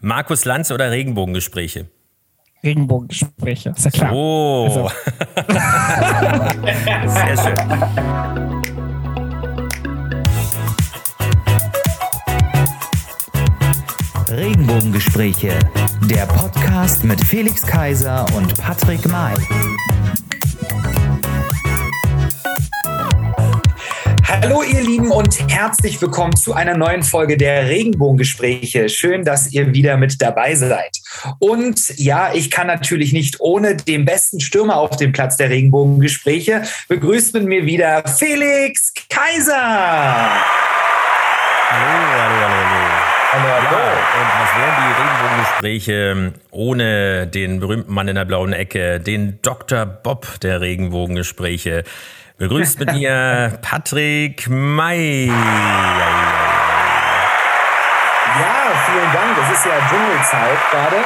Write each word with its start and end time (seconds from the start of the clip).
Markus 0.00 0.44
Lanz 0.44 0.70
oder 0.70 0.92
Regenbogengespräche? 0.92 1.88
Regenbogengespräche, 2.62 3.70
ist 3.70 3.84
ja 3.84 3.90
klar. 3.90 4.12
Oh. 4.12 4.64
Also. 4.64 4.90
Sehr 7.08 7.36
schön. 7.36 7.56
Regenbogengespräche, 14.30 15.58
der 16.08 16.26
Podcast 16.26 17.02
mit 17.02 17.20
Felix 17.24 17.62
Kaiser 17.62 18.24
und 18.36 18.56
Patrick 18.56 19.04
May. 19.08 19.34
Hallo 24.28 24.62
ihr 24.62 24.82
Lieben 24.82 25.10
und 25.10 25.40
herzlich 25.50 26.02
willkommen 26.02 26.36
zu 26.36 26.52
einer 26.52 26.76
neuen 26.76 27.02
Folge 27.02 27.38
der 27.38 27.66
Regenbogengespräche. 27.66 28.90
Schön, 28.90 29.24
dass 29.24 29.54
ihr 29.54 29.72
wieder 29.72 29.96
mit 29.96 30.20
dabei 30.20 30.54
seid. 30.54 30.98
Und 31.38 31.98
ja, 31.98 32.34
ich 32.34 32.50
kann 32.50 32.66
natürlich 32.66 33.14
nicht 33.14 33.40
ohne 33.40 33.74
den 33.74 34.04
besten 34.04 34.40
Stürmer 34.40 34.76
auf 34.76 34.96
dem 34.96 35.12
Platz 35.12 35.38
der 35.38 35.48
Regenbogengespräche. 35.48 36.64
Begrüßt 36.88 37.32
mit 37.32 37.44
mir 37.44 37.64
wieder 37.64 38.06
Felix 38.06 38.92
Kaiser. 39.08 39.54
Hallo, 41.70 41.88
hallo, 42.12 42.34
hallo. 42.34 42.88
Hallo, 43.32 43.48
hallo. 43.48 43.78
Ja, 43.78 43.92
und 44.20 44.28
was 44.40 44.50
wären 44.60 44.76
die 44.76 44.92
Regenbogengespräche 45.00 46.32
ohne 46.50 47.26
den 47.26 47.60
berühmten 47.60 47.94
Mann 47.94 48.08
in 48.08 48.16
der 48.16 48.26
blauen 48.26 48.52
Ecke, 48.52 49.00
den 49.00 49.38
Dr. 49.40 49.86
Bob 49.86 50.38
der 50.42 50.60
Regenbogengespräche? 50.60 51.84
Begrüßt 52.38 52.78
mit 52.78 52.92
mir 52.92 53.58
Patrick 53.62 54.48
May. 54.48 55.26
Ja, 55.26 55.34
vielen 58.86 59.12
Dank. 59.12 59.36
Es 59.42 59.58
ist 59.58 59.66
ja 59.66 59.72
Dschungelzeit 59.88 60.58
gerade. 60.70 61.04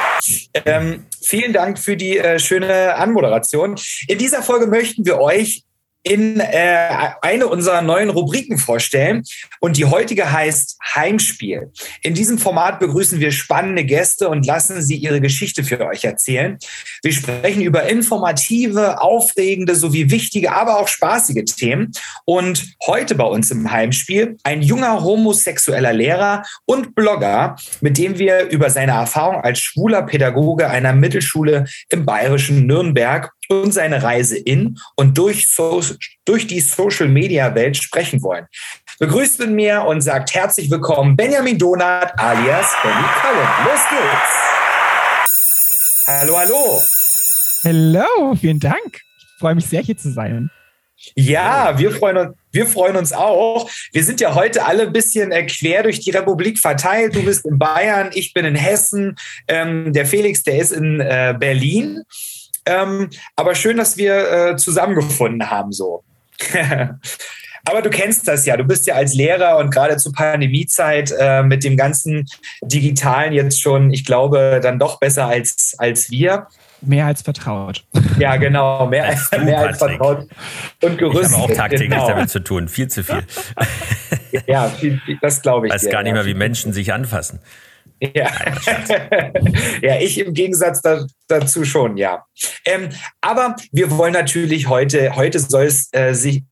Ähm, 0.65 1.07
vielen 1.23 1.51
Dank 1.51 1.79
für 1.79 1.97
die 1.97 2.19
äh, 2.19 2.37
schöne 2.37 2.93
Anmoderation. 2.93 3.77
In 4.07 4.19
dieser 4.19 4.43
Folge 4.43 4.67
möchten 4.67 5.07
wir 5.07 5.19
euch 5.19 5.63
in 6.03 6.39
äh, 6.39 7.09
eine 7.21 7.47
unserer 7.47 7.81
neuen 7.81 8.09
Rubriken 8.09 8.57
vorstellen. 8.57 9.23
Und 9.59 9.77
die 9.77 9.85
heutige 9.85 10.31
heißt 10.31 10.77
Heimspiel. 10.95 11.71
In 12.01 12.13
diesem 12.13 12.37
Format 12.37 12.79
begrüßen 12.79 13.19
wir 13.19 13.31
spannende 13.31 13.85
Gäste 13.85 14.29
und 14.29 14.45
lassen 14.45 14.83
sie 14.83 14.97
ihre 14.97 15.21
Geschichte 15.21 15.63
für 15.63 15.79
euch 15.85 16.03
erzählen. 16.03 16.57
Wir 17.01 17.13
sprechen 17.13 17.61
über 17.61 17.83
informative, 17.83 19.01
aufregende 19.01 19.75
sowie 19.75 20.11
wichtige, 20.11 20.53
aber 20.53 20.79
auch 20.79 20.87
spaßige 20.87 21.45
Themen. 21.45 21.91
Und 22.25 22.75
heute 22.85 23.15
bei 23.15 23.25
uns 23.25 23.49
im 23.51 23.71
Heimspiel 23.71 24.37
ein 24.43 24.61
junger 24.61 25.03
homosexueller 25.03 25.93
Lehrer 25.93 26.43
und 26.65 26.95
Blogger, 26.95 27.55
mit 27.81 27.97
dem 27.97 28.19
wir 28.19 28.49
über 28.49 28.69
seine 28.69 28.93
Erfahrung 28.93 29.41
als 29.41 29.59
schwuler 29.59 30.03
Pädagoge 30.03 30.69
einer 30.69 30.93
Mittelschule 30.93 31.65
im 31.89 32.05
bayerischen 32.05 32.65
Nürnberg 32.67 33.31
und 33.49 33.73
seine 33.73 34.03
Reise 34.03 34.37
in 34.37 34.77
und 34.95 35.17
durch, 35.17 35.49
so 35.49 35.81
durch 36.25 36.47
die 36.47 36.59
Social-Media-Welt 36.61 37.77
sprechen 37.77 38.21
wollen. 38.21 38.45
Begrüßt 38.99 39.39
mit 39.39 39.51
mir 39.51 39.83
und 39.83 40.01
sagt 40.01 40.33
herzlich 40.33 40.69
willkommen 40.69 41.15
Benjamin 41.15 41.57
Donat 41.57 42.17
alias 42.19 42.71
Benny 42.81 43.05
Cullen. 43.21 43.47
Los 43.65 43.81
geht's! 43.89 44.53
Hallo, 46.05 46.37
hallo! 46.37 46.81
Hallo, 47.63 48.35
vielen 48.35 48.59
Dank. 48.59 49.01
Ich 49.19 49.39
freue 49.39 49.55
mich 49.55 49.65
sehr, 49.65 49.81
hier 49.81 49.97
zu 49.97 50.11
sein. 50.11 50.49
Ja, 51.15 51.77
wir 51.77 51.91
freuen 51.91 52.17
uns, 52.17 52.37
wir 52.51 52.67
freuen 52.67 52.95
uns 52.95 53.11
auch. 53.13 53.69
Wir 53.91 54.03
sind 54.03 54.21
ja 54.21 54.35
heute 54.35 54.65
alle 54.65 54.83
ein 54.83 54.93
bisschen 54.93 55.31
äh, 55.31 55.45
quer 55.45 55.83
durch 55.83 55.99
die 55.99 56.11
Republik 56.11 56.59
verteilt. 56.59 57.15
Du 57.15 57.23
bist 57.23 57.45
in 57.45 57.57
Bayern, 57.57 58.11
ich 58.13 58.33
bin 58.33 58.45
in 58.45 58.55
Hessen. 58.55 59.15
Ähm, 59.47 59.91
der 59.91 60.05
Felix, 60.05 60.43
der 60.43 60.59
ist 60.59 60.71
in 60.71 60.99
äh, 60.99 61.35
Berlin. 61.37 62.03
Ähm, 62.65 63.09
aber 63.35 63.55
schön, 63.55 63.77
dass 63.77 63.97
wir 63.97 64.31
äh, 64.31 64.55
zusammengefunden 64.55 65.49
haben 65.49 65.71
so. 65.71 66.03
aber 67.65 67.81
du 67.81 67.89
kennst 67.89 68.27
das 68.27 68.45
ja. 68.45 68.57
Du 68.57 68.63
bist 68.63 68.87
ja 68.87 68.95
als 68.95 69.13
Lehrer 69.13 69.57
und 69.57 69.73
gerade 69.73 69.97
zur 69.97 70.13
Pandemiezeit 70.13 71.13
äh, 71.17 71.43
mit 71.43 71.63
dem 71.63 71.77
ganzen 71.77 72.25
Digitalen 72.61 73.33
jetzt 73.33 73.61
schon, 73.61 73.91
ich 73.91 74.05
glaube, 74.05 74.59
dann 74.61 74.79
doch 74.79 74.99
besser 74.99 75.27
als, 75.27 75.75
als 75.77 76.09
wir. 76.11 76.47
Mehr 76.81 77.05
als 77.05 77.21
vertraut. 77.21 77.85
Ja, 78.19 78.35
genau. 78.35 78.87
Mehr, 78.87 79.05
als, 79.05 79.31
mehr 79.31 79.59
als 79.59 79.77
vertraut 79.77 80.27
und 80.81 80.97
gerüstet. 80.97 81.31
Ich 81.31 81.37
habe 81.37 81.53
auch 81.53 81.55
tagtäglich 81.55 81.89
genau. 81.89 82.07
damit 82.07 82.29
zu 82.29 82.41
tun. 82.41 82.67
Viel 82.67 82.89
zu 82.89 83.03
viel. 83.03 83.23
ja, 84.47 84.67
viel, 84.67 85.01
das 85.21 85.41
glaube 85.41 85.67
ich. 85.67 85.73
Weiß 85.73 85.81
dir, 85.81 85.89
gar 85.89 86.03
nicht 86.03 86.09
ja. 86.09 86.15
mehr, 86.15 86.25
wie 86.25 86.33
Menschen 86.33 86.73
sich 86.73 86.91
anfassen. 86.91 87.39
Ja, 87.99 88.31
ja 89.81 89.99
ich 89.99 90.19
im 90.19 90.33
Gegensatz 90.33 90.81
da, 90.81 91.05
dazu 91.27 91.63
schon, 91.63 91.97
ja. 91.97 92.25
Ähm, 92.65 92.89
aber 93.21 93.55
wir 93.71 93.91
wollen 93.91 94.13
natürlich 94.13 94.67
heute, 94.67 95.15
heute 95.15 95.39
soll 95.39 95.65
es 95.65 95.89
äh, 95.93 96.13
sich, 96.13 96.43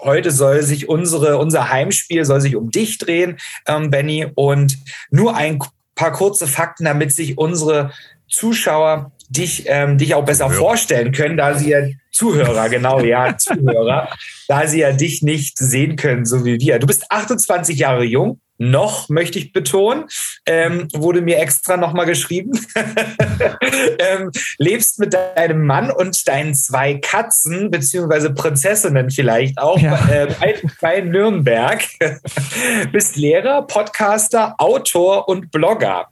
heute 0.00 0.30
soll 0.30 0.62
sich 0.62 0.88
unsere, 0.88 1.38
unser 1.38 1.70
Heimspiel 1.70 2.24
soll 2.24 2.40
sich 2.40 2.56
um 2.56 2.70
dich 2.70 2.98
drehen, 2.98 3.38
ähm, 3.66 3.90
Benny, 3.90 4.26
und 4.34 4.78
nur 5.10 5.36
ein 5.36 5.58
paar 5.94 6.12
kurze 6.12 6.46
Fakten, 6.46 6.84
damit 6.84 7.12
sich 7.12 7.38
unsere 7.38 7.92
Zuschauer 8.28 9.12
dich, 9.28 9.64
ähm, 9.66 9.98
dich 9.98 10.14
auch 10.14 10.24
besser 10.24 10.46
Zuhörer. 10.46 10.58
vorstellen 10.58 11.12
können, 11.12 11.36
da 11.36 11.54
sie 11.54 11.70
ja 11.70 11.80
Zuhörer, 12.12 12.68
genau, 12.68 13.00
ja, 13.00 13.36
Zuhörer, 13.38 14.08
da 14.48 14.66
sie 14.66 14.80
ja 14.80 14.92
dich 14.92 15.22
nicht 15.22 15.58
sehen 15.58 15.96
können, 15.96 16.26
so 16.26 16.44
wie 16.44 16.58
wir. 16.60 16.78
Du 16.78 16.86
bist 16.86 17.10
28 17.10 17.78
Jahre 17.78 18.04
jung, 18.04 18.40
noch, 18.60 19.08
möchte 19.08 19.38
ich 19.38 19.52
betonen, 19.52 20.04
ähm, 20.44 20.86
wurde 20.92 21.22
mir 21.22 21.38
extra 21.38 21.78
nochmal 21.78 22.04
geschrieben. 22.04 22.52
ähm, 23.98 24.30
lebst 24.58 24.98
mit 24.98 25.14
deinem 25.14 25.64
Mann 25.64 25.90
und 25.90 26.28
deinen 26.28 26.54
zwei 26.54 26.94
Katzen, 26.94 27.70
beziehungsweise 27.70 28.34
Prinzessinnen 28.34 29.10
vielleicht 29.10 29.58
auch, 29.58 29.80
ja. 29.80 29.98
äh, 30.08 30.34
bei, 30.38 30.60
bei 30.80 31.00
Nürnberg. 31.00 31.82
Bist 32.92 33.16
Lehrer, 33.16 33.62
Podcaster, 33.62 34.54
Autor 34.58 35.26
und 35.28 35.50
Blogger. 35.50 36.08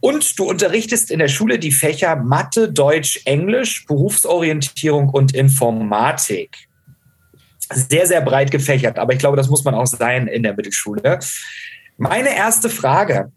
Und 0.00 0.38
du 0.38 0.44
unterrichtest 0.44 1.10
in 1.10 1.18
der 1.18 1.28
Schule 1.28 1.58
die 1.58 1.72
Fächer 1.72 2.16
Mathe, 2.16 2.70
Deutsch, 2.70 3.22
Englisch, 3.24 3.86
Berufsorientierung 3.86 5.08
und 5.08 5.34
Informatik 5.34 6.70
sehr, 7.72 8.06
sehr 8.06 8.20
breit 8.20 8.50
gefächert. 8.50 8.98
Aber 8.98 9.12
ich 9.12 9.18
glaube, 9.18 9.36
das 9.36 9.48
muss 9.48 9.64
man 9.64 9.74
auch 9.74 9.86
sein 9.86 10.26
in 10.26 10.42
der 10.42 10.54
Mittelschule. 10.54 11.20
Meine 12.00 12.34
erste 12.34 12.70
Frage. 12.70 13.30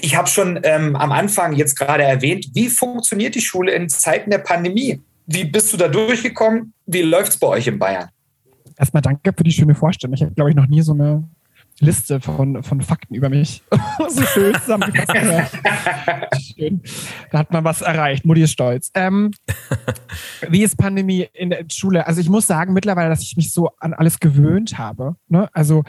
Ich 0.00 0.16
habe 0.16 0.26
schon 0.28 0.60
ähm, 0.62 0.96
am 0.96 1.12
Anfang 1.12 1.52
jetzt 1.52 1.78
gerade 1.78 2.02
erwähnt, 2.04 2.46
wie 2.54 2.68
funktioniert 2.68 3.34
die 3.34 3.42
Schule 3.42 3.72
in 3.72 3.90
Zeiten 3.90 4.30
der 4.30 4.38
Pandemie? 4.38 5.02
Wie 5.26 5.44
bist 5.44 5.70
du 5.70 5.76
da 5.76 5.88
durchgekommen? 5.88 6.72
Wie 6.86 7.02
läuft 7.02 7.32
es 7.32 7.36
bei 7.36 7.48
euch 7.48 7.66
in 7.66 7.78
Bayern? 7.78 8.08
Erstmal 8.78 9.02
danke 9.02 9.34
für 9.36 9.44
die 9.44 9.52
schöne 9.52 9.74
Vorstellung. 9.74 10.14
Ich 10.14 10.22
habe, 10.22 10.32
glaube 10.32 10.48
ich, 10.48 10.56
noch 10.56 10.68
nie 10.68 10.80
so 10.80 10.94
eine 10.94 11.28
Liste 11.80 12.18
von, 12.20 12.62
von 12.62 12.80
Fakten 12.80 13.14
über 13.14 13.28
mich. 13.28 13.62
so 14.08 14.22
schön 14.22 14.54
zusammengefasst. 14.54 15.56
schön. 16.56 16.80
Da 17.30 17.40
hat 17.40 17.52
man 17.52 17.62
was 17.64 17.82
erreicht. 17.82 18.24
Mutti 18.24 18.40
ist 18.40 18.52
stolz. 18.52 18.90
Ähm, 18.94 19.32
wie 20.48 20.62
ist 20.62 20.78
Pandemie 20.78 21.28
in 21.34 21.50
der 21.50 21.66
Schule? 21.70 22.06
Also 22.06 22.22
ich 22.22 22.30
muss 22.30 22.46
sagen 22.46 22.72
mittlerweile, 22.72 23.10
dass 23.10 23.20
ich 23.20 23.36
mich 23.36 23.52
so 23.52 23.70
an 23.80 23.92
alles 23.92 24.18
gewöhnt 24.18 24.78
habe. 24.78 25.16
Ne? 25.28 25.50
Also 25.52 25.84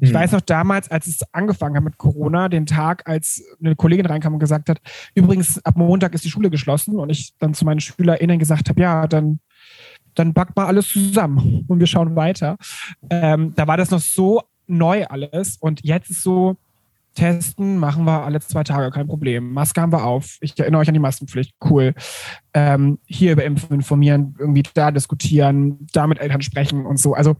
ich 0.00 0.10
hm. 0.10 0.16
weiß 0.16 0.32
noch 0.32 0.40
damals, 0.40 0.90
als 0.90 1.06
es 1.06 1.20
angefangen 1.32 1.76
hat 1.76 1.84
mit 1.84 1.98
Corona, 1.98 2.48
den 2.48 2.66
Tag, 2.66 3.08
als 3.08 3.42
eine 3.60 3.76
Kollegin 3.76 4.06
reinkam 4.06 4.34
und 4.34 4.40
gesagt 4.40 4.68
hat, 4.68 4.80
übrigens, 5.14 5.64
ab 5.64 5.76
Montag 5.76 6.14
ist 6.14 6.24
die 6.24 6.30
Schule 6.30 6.50
geschlossen 6.50 6.96
und 6.96 7.10
ich 7.10 7.34
dann 7.38 7.54
zu 7.54 7.64
meinen 7.64 7.80
SchülerInnen 7.80 8.38
gesagt 8.38 8.68
habe, 8.68 8.80
ja, 8.80 9.06
dann 9.06 9.40
dann 10.14 10.34
packt 10.34 10.56
mal 10.56 10.66
alles 10.66 10.88
zusammen 10.88 11.64
und 11.68 11.78
wir 11.78 11.86
schauen 11.86 12.16
weiter. 12.16 12.56
Ähm, 13.08 13.52
da 13.54 13.66
war 13.66 13.76
das 13.76 13.90
noch 13.90 14.00
so 14.00 14.42
neu 14.66 15.06
alles. 15.06 15.56
Und 15.56 15.84
jetzt 15.84 16.10
ist 16.10 16.22
so, 16.22 16.56
testen 17.14 17.78
machen 17.78 18.04
wir 18.04 18.24
alle 18.24 18.40
zwei 18.40 18.64
Tage, 18.64 18.90
kein 18.90 19.06
Problem. 19.06 19.52
Maske 19.52 19.80
haben 19.80 19.92
wir 19.92 20.04
auf. 20.04 20.38
Ich 20.40 20.58
erinnere 20.58 20.80
euch 20.80 20.88
an 20.88 20.94
die 20.94 21.00
Maskenpflicht. 21.00 21.54
Cool. 21.64 21.94
Ähm, 22.54 22.98
hier 23.06 23.32
über 23.32 23.44
Impfen 23.44 23.74
informieren, 23.76 24.34
irgendwie 24.38 24.62
da 24.74 24.90
diskutieren, 24.90 25.86
da 25.92 26.06
mit 26.06 26.20
Eltern 26.20 26.42
sprechen 26.42 26.86
und 26.86 26.98
so. 26.98 27.14
Also 27.14 27.36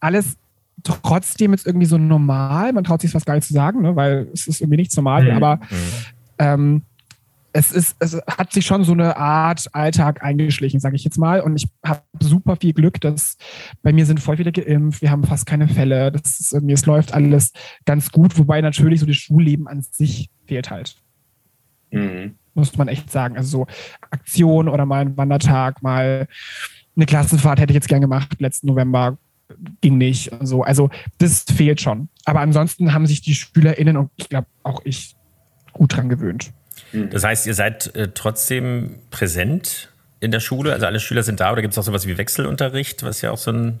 alles 0.00 0.36
trotzdem 0.82 1.52
jetzt 1.52 1.66
irgendwie 1.66 1.86
so 1.86 1.98
normal. 1.98 2.72
Man 2.72 2.84
traut 2.84 3.00
sich 3.00 3.10
fast 3.10 3.26
gar 3.26 3.34
nicht 3.34 3.46
zu 3.46 3.52
sagen, 3.52 3.82
ne? 3.82 3.96
weil 3.96 4.28
es 4.32 4.46
ist 4.46 4.60
irgendwie 4.60 4.78
nichts 4.78 4.96
normal. 4.96 5.24
Mhm. 5.24 5.30
Aber 5.30 5.56
mhm. 5.56 5.62
ähm, 6.38 6.82
es 7.52 7.72
ist, 7.72 7.96
es 7.98 8.14
hat 8.26 8.52
sich 8.52 8.66
schon 8.66 8.84
so 8.84 8.92
eine 8.92 9.16
Art 9.16 9.66
Alltag 9.72 10.22
eingeschlichen, 10.22 10.80
sage 10.80 10.96
ich 10.96 11.04
jetzt 11.04 11.18
mal. 11.18 11.40
Und 11.40 11.56
ich 11.56 11.68
habe 11.84 12.02
super 12.20 12.56
viel 12.56 12.72
Glück, 12.72 13.00
dass 13.00 13.36
bei 13.82 13.92
mir 13.92 14.06
sind 14.06 14.20
voll 14.20 14.36
viele 14.36 14.52
geimpft, 14.52 15.02
wir 15.02 15.10
haben 15.10 15.24
fast 15.24 15.46
keine 15.46 15.66
Fälle. 15.66 16.12
Das 16.12 16.40
ist 16.40 16.52
irgendwie, 16.52 16.74
es 16.74 16.86
läuft 16.86 17.14
alles 17.14 17.52
ganz 17.84 18.12
gut, 18.12 18.38
wobei 18.38 18.60
natürlich 18.60 19.00
so 19.00 19.06
das 19.06 19.16
Schulleben 19.16 19.66
an 19.66 19.82
sich 19.82 20.30
fehlt 20.46 20.70
halt. 20.70 20.96
Mhm. 21.90 22.36
Muss 22.54 22.76
man 22.76 22.88
echt 22.88 23.10
sagen. 23.10 23.36
Also 23.36 23.58
so 23.58 23.66
Aktion 24.10 24.68
oder 24.68 24.84
mal 24.84 25.00
ein 25.00 25.16
Wandertag, 25.16 25.82
mal 25.82 26.28
eine 26.96 27.06
Klassenfahrt 27.06 27.60
hätte 27.60 27.72
ich 27.72 27.76
jetzt 27.76 27.88
gern 27.88 28.00
gemacht, 28.00 28.40
letzten 28.40 28.66
November 28.66 29.18
ging 29.80 29.98
nicht. 29.98 30.30
So. 30.42 30.62
Also 30.62 30.90
das 31.18 31.42
fehlt 31.42 31.80
schon. 31.80 32.08
Aber 32.24 32.40
ansonsten 32.40 32.92
haben 32.92 33.06
sich 33.06 33.20
die 33.22 33.34
SchülerInnen 33.34 33.96
und 33.96 34.10
ich 34.16 34.28
glaube 34.28 34.46
auch 34.62 34.80
ich 34.84 35.14
gut 35.72 35.96
dran 35.96 36.08
gewöhnt. 36.08 36.52
Das 36.92 37.24
heißt, 37.24 37.46
ihr 37.46 37.54
seid 37.54 37.94
äh, 37.94 38.08
trotzdem 38.14 38.96
präsent 39.10 39.90
in 40.20 40.30
der 40.30 40.40
Schule? 40.40 40.72
Also 40.72 40.86
alle 40.86 41.00
Schüler 41.00 41.22
sind 41.22 41.40
da 41.40 41.52
oder 41.52 41.62
gibt 41.62 41.72
es 41.72 41.78
auch 41.78 41.82
sowas 41.82 42.06
wie 42.06 42.16
Wechselunterricht, 42.18 43.02
was 43.02 43.20
ja 43.20 43.30
auch 43.30 43.38
so 43.38 43.52
ein 43.52 43.80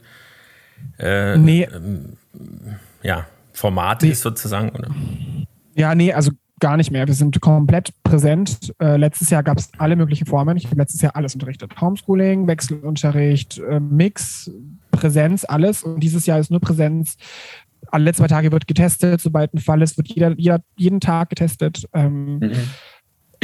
äh, 0.98 1.36
Nee. 1.36 1.68
ähm, 1.72 2.16
ja, 3.02 3.26
Format 3.52 4.02
Nee. 4.02 4.10
ist 4.10 4.20
sozusagen? 4.22 4.70
Oder? 4.70 4.90
Ja, 5.74 5.94
nee, 5.94 6.12
also 6.12 6.32
gar 6.60 6.76
nicht 6.76 6.90
mehr. 6.90 7.06
Wir 7.06 7.14
sind 7.14 7.40
komplett 7.40 7.92
präsent. 8.02 8.74
Äh, 8.80 8.96
letztes 8.96 9.30
Jahr 9.30 9.42
gab 9.42 9.58
es 9.58 9.70
alle 9.78 9.96
möglichen 9.96 10.26
Formen. 10.26 10.56
Ich 10.56 10.66
habe 10.66 10.76
letztes 10.76 11.00
Jahr 11.00 11.16
alles 11.16 11.34
unterrichtet. 11.34 11.80
Homeschooling, 11.80 12.46
Wechselunterricht, 12.46 13.58
äh, 13.58 13.80
Mix, 13.80 14.50
Präsenz, 14.90 15.44
alles. 15.44 15.82
Und 15.82 16.00
dieses 16.00 16.26
Jahr 16.26 16.38
ist 16.38 16.50
nur 16.50 16.60
Präsenz. 16.60 17.16
Alle 17.90 18.12
zwei 18.12 18.26
Tage 18.26 18.52
wird 18.52 18.66
getestet. 18.66 19.20
Sobald 19.20 19.54
ein 19.54 19.58
Fall 19.58 19.82
ist, 19.82 19.96
wird 19.96 20.08
jeder, 20.08 20.34
jeder 20.36 20.60
jeden 20.76 21.00
Tag 21.00 21.30
getestet. 21.30 21.86
Ähm, 21.92 22.38
Mhm. 22.38 22.52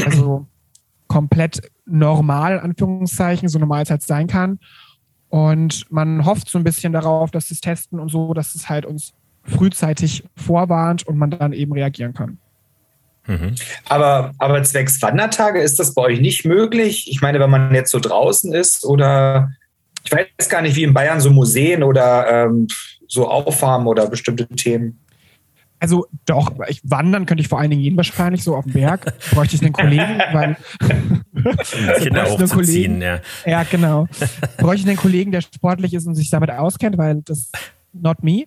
also 0.04 0.46
komplett 1.06 1.70
normal, 1.86 2.58
Anführungszeichen, 2.58 3.48
so 3.48 3.58
normal 3.58 3.82
es 3.82 3.90
halt 3.90 4.02
sein 4.02 4.26
kann. 4.26 4.58
Und 5.28 5.90
man 5.90 6.24
hofft 6.24 6.48
so 6.48 6.58
ein 6.58 6.64
bisschen 6.64 6.92
darauf, 6.92 7.30
dass 7.30 7.48
das 7.48 7.60
Testen 7.60 8.00
und 8.00 8.08
so, 8.08 8.34
dass 8.34 8.54
es 8.54 8.68
halt 8.68 8.86
uns 8.86 9.12
frühzeitig 9.42 10.24
vorwarnt 10.36 11.06
und 11.06 11.18
man 11.18 11.30
dann 11.30 11.52
eben 11.52 11.72
reagieren 11.72 12.14
kann. 12.14 12.38
Mhm. 13.26 13.54
Aber, 13.88 14.32
aber 14.38 14.62
zwecks 14.62 15.00
Wandertage 15.00 15.60
ist 15.60 15.78
das 15.78 15.94
bei 15.94 16.02
euch 16.02 16.20
nicht 16.20 16.44
möglich? 16.44 17.10
Ich 17.10 17.20
meine, 17.20 17.40
wenn 17.40 17.50
man 17.50 17.74
jetzt 17.74 17.90
so 17.90 17.98
draußen 17.98 18.52
ist 18.52 18.84
oder 18.84 19.50
ich 20.04 20.12
weiß 20.12 20.48
gar 20.48 20.62
nicht, 20.62 20.76
wie 20.76 20.82
in 20.82 20.92
Bayern 20.92 21.20
so 21.20 21.30
Museen 21.30 21.82
oder 21.82 22.46
ähm, 22.46 22.66
so 23.08 23.28
Auffarmen 23.28 23.86
oder 23.86 24.06
bestimmte 24.06 24.46
Themen. 24.48 25.00
Also 25.80 26.06
doch, 26.24 26.52
ich, 26.68 26.80
wandern 26.84 27.26
könnte 27.26 27.42
ich 27.42 27.48
vor 27.48 27.60
allen 27.60 27.70
Dingen 27.70 27.82
jeden 27.82 27.96
wahrscheinlich 27.96 28.42
so 28.42 28.56
auf 28.56 28.64
dem 28.64 28.72
Berg. 28.72 29.12
Bräuchte 29.32 29.56
ich 29.56 29.62
einen 29.62 29.72
Kollegen, 29.72 30.18
weil 30.32 30.56
Kinder 31.98 32.24
hochzuziehen, 32.30 33.02
ja. 33.02 33.20
ja 33.44 33.64
genau. 33.64 34.08
Bräuchte 34.56 34.82
ich 34.84 34.88
einen 34.88 34.96
Kollegen, 34.96 35.30
der 35.30 35.42
sportlich 35.42 35.92
ist 35.92 36.06
und 36.06 36.14
sich 36.14 36.30
damit 36.30 36.50
auskennt, 36.50 36.96
weil 36.96 37.20
das 37.22 37.50
not 37.92 38.22
me. 38.22 38.44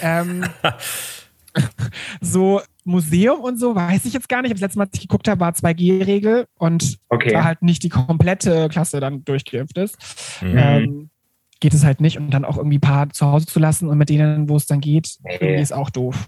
Ähm, 0.00 0.44
so 2.20 2.60
Museum 2.84 3.40
und 3.40 3.58
so 3.58 3.74
weiß 3.74 4.04
ich 4.04 4.12
jetzt 4.12 4.28
gar 4.28 4.42
nicht. 4.42 4.54
Das 4.54 4.60
letzte 4.60 4.78
Mal, 4.78 4.84
als 4.84 4.94
ich 4.94 5.00
geguckt 5.02 5.28
habe, 5.28 5.40
war 5.40 5.52
2G-Regel 5.52 6.46
und 6.58 6.98
Okay. 7.08 7.30
da 7.32 7.44
halt 7.44 7.62
nicht 7.62 7.82
die 7.82 7.88
komplette 7.88 8.68
Klasse 8.68 9.00
dann 9.00 9.24
durchgeimpft 9.24 9.76
ist. 9.78 9.96
Mhm. 10.42 10.58
Ähm, 10.58 11.10
geht 11.60 11.74
es 11.74 11.84
halt 11.84 12.00
nicht 12.00 12.18
und 12.18 12.30
dann 12.30 12.44
auch 12.44 12.58
irgendwie 12.58 12.76
ein 12.78 12.82
paar 12.82 13.10
zu 13.10 13.26
Hause 13.26 13.46
zu 13.46 13.58
lassen 13.58 13.88
und 13.88 13.96
mit 13.98 14.08
denen, 14.10 14.48
wo 14.48 14.56
es 14.56 14.66
dann 14.66 14.80
geht, 14.80 15.16
Nee. 15.24 15.32
irgendwie 15.40 15.62
ist 15.62 15.72
auch 15.72 15.90
doof. 15.90 16.26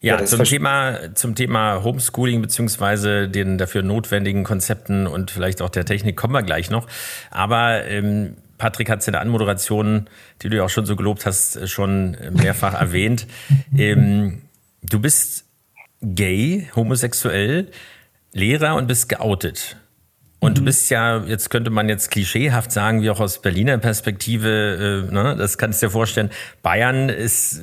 Ja, 0.00 0.18
Ja, 0.18 0.24
zum, 0.24 0.42
Thema, 0.42 1.14
zum 1.14 1.36
Thema 1.36 1.84
Homeschooling 1.84 2.42
beziehungsweise 2.42 3.28
den 3.28 3.56
dafür 3.56 3.82
notwendigen 3.82 4.42
Konzepten 4.42 5.06
und 5.06 5.30
vielleicht 5.30 5.62
auch 5.62 5.70
der 5.70 5.84
Technik 5.84 6.16
kommen 6.16 6.34
wir 6.34 6.42
gleich 6.42 6.70
noch. 6.70 6.88
Aber 7.30 7.84
ähm, 7.86 8.36
Patrick 8.62 8.88
hat 8.90 9.00
es 9.00 9.08
in 9.08 9.12
der 9.12 9.22
Anmoderation, 9.22 10.08
die 10.40 10.48
du 10.48 10.58
ja 10.58 10.62
auch 10.62 10.70
schon 10.70 10.86
so 10.86 10.94
gelobt 10.94 11.26
hast, 11.26 11.56
äh, 11.56 11.66
schon 11.66 12.16
mehrfach 12.30 12.74
erwähnt. 12.80 13.26
Ähm, 13.76 14.42
du 14.82 15.00
bist 15.00 15.46
gay, 16.00 16.68
homosexuell, 16.76 17.66
Lehrer 18.32 18.76
und 18.76 18.86
bist 18.86 19.08
geoutet. 19.08 19.78
Und 20.42 20.58
du 20.58 20.64
bist 20.64 20.90
ja, 20.90 21.22
jetzt 21.24 21.50
könnte 21.50 21.70
man 21.70 21.88
jetzt 21.88 22.10
klischeehaft 22.10 22.72
sagen, 22.72 23.00
wie 23.00 23.10
auch 23.10 23.20
aus 23.20 23.40
Berliner 23.40 23.78
Perspektive, 23.78 25.06
äh, 25.08 25.14
ne, 25.14 25.36
das 25.38 25.56
kannst 25.56 25.80
du 25.80 25.86
dir 25.86 25.92
vorstellen, 25.92 26.30
Bayern 26.62 27.08
ist 27.08 27.60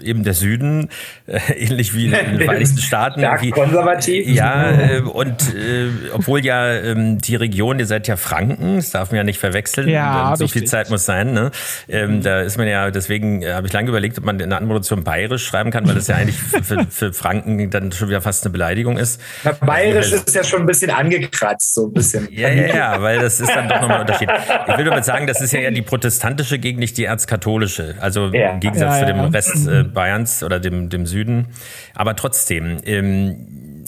äh, 0.00 0.04
eben 0.04 0.24
der 0.24 0.34
Süden, 0.34 0.88
äh, 1.28 1.38
ähnlich 1.56 1.94
wie 1.94 2.06
in 2.06 2.10
den 2.10 2.40
Vereinigten 2.44 2.78
Staaten. 2.78 3.22
Wie, 3.40 3.50
konservativ. 3.50 4.26
ja, 4.26 4.68
äh, 4.72 5.00
und 5.02 5.54
äh, 5.54 5.90
obwohl 6.12 6.44
ja 6.44 6.68
ähm, 6.74 7.18
die 7.18 7.36
Region, 7.36 7.78
ihr 7.78 7.86
seid 7.86 8.08
ja 8.08 8.16
Franken, 8.16 8.76
das 8.76 8.90
darf 8.90 9.12
man 9.12 9.18
ja 9.18 9.22
nicht 9.22 9.38
verwechseln, 9.38 9.88
Ja, 9.88 10.34
so 10.36 10.48
viel. 10.48 10.64
Zeit 10.64 10.90
muss 10.90 11.04
sein. 11.04 11.32
Ne? 11.32 11.52
Ähm, 11.88 12.20
Da 12.22 12.40
ist 12.40 12.58
man 12.58 12.66
ja, 12.66 12.90
deswegen 12.90 13.42
äh, 13.42 13.52
habe 13.52 13.68
ich 13.68 13.72
lange 13.72 13.90
überlegt, 13.90 14.18
ob 14.18 14.24
man 14.24 14.40
in 14.40 14.50
der 14.50 14.58
Anmoderation 14.58 15.04
bayerisch 15.04 15.46
schreiben 15.46 15.70
kann, 15.70 15.86
weil 15.86 15.94
das 15.94 16.08
ja 16.08 16.16
eigentlich 16.16 16.36
für, 16.36 16.64
für, 16.64 16.86
für 16.90 17.12
Franken 17.12 17.70
dann 17.70 17.92
schon 17.92 18.08
wieder 18.08 18.22
fast 18.22 18.44
eine 18.44 18.50
Beleidigung 18.50 18.98
ist. 18.98 19.20
Na, 19.44 19.52
Bayerisch 19.52 20.10
ist 20.10 20.34
ja 20.34 20.42
schon 20.42 20.62
ein 20.62 20.66
bisschen 20.66 20.90
angekratzt, 20.90 21.74
so 21.74 21.86
ein 21.86 21.92
bisschen. 21.92 22.07
Ja, 22.12 22.48
ja, 22.48 22.66
ja, 22.74 23.02
weil 23.02 23.18
das 23.20 23.40
ist 23.40 23.50
dann 23.54 23.68
doch 23.68 23.80
nochmal 23.80 23.96
ein 23.96 24.00
Unterschied. 24.02 24.28
Ich 24.68 24.76
will 24.78 24.84
damit 24.84 25.04
sagen, 25.04 25.26
das 25.26 25.40
ist 25.40 25.52
ja 25.52 25.60
eher 25.60 25.70
die 25.70 25.82
protestantische 25.92 26.58
gegen 26.58 26.78
nicht 26.78 26.96
die 26.98 27.04
erzkatholische. 27.04 27.94
Also 28.00 28.28
Ja. 28.32 28.52
im 28.52 28.60
Gegensatz 28.60 29.00
Ja, 29.00 29.06
zu 29.06 29.12
dem. 29.12 29.20
Rest 29.20 29.68
äh, 29.68 29.82
Bayerns 29.84 30.42
oder 30.42 30.60
dem, 30.60 30.88
dem 30.88 31.06
Süden. 31.06 31.48
Aber 31.94 32.16
trotzdem, 32.16 32.78
ähm, 32.84 33.84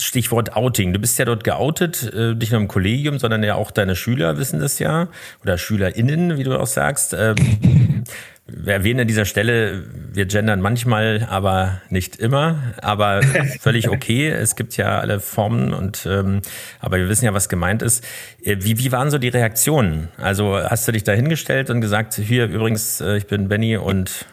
Stichwort 0.00 0.56
Outing. 0.56 0.92
Du 0.92 0.98
bist 0.98 1.18
ja 1.18 1.24
dort 1.24 1.44
geoutet, 1.44 2.10
äh, 2.14 2.34
nicht 2.34 2.50
nur 2.50 2.60
im 2.60 2.66
Kollegium, 2.68 3.18
sondern 3.18 3.42
ja 3.44 3.54
auch 3.54 3.70
deine 3.70 3.94
Schüler 3.94 4.36
wissen 4.38 4.58
das 4.58 4.78
ja. 4.78 5.08
Oder 5.42 5.58
SchülerInnen, 5.58 6.38
wie 6.38 6.44
du 6.44 6.58
auch 6.58 6.66
sagst. 6.66 7.14
Ähm, 7.18 7.36
wir 8.54 8.74
erwähnen 8.74 9.00
an 9.00 9.06
dieser 9.08 9.24
Stelle, 9.24 9.84
wir 10.12 10.26
gendern 10.26 10.60
manchmal, 10.60 11.26
aber 11.28 11.80
nicht 11.88 12.16
immer. 12.16 12.56
Aber 12.80 13.22
völlig 13.60 13.88
okay. 13.88 14.28
Es 14.28 14.56
gibt 14.56 14.76
ja 14.76 14.98
alle 14.98 15.20
Formen 15.20 15.72
und 15.72 16.06
ähm, 16.06 16.42
aber 16.80 16.98
wir 16.98 17.08
wissen 17.08 17.24
ja, 17.24 17.34
was 17.34 17.48
gemeint 17.48 17.82
ist. 17.82 18.04
Äh, 18.42 18.58
Wie, 18.60 18.78
wie 18.78 18.92
waren 18.92 19.10
so 19.10 19.18
die 19.18 19.28
Reaktionen? 19.28 20.08
Also 20.18 20.58
hast 20.58 20.86
du 20.86 20.92
dich 20.92 21.04
da 21.04 21.12
hingestellt 21.12 21.70
und 21.70 21.80
gesagt, 21.80 22.14
hier 22.14 22.46
übrigens, 22.46 23.00
äh, 23.00 23.16
ich 23.16 23.26
bin 23.26 23.48
Benny 23.48 23.76
und 23.76 24.26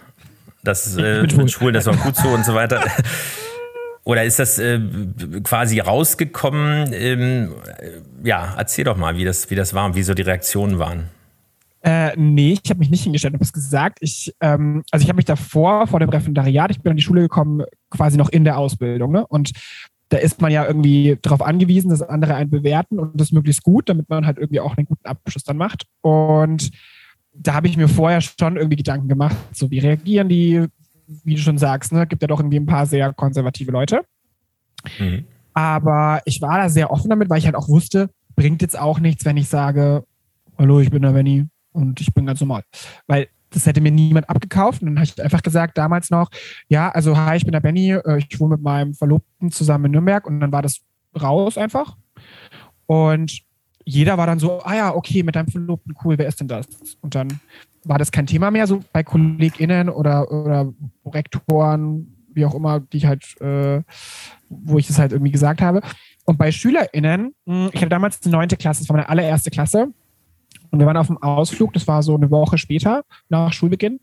das 0.64 0.98
äh, 0.98 1.28
schwul. 1.30 1.44
mit 1.44 1.52
Schwulen, 1.52 1.74
das 1.74 1.86
war 1.86 1.96
gut 1.96 2.16
so 2.16 2.30
und 2.30 2.46
so 2.46 2.54
weiter. 2.54 2.84
Oder 4.04 4.24
ist 4.24 4.40
das 4.40 4.58
äh, 4.58 4.80
quasi 5.44 5.80
rausgekommen? 5.80 6.94
Ähm, 6.94 7.54
äh, 7.78 8.28
ja, 8.28 8.56
erzähl 8.58 8.86
doch 8.86 8.98
mal, 8.98 9.18
wie 9.18 9.26
das, 9.26 9.50
wie 9.52 9.56
das 9.56 9.74
war 9.74 9.86
und 9.86 9.96
wie 9.96 10.04
so 10.04 10.14
die 10.14 10.24
Reaktionen 10.24 10.80
waren. 10.80 11.10
Äh, 11.82 12.12
nee, 12.18 12.58
ich 12.62 12.70
habe 12.70 12.80
mich 12.80 12.90
nicht 12.90 13.04
hingestellt, 13.04 13.34
habe 13.34 13.44
es 13.44 13.54
gesagt. 13.54 14.00
Ich, 14.02 14.34
ähm, 14.42 14.84
also 14.92 15.04
ich 15.04 15.10
habe 15.10 15.18
mich 15.18 15.26
davor, 15.26 15.88
vor 15.88 16.00
dem 16.00 16.10
Referendariat, 16.10 16.72
ich 16.72 16.82
bin 16.82 16.92
an 16.92 16.98
die 16.98 17.04
Schule 17.04 17.22
gekommen, 17.22 17.64
quasi 17.90 18.18
noch 18.18 18.30
in 18.30 18.44
der 18.44 18.58
Ausbildung. 18.58 19.12
Ne? 19.12 19.26
Und 19.26 19.52
da 20.10 20.18
ist 20.18 20.42
man 20.42 20.52
ja 20.52 20.66
irgendwie 20.66 21.18
darauf 21.22 21.42
angewiesen, 21.42 21.90
dass 21.90 22.02
andere 22.02 22.36
einen 22.36 22.50
bewerten 22.50 23.00
und 23.00 23.20
das 23.20 23.32
möglichst 23.32 23.64
gut, 23.64 23.88
damit 23.88 24.10
man 24.10 24.26
halt 24.26 24.38
irgendwie 24.38 24.60
auch 24.60 24.76
einen 24.76 24.88
guten 24.88 25.06
Abschluss 25.06 25.44
dann 25.44 25.58
macht. 25.58 25.86
Und 26.02 26.72
da 27.34 27.54
habe 27.54 27.68
ich 27.68 27.78
mir 27.78 27.88
vorher 27.88 28.20
schon 28.20 28.58
irgendwie 28.58 28.78
Gedanken 28.78 29.08
gemacht, 29.08 29.38
so 29.54 29.72
wie 29.72 29.80
reagieren 29.80 30.28
die, 30.28 30.66
wie 31.24 31.36
du 31.36 31.42
schon 31.42 31.58
sagst, 31.58 31.94
ne, 31.94 32.08
gibt 32.08 32.22
ja 32.22 32.28
doch 32.28 32.40
irgendwie 32.40 32.60
ein 32.60 32.66
paar 32.66 32.88
sehr 32.88 33.14
konservative 33.14 33.72
Leute. 33.72 34.02
Mhm. 35.00 35.26
Aber 35.54 36.22
ich 36.26 36.42
war 36.42 36.58
da 36.58 36.70
sehr 36.70 36.92
offen 36.92 37.10
damit, 37.10 37.30
weil 37.30 37.40
ich 37.40 37.46
halt 37.46 37.56
auch 37.56 37.70
wusste, 37.70 38.10
bringt 38.36 38.62
jetzt 38.62 38.78
auch 38.78 39.00
nichts, 39.00 39.26
wenn 39.26 39.38
ich 39.38 39.48
sage, 39.48 40.04
hallo, 40.58 40.80
ich 40.80 40.90
bin 40.90 41.04
der 41.04 41.12
Benny 41.12 41.46
und 41.80 42.02
ich 42.02 42.14
bin 42.14 42.26
ganz 42.26 42.40
normal. 42.40 42.64
Weil 43.08 43.28
das 43.52 43.66
hätte 43.66 43.82
mir 43.82 43.92
niemand 43.92 44.30
abgekauft. 44.30 44.82
Und 44.82 44.90
dann 44.90 44.98
habe 44.98 45.06
ich 45.06 45.22
einfach 45.22 45.42
gesagt, 45.42 45.78
damals 45.78 46.10
noch, 46.10 46.30
ja, 46.68 46.90
also 46.90 47.18
hi, 47.18 47.38
ich 47.38 47.44
bin 47.44 47.52
der 47.52 47.62
Benny, 47.62 47.92
äh, 47.92 48.20
ich 48.20 48.40
wohne 48.40 48.56
mit 48.56 48.64
meinem 48.64 48.94
Verlobten 48.94 49.52
zusammen 49.52 49.86
in 49.86 49.92
Nürnberg 49.92 50.28
und 50.28 50.40
dann 50.40 50.52
war 50.52 50.62
das 50.62 50.82
raus 51.20 51.58
einfach. 51.58 51.98
Und 52.86 53.42
jeder 53.86 54.18
war 54.18 54.28
dann 54.28 54.40
so, 54.40 54.62
ah 54.64 54.76
ja, 54.76 54.96
okay, 54.96 55.24
mit 55.24 55.36
deinem 55.36 55.48
Verlobten, 55.48 55.96
cool, 56.04 56.18
wer 56.18 56.28
ist 56.28 56.40
denn 56.40 56.48
das? 56.48 56.68
Und 57.02 57.16
dann 57.16 57.40
war 57.84 57.98
das 57.98 58.12
kein 58.12 58.28
Thema 58.28 58.52
mehr, 58.52 58.68
so 58.68 58.82
bei 58.94 59.04
KollegInnen 59.04 59.90
oder, 59.90 60.32
oder 60.32 60.72
Rektoren, 61.06 62.16
wie 62.32 62.46
auch 62.46 62.54
immer, 62.54 62.80
die 62.80 62.98
ich 62.98 63.06
halt, 63.06 63.40
äh, 63.42 63.82
wo 64.50 64.78
ich 64.78 64.88
das 64.88 65.00
halt 65.00 65.12
irgendwie 65.12 65.32
gesagt 65.32 65.62
habe. 65.62 65.82
Und 66.26 66.38
bei 66.38 66.52
SchülerInnen, 66.52 67.34
mh, 67.46 67.70
ich 67.74 67.82
habe 67.82 67.90
damals 67.90 68.20
die 68.20 68.30
neunte 68.30 68.58
Klasse, 68.58 68.82
das 68.82 68.90
war 68.90 68.98
meine 68.98 69.10
allererste 69.10 69.50
Klasse. 69.50 69.92
Und 70.72 70.80
wir 70.80 70.86
waren 70.86 70.98
auf 70.98 71.08
dem 71.08 71.18
Ausflug, 71.18 71.74
das 71.74 71.88
war 71.88 72.04
so 72.04 72.16
eine 72.16 72.30
Woche 72.32 72.58
später, 72.58 73.04
nach 73.30 73.54
Schulbeginn. 73.54 74.00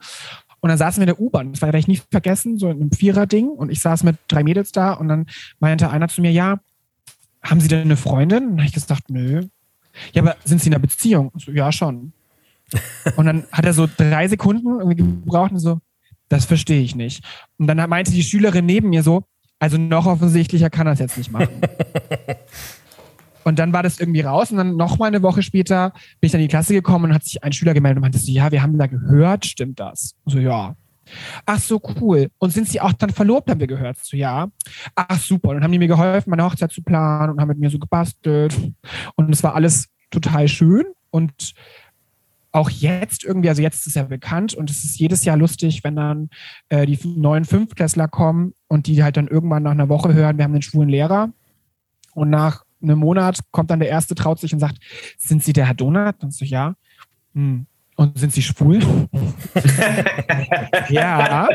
Und 0.60 0.68
dann 0.68 0.78
saßen 0.78 1.00
wir 1.00 1.08
in 1.08 1.14
der 1.14 1.20
U-Bahn, 1.20 1.52
das 1.52 1.62
werde 1.62 1.78
ich 1.78 1.86
nie 1.86 2.00
vergessen, 2.10 2.58
so 2.58 2.68
in 2.68 2.80
einem 2.80 2.92
Vierer-Ding. 2.92 3.48
Und 3.48 3.70
ich 3.70 3.80
saß 3.80 4.02
mit 4.02 4.16
drei 4.28 4.42
Mädels 4.42 4.72
da 4.72 4.94
und 4.94 5.08
dann 5.08 5.26
meinte 5.60 5.90
einer 5.90 6.08
zu 6.08 6.20
mir, 6.20 6.32
ja, 6.32 6.58
haben 7.42 7.60
Sie 7.60 7.68
denn 7.68 7.82
eine 7.82 7.96
Freundin? 7.96 8.44
Und 8.44 8.50
dann 8.50 8.58
habe 8.58 8.68
ich 8.68 8.74
gesagt, 8.74 9.10
nö. 9.10 9.42
Ja, 10.12 10.22
aber 10.22 10.36
sind 10.44 10.60
Sie 10.60 10.68
in 10.68 10.74
einer 10.74 10.82
Beziehung? 10.82 11.30
So, 11.36 11.52
ja, 11.52 11.70
schon. 11.72 12.12
Und 13.16 13.26
dann 13.26 13.44
hat 13.52 13.64
er 13.64 13.72
so 13.72 13.86
drei 13.86 14.26
Sekunden 14.28 14.80
irgendwie 14.80 14.96
gebraucht 14.96 15.52
und 15.52 15.60
so, 15.60 15.78
das 16.28 16.44
verstehe 16.44 16.82
ich 16.82 16.96
nicht. 16.96 17.22
Und 17.58 17.68
dann 17.68 17.88
meinte 17.88 18.10
die 18.10 18.24
Schülerin 18.24 18.66
neben 18.66 18.90
mir 18.90 19.04
so, 19.04 19.22
also 19.58 19.78
noch 19.78 20.06
offensichtlicher 20.06 20.68
kann 20.68 20.86
er 20.86 20.94
es 20.94 20.98
jetzt 20.98 21.16
nicht 21.16 21.30
machen. 21.30 21.60
Und 23.46 23.60
dann 23.60 23.72
war 23.72 23.84
das 23.84 24.00
irgendwie 24.00 24.22
raus 24.22 24.50
und 24.50 24.56
dann 24.56 24.74
noch 24.74 24.98
mal 24.98 25.06
eine 25.06 25.22
Woche 25.22 25.40
später 25.40 25.92
bin 26.20 26.26
ich 26.26 26.32
dann 26.32 26.40
in 26.40 26.48
die 26.48 26.50
Klasse 26.50 26.74
gekommen 26.74 27.04
und 27.04 27.14
hat 27.14 27.22
sich 27.22 27.44
ein 27.44 27.52
Schüler 27.52 27.74
gemeldet 27.74 27.98
und 27.98 28.02
meinte 28.02 28.18
so, 28.18 28.32
ja, 28.32 28.50
wir 28.50 28.60
haben 28.60 28.76
da 28.76 28.88
gehört, 28.88 29.46
stimmt 29.46 29.78
das? 29.78 30.16
Und 30.24 30.32
so, 30.32 30.40
ja. 30.40 30.74
Ach 31.44 31.60
so, 31.60 31.80
cool. 32.00 32.26
Und 32.38 32.50
sind 32.50 32.68
sie 32.68 32.80
auch 32.80 32.92
dann 32.92 33.10
verlobt, 33.10 33.48
haben 33.48 33.60
wir 33.60 33.68
gehört? 33.68 33.98
So, 34.02 34.16
ja. 34.16 34.48
Ach 34.96 35.20
super. 35.20 35.50
Und 35.50 35.54
dann 35.54 35.62
haben 35.62 35.70
die 35.70 35.78
mir 35.78 35.86
geholfen, 35.86 36.30
meine 36.30 36.42
Hochzeit 36.42 36.72
zu 36.72 36.82
planen 36.82 37.34
und 37.34 37.40
haben 37.40 37.46
mit 37.46 37.58
mir 37.58 37.70
so 37.70 37.78
gebastelt. 37.78 38.52
Und 39.14 39.32
es 39.32 39.44
war 39.44 39.54
alles 39.54 39.90
total 40.10 40.48
schön. 40.48 40.84
Und 41.10 41.54
auch 42.50 42.68
jetzt 42.68 43.22
irgendwie, 43.22 43.48
also 43.48 43.62
jetzt 43.62 43.76
ist 43.76 43.86
es 43.86 43.94
ja 43.94 44.02
bekannt 44.02 44.54
und 44.54 44.70
es 44.70 44.82
ist 44.82 44.98
jedes 44.98 45.24
Jahr 45.24 45.36
lustig, 45.36 45.84
wenn 45.84 45.94
dann 45.94 46.30
äh, 46.68 46.84
die 46.84 46.98
neuen 47.04 47.44
Fünftklässler 47.44 48.08
kommen 48.08 48.54
und 48.66 48.88
die 48.88 49.04
halt 49.04 49.16
dann 49.16 49.28
irgendwann 49.28 49.62
nach 49.62 49.70
einer 49.70 49.88
Woche 49.88 50.14
hören, 50.14 50.36
wir 50.36 50.42
haben 50.42 50.52
einen 50.52 50.62
schwulen 50.62 50.88
Lehrer. 50.88 51.30
Und 52.12 52.30
nach 52.30 52.65
einem 52.82 52.98
Monat 52.98 53.40
kommt 53.50 53.70
dann 53.70 53.80
der 53.80 53.88
Erste, 53.88 54.14
traut 54.14 54.38
sich 54.38 54.52
und 54.52 54.60
sagt, 54.60 54.78
sind 55.18 55.42
Sie 55.42 55.52
der 55.52 55.66
Herr 55.66 55.74
Donat? 55.74 56.22
Und 56.22 56.32
so, 56.32 56.44
ja. 56.44 56.74
Hm. 57.34 57.66
Und 57.96 58.18
sind 58.18 58.32
Sie 58.32 58.42
schwul? 58.42 58.80
ja. 60.90 61.48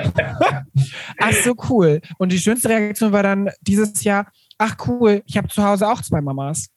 Ach 1.20 1.34
so, 1.44 1.54
cool. 1.70 2.02
Und 2.18 2.32
die 2.32 2.40
schönste 2.40 2.70
Reaktion 2.70 3.12
war 3.12 3.22
dann 3.22 3.50
dieses 3.62 4.04
Jahr, 4.04 4.26
ach 4.58 4.76
cool, 4.88 5.22
ich 5.28 5.38
habe 5.38 5.48
zu 5.50 5.64
Hause 5.64 5.88
auch 5.88 6.02
zwei 6.02 6.20
Mamas. 6.20 6.70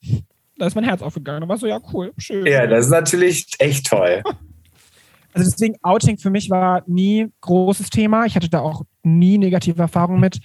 Da 0.58 0.66
ist 0.66 0.74
mein 0.74 0.84
Herz 0.84 1.00
aufgegangen. 1.00 1.40
Da 1.40 1.48
war 1.48 1.56
so, 1.56 1.66
ja, 1.66 1.80
cool, 1.92 2.12
schön. 2.18 2.46
Ja, 2.46 2.66
das 2.66 2.86
ist 2.86 2.90
natürlich 2.90 3.46
echt 3.58 3.86
toll. 3.86 4.22
Also 5.36 5.50
deswegen, 5.50 5.74
Outing 5.82 6.16
für 6.16 6.30
mich 6.30 6.48
war 6.48 6.84
nie 6.86 7.26
großes 7.40 7.90
Thema. 7.90 8.24
Ich 8.24 8.36
hatte 8.36 8.48
da 8.48 8.60
auch 8.60 8.82
nie 9.02 9.36
negative 9.36 9.82
Erfahrungen 9.82 10.20
mit. 10.20 10.38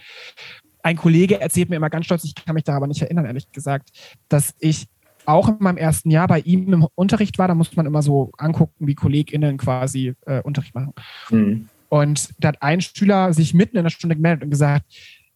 Ein 0.90 0.96
Kollege 0.96 1.40
erzählt 1.40 1.70
mir 1.70 1.76
immer 1.76 1.92
ganz 1.92 2.06
stolz, 2.06 2.24
ich 2.24 2.34
kann 2.34 2.56
mich 2.56 2.64
da 2.64 2.76
aber 2.76 2.88
nicht 2.88 3.00
erinnern, 3.00 3.26
ehrlich 3.26 3.52
gesagt, 3.52 3.92
dass 4.28 4.56
ich 4.58 4.88
auch 5.28 5.48
in 5.48 5.58
meinem 5.60 5.78
ersten 5.78 6.10
Jahr 6.10 6.28
bei 6.28 6.40
ihm 6.40 6.74
im 6.74 6.88
Unterricht 6.96 7.38
war. 7.38 7.48
Da 7.48 7.54
muss 7.54 7.76
man 7.76 7.86
immer 7.86 8.02
so 8.02 8.32
angucken, 8.40 8.88
wie 8.88 8.96
KollegInnen 8.96 9.58
quasi 9.58 10.16
äh, 10.26 10.42
Unterricht 10.42 10.74
machen. 10.74 10.94
Mhm. 11.30 11.70
Und 11.90 12.30
da 12.40 12.48
hat 12.48 12.64
ein 12.64 12.82
Schüler 12.82 13.34
sich 13.34 13.54
mitten 13.54 13.78
in 13.78 13.84
der 13.84 13.92
Stunde 13.92 14.16
gemeldet 14.16 14.46
und 14.46 14.50
gesagt, 14.50 14.84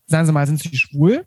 sagen 0.07 0.25
Sie 0.25 0.31
mal, 0.31 0.48
sind 0.48 0.60
Sie 0.60 0.75
schwul? 0.75 1.24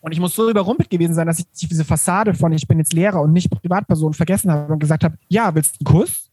Und 0.00 0.12
ich 0.12 0.20
muss 0.20 0.36
so 0.36 0.48
überrumpelt 0.48 0.88
gewesen 0.88 1.14
sein, 1.14 1.26
dass 1.26 1.40
ich 1.40 1.46
diese 1.50 1.84
Fassade 1.84 2.34
von 2.34 2.52
ich 2.52 2.68
bin 2.68 2.78
jetzt 2.78 2.92
Lehrer 2.92 3.20
und 3.20 3.32
nicht 3.32 3.50
Privatperson 3.50 4.14
vergessen 4.14 4.52
habe 4.52 4.72
und 4.72 4.78
gesagt 4.78 5.02
habe, 5.02 5.18
ja, 5.26 5.52
willst 5.56 5.80
du 5.80 5.90
einen 5.90 5.98
Kuss? 5.98 6.30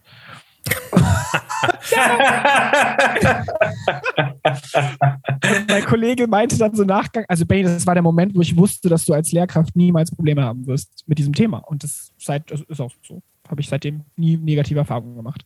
mein 5.68 5.86
Kollege 5.86 6.28
meinte 6.28 6.58
dann 6.58 6.76
so 6.76 6.84
Nachgang, 6.84 7.24
also 7.28 7.46
Benny, 7.46 7.64
das 7.64 7.86
war 7.86 7.96
der 7.96 8.04
Moment, 8.04 8.36
wo 8.36 8.42
ich 8.42 8.58
wusste, 8.58 8.90
dass 8.90 9.06
du 9.06 9.14
als 9.14 9.32
Lehrkraft 9.32 9.74
niemals 9.76 10.12
Probleme 10.12 10.44
haben 10.44 10.68
wirst 10.68 11.04
mit 11.08 11.18
diesem 11.18 11.34
Thema. 11.34 11.60
Und 11.60 11.84
das, 11.84 12.12
das 12.26 12.62
ist 12.68 12.82
auch 12.82 12.92
so. 13.04 13.22
Habe 13.48 13.62
ich 13.62 13.70
seitdem 13.70 14.02
nie 14.16 14.38
negative 14.38 14.80
Erfahrungen 14.80 15.16
gemacht. 15.16 15.46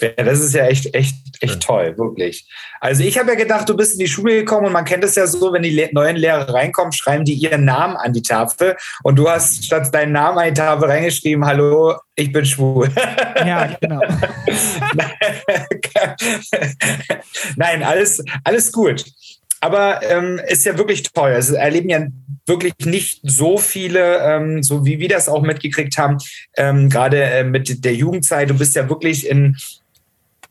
Ja, 0.00 0.10
das 0.10 0.40
ist 0.40 0.54
ja 0.54 0.66
echt, 0.66 0.94
echt, 0.94 1.16
echt 1.40 1.62
toll, 1.62 1.96
wirklich. 1.96 2.46
Also 2.80 3.02
ich 3.02 3.18
habe 3.18 3.30
ja 3.30 3.34
gedacht, 3.34 3.66
du 3.66 3.74
bist 3.74 3.94
in 3.94 4.00
die 4.00 4.08
Schule 4.08 4.34
gekommen 4.34 4.66
und 4.66 4.72
man 4.72 4.84
kennt 4.84 5.02
es 5.04 5.14
ja 5.14 5.26
so, 5.26 5.54
wenn 5.54 5.62
die 5.62 5.88
neuen 5.92 6.16
Lehrer 6.16 6.52
reinkommen, 6.52 6.92
schreiben 6.92 7.24
die 7.24 7.32
ihren 7.32 7.64
Namen 7.64 7.96
an 7.96 8.12
die 8.12 8.20
Tafel 8.20 8.76
und 9.04 9.16
du 9.16 9.26
hast 9.28 9.64
statt 9.64 9.94
deinen 9.94 10.12
Namen 10.12 10.36
an 10.38 10.48
die 10.48 10.54
Tafel 10.54 10.90
reingeschrieben, 10.90 11.46
hallo, 11.46 11.94
ich 12.14 12.30
bin 12.30 12.44
schwul. 12.44 12.90
Ja, 13.46 13.74
genau. 13.80 14.00
Nein, 17.56 17.82
alles, 17.82 18.22
alles 18.44 18.72
gut. 18.72 19.04
Aber 19.60 20.02
ähm, 20.02 20.40
ist 20.46 20.66
ja 20.66 20.76
wirklich 20.76 21.04
toll. 21.04 21.30
Es 21.30 21.50
erleben 21.50 21.88
ja 21.88 22.06
wirklich 22.46 22.74
nicht 22.84 23.20
so 23.22 23.56
viele, 23.56 24.18
ähm, 24.18 24.62
so 24.62 24.84
wie 24.84 24.98
wir 24.98 25.08
das 25.08 25.28
auch 25.28 25.42
mitgekriegt 25.42 25.96
haben, 25.96 26.18
ähm, 26.56 26.90
gerade 26.90 27.22
äh, 27.22 27.44
mit 27.44 27.84
der 27.84 27.94
Jugendzeit. 27.94 28.50
Du 28.50 28.58
bist 28.58 28.76
ja 28.76 28.88
wirklich 28.88 29.26
in 29.26 29.56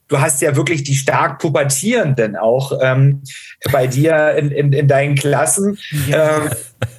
du 0.08 0.20
hast 0.20 0.42
ja 0.42 0.56
wirklich 0.56 0.84
die 0.84 0.96
stark 0.96 1.40
Pubertierenden 1.40 2.36
auch 2.36 2.80
ähm, 2.82 3.24
bei 3.72 3.88
dir 3.88 4.36
in, 4.36 4.52
in, 4.52 4.74
in 4.74 4.88
deinen 4.88 5.16
Klassen. 5.16 5.78
Ja. 6.08 6.38
Ähm, 6.38 6.50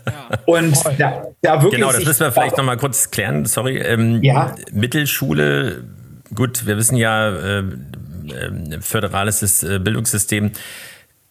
ja. 0.06 0.38
Und 0.46 0.76
da, 0.98 1.26
da, 1.42 1.62
wirklich. 1.62 1.80
Genau, 1.80 1.92
das 1.92 2.04
müssen 2.04 2.20
wir 2.20 2.32
vielleicht 2.32 2.56
nochmal 2.56 2.76
kurz 2.76 3.10
klären. 3.10 3.44
Sorry. 3.46 3.78
Ähm, 3.78 4.22
ja. 4.22 4.54
Mittelschule, 4.72 5.84
gut, 6.34 6.66
wir 6.66 6.76
wissen 6.76 6.96
ja, 6.96 7.30
äh, 7.30 7.58
äh, 7.58 8.80
föderales 8.80 9.62
äh, 9.62 9.78
Bildungssystem. 9.78 10.52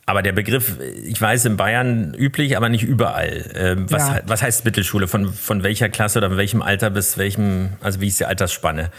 Aber 0.07 0.21
der 0.21 0.33
Begriff, 0.33 0.77
ich 1.03 1.19
weiß, 1.19 1.45
in 1.45 1.57
Bayern 1.57 2.13
üblich, 2.13 2.55
aber 2.57 2.69
nicht 2.69 2.83
überall. 2.83 3.51
Ähm, 3.55 3.87
was, 3.89 4.07
ja. 4.07 4.21
was 4.27 4.43
heißt 4.43 4.63
Mittelschule? 4.63 5.07
Von, 5.07 5.33
von 5.33 5.63
welcher 5.63 5.89
Klasse 5.89 6.19
oder 6.19 6.29
von 6.29 6.37
welchem 6.37 6.61
Alter 6.61 6.91
bis 6.91 7.17
welchem, 7.17 7.69
also 7.81 8.01
wie 8.01 8.07
ist 8.07 8.19
die 8.19 8.25
Altersspanne? 8.25 8.91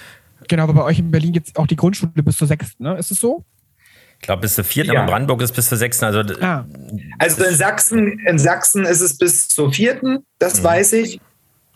Genau, 0.48 0.64
aber 0.64 0.74
bei 0.74 0.82
euch 0.82 0.98
in 0.98 1.10
Berlin 1.10 1.32
gibt 1.32 1.48
es 1.48 1.56
auch 1.56 1.66
die 1.66 1.76
Grundschule 1.76 2.10
bis 2.22 2.36
zur 2.36 2.46
sechsten, 2.46 2.82
ne? 2.82 2.96
Ist 2.96 3.10
es 3.10 3.20
so? 3.20 3.44
Ich 4.18 4.26
glaube, 4.26 4.42
bis 4.42 4.54
zur 4.54 4.64
vierten, 4.64 4.92
ja. 4.92 5.00
aber 5.00 5.12
Brandenburg 5.12 5.42
ist 5.42 5.52
bis 5.52 5.68
zur 5.68 5.78
sechsten. 5.78 6.04
Also, 6.06 6.20
ah. 6.40 6.64
also 7.18 7.44
in 7.44 7.54
Sachsen, 7.54 8.18
in 8.20 8.38
Sachsen 8.38 8.84
ist 8.84 9.00
es 9.00 9.18
bis 9.18 9.48
zur 9.48 9.72
vierten, 9.72 10.24
das 10.38 10.60
mhm. 10.60 10.64
weiß 10.64 10.92
ich. 10.94 11.20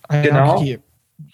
Ah, 0.08 0.22
genau. 0.22 0.56
Okay. 0.56 0.80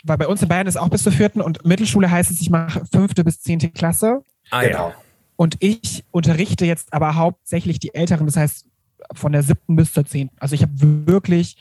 Weil 0.02 0.18
bei 0.18 0.26
uns 0.26 0.42
in 0.42 0.48
Bayern 0.48 0.66
ist 0.66 0.76
auch 0.76 0.88
bis 0.88 1.04
zur 1.04 1.12
vierten 1.12 1.40
und 1.40 1.64
Mittelschule 1.64 2.10
heißt 2.10 2.30
es, 2.30 2.40
ich 2.40 2.50
mache 2.50 2.84
fünfte 2.90 3.22
bis 3.22 3.40
zehnte 3.40 3.70
Klasse. 3.70 4.20
Ah, 4.50 4.62
genau. 4.64 4.92
Und 5.36 5.56
ich 5.60 6.04
unterrichte 6.10 6.64
jetzt 6.64 6.92
aber 6.92 7.14
hauptsächlich 7.14 7.78
die 7.78 7.94
Älteren, 7.94 8.26
das 8.26 8.36
heißt 8.36 8.66
von 9.14 9.32
der 9.32 9.42
siebten 9.42 9.76
bis 9.76 9.92
zur 9.92 10.04
zehnten. 10.04 10.34
Also 10.40 10.54
ich 10.54 10.62
habe 10.62 10.72
wirklich 10.74 11.56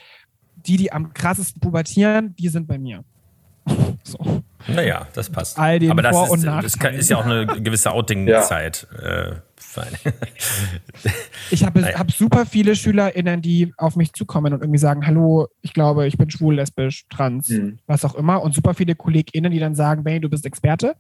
die, 0.56 0.78
die 0.78 0.92
am 0.92 1.14
krassesten 1.14 1.62
pubertieren, 1.62 2.36
die 2.38 2.50
sind 2.50 2.68
bei 2.68 2.78
mir. 2.78 3.04
So. 4.04 4.44
Naja, 4.68 5.08
das 5.14 5.30
passt. 5.30 5.58
All 5.60 5.80
den 5.80 5.92
Aber 5.92 6.02
das, 6.02 6.16
Vor- 6.16 6.36
ist, 6.36 6.46
das 6.46 6.94
ist 6.96 7.10
ja 7.10 7.18
auch 7.18 7.26
eine 7.26 7.46
gewisse 7.46 7.92
Outing-Zeit. 7.92 8.88
Ja. 9.02 9.08
Äh, 9.08 9.36
ich 11.52 11.64
habe 11.66 11.82
naja. 11.82 12.00
hab 12.00 12.12
super 12.12 12.46
viele 12.46 12.76
SchülerInnen, 12.76 13.42
die 13.42 13.74
auf 13.78 13.96
mich 13.96 14.14
zukommen 14.14 14.54
und 14.54 14.62
irgendwie 14.62 14.80
sagen: 14.80 15.06
Hallo, 15.06 15.48
ich 15.62 15.74
glaube, 15.74 16.08
ich 16.08 16.18
bin 16.18 16.30
schwul, 16.30 16.56
lesbisch, 16.56 17.06
trans, 17.10 17.50
mhm. 17.50 17.80
was 17.86 18.06
auch 18.06 18.16
immer. 18.16 18.42
Und 18.42 18.56
super 18.56 18.74
viele 18.74 18.96
KollegInnen, 18.96 19.52
die 19.52 19.60
dann 19.60 19.76
sagen: 19.76 20.04
Benny, 20.04 20.22
du 20.22 20.30
bist 20.30 20.46
Experte. 20.46 20.96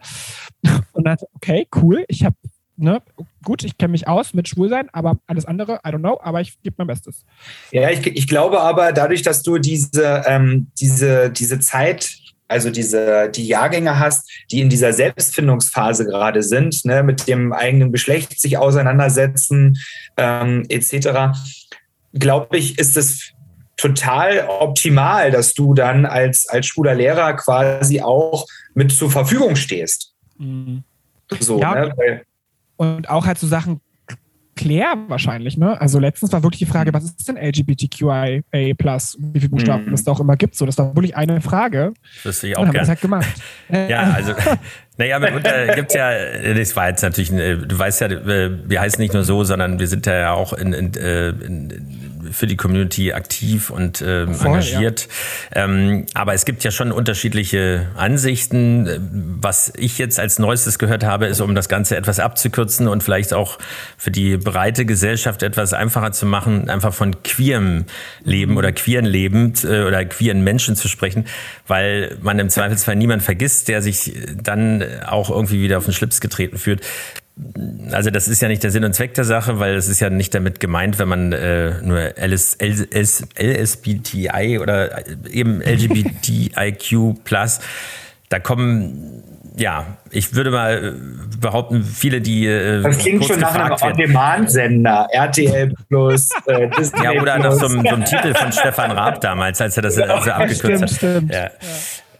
Und 0.91 1.05
dann, 1.05 1.17
okay, 1.33 1.67
cool, 1.75 2.05
ich 2.07 2.23
habe 2.23 2.35
Ne, 2.77 3.01
gut, 3.41 3.63
ich 3.63 3.77
kenne 3.77 3.93
mich 3.93 4.05
aus 4.05 4.33
mit 4.33 4.49
Schwulsein, 4.49 4.89
aber 4.91 5.17
alles 5.27 5.45
andere, 5.45 5.75
I 5.75 5.91
don't 5.91 5.99
know, 5.99 6.19
aber 6.21 6.41
ich 6.41 6.61
gebe 6.61 6.75
mein 6.77 6.87
Bestes. 6.87 7.23
Ja, 7.71 7.89
ich, 7.89 8.05
ich 8.05 8.27
glaube 8.27 8.59
aber, 8.59 8.91
dadurch, 8.91 9.21
dass 9.21 9.43
du 9.43 9.59
diese, 9.59 10.23
ähm, 10.25 10.67
diese, 10.77 11.29
diese 11.29 11.59
Zeit 11.59 12.17
also 12.47 12.69
diese, 12.69 13.29
die 13.29 13.47
Jahrgänge 13.47 13.99
hast, 13.99 14.29
die 14.51 14.61
in 14.61 14.69
dieser 14.69 14.93
Selbstfindungsphase 14.93 16.05
gerade 16.05 16.43
sind, 16.43 16.85
ne, 16.85 17.03
mit 17.03 17.27
dem 17.27 17.53
eigenen 17.53 17.91
Geschlecht 17.91 18.39
sich 18.39 18.57
auseinandersetzen, 18.57 19.77
ähm, 20.17 20.65
etc., 20.69 21.37
glaube 22.13 22.57
ich, 22.57 22.77
ist 22.79 22.95
es 22.97 23.33
total 23.77 24.47
optimal, 24.47 25.31
dass 25.31 25.53
du 25.53 25.73
dann 25.73 26.05
als, 26.05 26.47
als 26.47 26.67
schwuler 26.67 26.95
Lehrer 26.95 27.33
quasi 27.33 28.01
auch 28.01 28.45
mit 28.73 28.91
zur 28.91 29.11
Verfügung 29.11 29.55
stehst. 29.55 30.13
Mhm. 30.37 30.83
So, 31.39 31.59
ja, 31.59 31.73
ne? 31.73 32.21
und 32.77 33.09
auch 33.09 33.25
halt 33.25 33.37
so 33.37 33.47
Sachen 33.47 33.81
Claire 34.55 34.95
wahrscheinlich, 35.07 35.57
ne? 35.57 35.79
Also 35.79 35.99
letztens 35.99 36.31
war 36.31 36.41
wirklich 36.41 36.59
die 36.59 36.65
Frage, 36.65 36.93
was 36.93 37.03
ist 37.03 37.27
denn 37.27 37.37
LGBTQIA+, 37.37 38.41
wie 38.51 39.39
viele 39.39 39.49
Buchstaben 39.49 39.91
mm. 39.91 39.93
es 39.93 40.03
da 40.05 40.11
auch 40.11 40.19
immer 40.21 40.37
gibt. 40.37 40.55
So, 40.55 40.65
das 40.65 40.77
war 40.77 40.95
wirklich 40.95 41.15
eine 41.15 41.41
Frage. 41.41 41.93
Das 42.23 42.41
ich 42.43 42.57
auch 42.57 42.69
gerne. 42.71 42.87
Halt 42.87 43.01
gemacht. 43.01 43.27
ja, 43.69 44.13
also, 44.15 44.33
naja, 44.97 45.19
mitunter 45.19 45.75
gibt 45.75 45.89
es 45.89 45.95
ja, 45.95 46.53
das 46.53 46.75
war 46.75 46.89
jetzt 46.89 47.01
natürlich, 47.01 47.33
äh, 47.33 47.57
du 47.57 47.77
weißt 47.77 48.01
ja, 48.01 48.09
wir 48.09 48.81
heißen 48.81 49.01
nicht 49.01 49.13
nur 49.13 49.23
so, 49.23 49.43
sondern 49.43 49.79
wir 49.79 49.87
sind 49.87 50.05
ja 50.05 50.33
auch 50.33 50.53
in, 50.53 50.71
in, 50.71 50.93
äh, 50.93 51.29
in 51.29 52.14
für 52.31 52.47
die 52.47 52.55
Community 52.55 53.13
aktiv 53.13 53.69
und 53.69 54.01
ähm, 54.01 54.33
Voll, 54.33 54.47
engagiert. 54.47 55.07
Ja. 55.53 55.65
Ähm, 55.65 56.05
aber 56.13 56.33
es 56.33 56.45
gibt 56.45 56.63
ja 56.63 56.71
schon 56.71 56.91
unterschiedliche 56.91 57.87
Ansichten. 57.95 59.37
Was 59.41 59.71
ich 59.75 59.97
jetzt 59.97 60.19
als 60.19 60.39
Neuestes 60.39 60.79
gehört 60.79 61.03
habe, 61.03 61.25
ist, 61.27 61.41
um 61.41 61.55
das 61.55 61.69
Ganze 61.69 61.97
etwas 61.97 62.19
abzukürzen 62.19 62.87
und 62.87 63.03
vielleicht 63.03 63.33
auch 63.33 63.57
für 63.97 64.11
die 64.11 64.37
breite 64.37 64.85
Gesellschaft 64.85 65.43
etwas 65.43 65.73
einfacher 65.73 66.11
zu 66.11 66.25
machen, 66.25 66.69
einfach 66.69 66.93
von 66.93 67.23
queerem 67.23 67.85
Leben 68.23 68.57
oder 68.57 68.71
queeren 68.71 69.05
Leben 69.05 69.53
äh, 69.63 69.83
oder 69.83 70.03
queeren 70.05 70.43
Menschen 70.43 70.75
zu 70.75 70.87
sprechen, 70.87 71.25
weil 71.67 72.17
man 72.21 72.39
im 72.39 72.49
Zweifelsfall 72.49 72.95
niemand 72.95 73.23
vergisst, 73.23 73.67
der 73.67 73.81
sich 73.81 74.13
dann 74.41 74.83
auch 75.05 75.29
irgendwie 75.29 75.61
wieder 75.61 75.77
auf 75.77 75.85
den 75.85 75.93
Schlips 75.93 76.21
getreten 76.21 76.57
fühlt 76.57 76.81
also 77.91 78.11
das 78.11 78.27
ist 78.27 78.41
ja 78.41 78.47
nicht 78.47 78.63
der 78.63 78.71
Sinn 78.71 78.85
und 78.85 78.93
Zweck 78.93 79.13
der 79.13 79.25
Sache, 79.25 79.59
weil 79.59 79.75
es 79.75 79.89
ist 79.89 79.99
ja 79.99 80.09
nicht 80.09 80.33
damit 80.33 80.59
gemeint, 80.59 80.99
wenn 80.99 81.09
man 81.09 81.33
äh, 81.33 81.81
nur 81.81 81.99
LS, 82.17 82.57
LS, 82.61 83.27
LSBTI 83.37 84.59
oder 84.59 85.05
eben 85.29 85.61
LGBTIQ 85.61 87.23
plus, 87.25 87.59
da 88.29 88.39
kommen 88.39 89.23
ja, 89.57 89.97
ich 90.11 90.35
würde 90.35 90.51
mal 90.51 90.95
behaupten, 91.39 91.83
viele, 91.83 92.19
die. 92.19 92.45
Äh, 92.45 92.81
das 92.81 92.97
klingt 92.97 93.23
schon 93.25 93.39
nach 93.39 93.55
einem 93.55 93.71
On-Demand-Sender, 93.71 95.07
RTL 95.11 95.73
Plus, 95.87 96.29
äh, 96.47 96.67
Disney 96.77 97.03
Ja, 97.03 97.21
oder 97.21 97.37
nach 97.37 97.53
so 97.53 97.67
einem, 97.67 97.81
so 97.81 97.95
einem, 97.95 98.05
Titel 98.05 98.33
von 98.33 98.51
Stefan 98.51 98.91
Raab 98.91 99.21
damals, 99.21 99.61
als 99.61 99.77
er 99.77 99.83
das 99.83 99.95
ja, 99.95 100.05
also 100.05 100.31
abgekürzt 100.31 100.61
stimmt, 100.61 100.81
hat. 100.81 100.89
Stimmt. 100.89 101.33
Ja. 101.33 101.51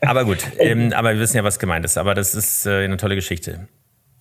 Aber 0.02 0.24
gut, 0.24 0.40
ähm, 0.60 0.94
aber 0.94 1.14
wir 1.14 1.20
wissen 1.20 1.36
ja, 1.38 1.44
was 1.44 1.60
gemeint 1.60 1.84
ist. 1.84 1.98
Aber 1.98 2.14
das 2.14 2.36
ist 2.36 2.66
äh, 2.66 2.86
eine 2.86 2.98
tolle 2.98 3.16
Geschichte. 3.16 3.68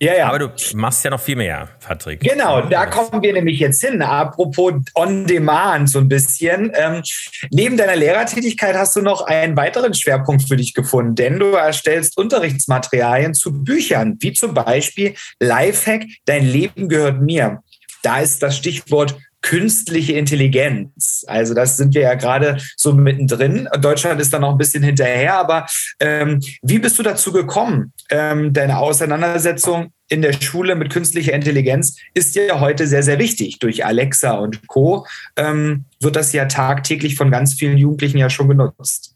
Ja, 0.01 0.13
ja. 0.13 0.27
Aber 0.27 0.39
du 0.39 0.51
machst 0.73 1.03
ja 1.05 1.09
noch 1.09 1.21
viel 1.21 1.37
mehr, 1.37 1.69
Patrick. 1.79 2.19
Genau, 2.19 2.61
da 2.61 2.85
kommen 2.85 3.21
wir 3.21 3.31
nämlich 3.31 3.59
jetzt 3.59 3.81
hin. 3.81 4.01
Apropos 4.01 4.73
On 4.93 5.25
Demand 5.25 5.89
so 5.89 5.99
ein 5.99 6.09
bisschen. 6.09 6.71
Ähm, 6.75 7.01
neben 7.49 7.77
deiner 7.77 7.95
Lehrertätigkeit 7.95 8.75
hast 8.75 8.95
du 8.97 9.01
noch 9.01 9.21
einen 9.21 9.55
weiteren 9.55 9.93
Schwerpunkt 9.93 10.47
für 10.47 10.57
dich 10.57 10.73
gefunden, 10.73 11.15
denn 11.15 11.39
du 11.39 11.51
erstellst 11.51 12.17
Unterrichtsmaterialien 12.17 13.33
zu 13.33 13.63
Büchern, 13.63 14.17
wie 14.19 14.33
zum 14.33 14.53
Beispiel 14.53 15.15
Lifehack, 15.39 16.05
Dein 16.25 16.45
Leben 16.45 16.89
gehört 16.89 17.21
mir. 17.21 17.61
Da 18.03 18.19
ist 18.19 18.43
das 18.43 18.57
Stichwort 18.57 19.15
künstliche 19.45 20.13
Intelligenz. 20.13 21.23
Also 21.27 21.53
das 21.53 21.77
sind 21.77 21.93
wir 21.93 22.01
ja 22.01 22.15
gerade 22.15 22.57
so 22.75 22.93
mittendrin. 22.93 23.69
Deutschland 23.79 24.19
ist 24.19 24.33
da 24.33 24.39
noch 24.39 24.49
ein 24.49 24.57
bisschen 24.57 24.81
hinterher, 24.81 25.37
aber 25.37 25.67
ähm, 25.99 26.41
wie 26.63 26.79
bist 26.79 26.97
du 26.97 27.03
dazu 27.03 27.31
gekommen? 27.31 27.93
Ähm, 28.09 28.53
deine 28.53 28.79
Auseinandersetzung 28.79 29.91
in 30.09 30.23
der 30.23 30.33
Schule 30.33 30.75
mit 30.75 30.91
künstlicher 30.91 31.33
Intelligenz 31.33 31.95
ist 32.15 32.35
ja 32.35 32.59
heute 32.59 32.87
sehr, 32.87 33.03
sehr 33.03 33.19
wichtig. 33.19 33.59
Durch 33.59 33.85
Alexa 33.85 34.31
und 34.31 34.65
Co. 34.67 35.05
Ähm, 35.35 35.85
wird 36.01 36.15
das 36.15 36.33
ja 36.33 36.45
tagtäglich 36.45 37.15
von 37.15 37.29
ganz 37.29 37.53
vielen 37.53 37.77
Jugendlichen 37.77 38.17
ja 38.17 38.31
schon 38.31 38.49
genutzt. 38.49 39.15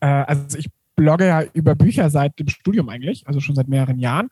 Äh, 0.00 0.06
also 0.06 0.58
ich 0.58 0.66
blogge 0.96 1.28
ja 1.28 1.44
über 1.52 1.76
Bücher 1.76 2.10
seit 2.10 2.36
dem 2.40 2.48
Studium 2.48 2.88
eigentlich, 2.88 3.24
also 3.28 3.38
schon 3.38 3.54
seit 3.54 3.68
mehreren 3.68 4.00
Jahren 4.00 4.30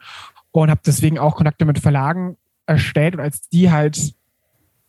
und 0.51 0.69
habe 0.69 0.81
deswegen 0.85 1.21
auch 1.21 1.37
Kontakte 1.37 1.65
mit 1.65 1.79
Verlagen 1.79 2.37
erstellt 2.67 3.15
und 3.15 3.21
als 3.21 3.49
die 3.51 3.71
halt 3.71 4.15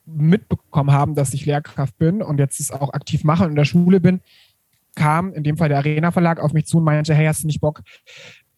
mitbekommen 0.05 0.91
haben, 0.91 1.15
dass 1.15 1.33
ich 1.33 1.45
Lehrkraft 1.45 1.97
bin 1.97 2.21
und 2.21 2.39
jetzt 2.39 2.59
es 2.59 2.71
auch 2.71 2.93
aktiv 2.93 3.23
mache 3.23 3.43
und 3.43 3.51
in 3.51 3.55
der 3.55 3.65
Schule 3.65 3.99
bin, 3.99 4.21
kam 4.95 5.33
in 5.33 5.43
dem 5.43 5.57
Fall 5.57 5.69
der 5.69 5.79
Arena 5.79 6.11
Verlag 6.11 6.39
auf 6.39 6.53
mich 6.53 6.65
zu 6.65 6.77
und 6.77 6.83
meinte, 6.83 7.13
hey, 7.13 7.25
hast 7.25 7.43
du 7.43 7.47
nicht 7.47 7.61
Bock, 7.61 7.81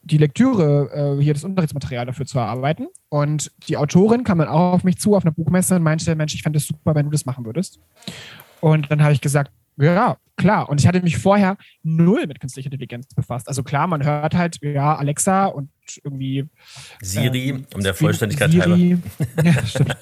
die 0.03 0.17
Lektüre, 0.17 1.17
äh, 1.17 1.23
hier 1.23 1.33
das 1.33 1.43
Unterrichtsmaterial 1.43 2.05
dafür 2.05 2.25
zu 2.25 2.37
erarbeiten? 2.37 2.87
Und 3.09 3.51
die 3.67 3.77
Autorin 3.77 4.23
kam 4.23 4.37
dann 4.37 4.47
auch 4.47 4.73
auf 4.73 4.83
mich 4.83 4.97
zu 4.97 5.15
auf 5.15 5.25
einer 5.25 5.33
Buchmesse 5.33 5.75
und 5.75 5.83
meinte, 5.83 6.15
Mensch, 6.15 6.35
ich 6.35 6.43
fände 6.43 6.57
es 6.57 6.67
super, 6.67 6.95
wenn 6.95 7.05
du 7.05 7.11
das 7.11 7.25
machen 7.25 7.45
würdest. 7.45 7.79
Und 8.61 8.89
dann 8.91 9.01
habe 9.01 9.13
ich 9.13 9.21
gesagt, 9.21 9.51
ja, 9.77 10.17
klar. 10.37 10.69
Und 10.69 10.81
ich 10.81 10.87
hatte 10.87 11.01
mich 11.01 11.17
vorher 11.17 11.57
null 11.83 12.25
mit 12.27 12.39
künstlicher 12.39 12.67
Intelligenz 12.67 13.13
befasst. 13.13 13.47
Also 13.47 13.63
klar, 13.63 13.87
man 13.87 14.03
hört 14.03 14.33
halt, 14.33 14.57
ja, 14.61 14.95
Alexa 14.95 15.45
und 15.45 15.69
irgendwie. 16.03 16.45
Siri, 17.01 17.49
ähm, 17.49 17.65
um 17.73 17.81
der 17.81 17.93
Vollständigkeit 17.93 18.51
Siri, 18.51 18.61
halber. 18.61 19.43
Ja, 19.43 19.65
stimmt. 19.65 19.97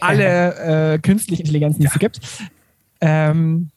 Alle 0.00 0.94
äh, 0.94 0.98
künstliche 0.98 1.42
Intelligenzen, 1.42 1.80
die 1.80 1.86
ja. 1.86 1.90
es 1.92 1.98
gibt. 1.98 2.20
Ähm, 3.00 3.70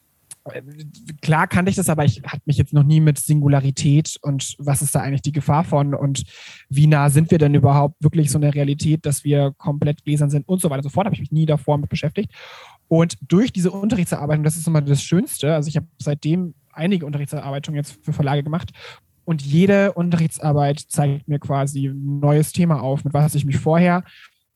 klar 1.21 1.47
kannte 1.47 1.69
ich 1.69 1.75
das, 1.75 1.89
aber 1.89 2.05
ich 2.05 2.21
hatte 2.23 2.43
mich 2.45 2.57
jetzt 2.57 2.73
noch 2.73 2.83
nie 2.83 2.99
mit 2.99 3.19
Singularität 3.19 4.17
und 4.21 4.55
was 4.59 4.81
ist 4.81 4.95
da 4.95 5.01
eigentlich 5.01 5.21
die 5.21 5.31
Gefahr 5.31 5.63
von 5.63 5.93
und 5.93 6.23
wie 6.69 6.87
nah 6.87 7.09
sind 7.09 7.31
wir 7.31 7.37
denn 7.37 7.53
überhaupt 7.53 7.95
wirklich 8.01 8.31
so 8.31 8.37
eine 8.37 8.53
Realität, 8.53 9.05
dass 9.05 9.23
wir 9.23 9.53
komplett 9.57 10.03
gläsern 10.03 10.29
sind 10.29 10.47
und 10.47 10.61
so 10.61 10.69
weiter 10.69 10.79
und 10.79 10.83
so 10.83 10.89
fort, 10.89 11.05
habe 11.05 11.15
ich 11.15 11.21
mich 11.21 11.31
nie 11.31 11.45
davor 11.45 11.77
mit 11.77 11.89
beschäftigt. 11.89 12.31
Und 12.87 13.17
durch 13.21 13.51
diese 13.51 13.71
Unterrichtsarbeitung, 13.71 14.43
das 14.43 14.55
ist 14.55 14.67
immer 14.67 14.81
das 14.81 15.03
Schönste, 15.03 15.53
also 15.53 15.67
ich 15.67 15.75
habe 15.75 15.87
seitdem 15.99 16.53
einige 16.71 17.05
Unterrichtsarbeitungen 17.05 17.77
jetzt 17.77 17.97
für 18.03 18.13
Verlage 18.13 18.43
gemacht 18.43 18.71
und 19.25 19.41
jede 19.41 19.91
Unterrichtsarbeit 19.93 20.79
zeigt 20.79 21.27
mir 21.27 21.39
quasi 21.39 21.87
ein 21.87 22.19
neues 22.19 22.53
Thema 22.53 22.81
auf, 22.81 23.03
mit 23.03 23.13
was 23.13 23.35
ich 23.35 23.43
mich 23.43 23.57
vorher 23.57 24.03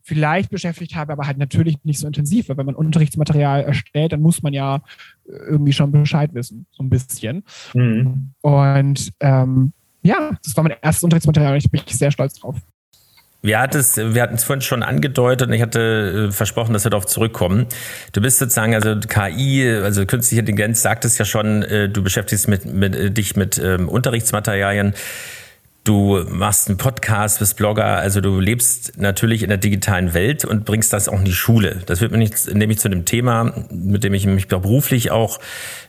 vielleicht 0.03 0.49
beschäftigt 0.49 0.95
habe, 0.95 1.13
aber 1.13 1.27
halt 1.27 1.37
natürlich 1.37 1.77
nicht 1.83 1.99
so 1.99 2.07
intensiv, 2.07 2.49
weil 2.49 2.57
wenn 2.57 2.65
man 2.65 2.75
Unterrichtsmaterial 2.75 3.63
erstellt, 3.63 4.13
dann 4.13 4.21
muss 4.21 4.41
man 4.41 4.53
ja 4.53 4.81
irgendwie 5.25 5.73
schon 5.73 5.91
Bescheid 5.91 6.33
wissen, 6.33 6.65
so 6.71 6.83
ein 6.83 6.89
bisschen. 6.89 7.43
Mhm. 7.73 8.31
Und 8.41 9.11
ähm, 9.19 9.73
ja, 10.03 10.31
das 10.43 10.55
war 10.57 10.63
mein 10.63 10.75
erstes 10.81 11.03
Unterrichtsmaterial 11.03 11.53
und 11.53 11.63
ich 11.63 11.71
bin 11.71 11.81
sehr 11.87 12.11
stolz 12.11 12.39
drauf. 12.39 12.55
Wir, 13.43 13.59
hattest, 13.59 13.97
wir 13.97 14.21
hatten 14.21 14.35
es 14.35 14.43
vorhin 14.43 14.61
schon 14.61 14.83
angedeutet 14.83 15.47
und 15.47 15.53
ich 15.53 15.61
hatte 15.63 16.27
äh, 16.29 16.31
versprochen, 16.31 16.73
dass 16.73 16.83
wir 16.83 16.91
darauf 16.91 17.07
zurückkommen. 17.07 17.65
Du 18.11 18.21
bist 18.21 18.37
sozusagen, 18.37 18.75
also 18.75 18.99
KI, 18.99 19.67
also 19.67 20.05
künstliche 20.05 20.41
Intelligenz, 20.41 20.83
sagt 20.83 21.05
es 21.05 21.17
ja 21.17 21.25
schon, 21.25 21.63
äh, 21.63 21.89
du 21.89 22.03
beschäftigst 22.03 22.47
mit, 22.47 22.65
mit, 22.65 22.95
äh, 22.95 23.09
dich 23.09 23.35
mit 23.35 23.57
ähm, 23.57 23.89
Unterrichtsmaterialien. 23.89 24.93
Du 25.83 26.23
machst 26.29 26.67
einen 26.67 26.77
Podcast, 26.77 27.39
bist 27.39 27.57
Blogger, 27.57 27.97
also 27.97 28.21
du 28.21 28.39
lebst 28.39 28.99
natürlich 28.99 29.41
in 29.41 29.49
der 29.49 29.57
digitalen 29.57 30.13
Welt 30.13 30.45
und 30.45 30.63
bringst 30.63 30.93
das 30.93 31.09
auch 31.09 31.17
in 31.17 31.25
die 31.25 31.33
Schule. 31.33 31.81
Das 31.87 32.01
wird 32.01 32.11
mich 32.11 32.31
nämlich 32.53 32.77
zu 32.77 32.87
dem 32.87 33.03
Thema, 33.03 33.51
mit 33.71 34.03
dem 34.03 34.13
ich 34.13 34.27
mich 34.27 34.47
beruflich 34.47 35.09
auch 35.09 35.39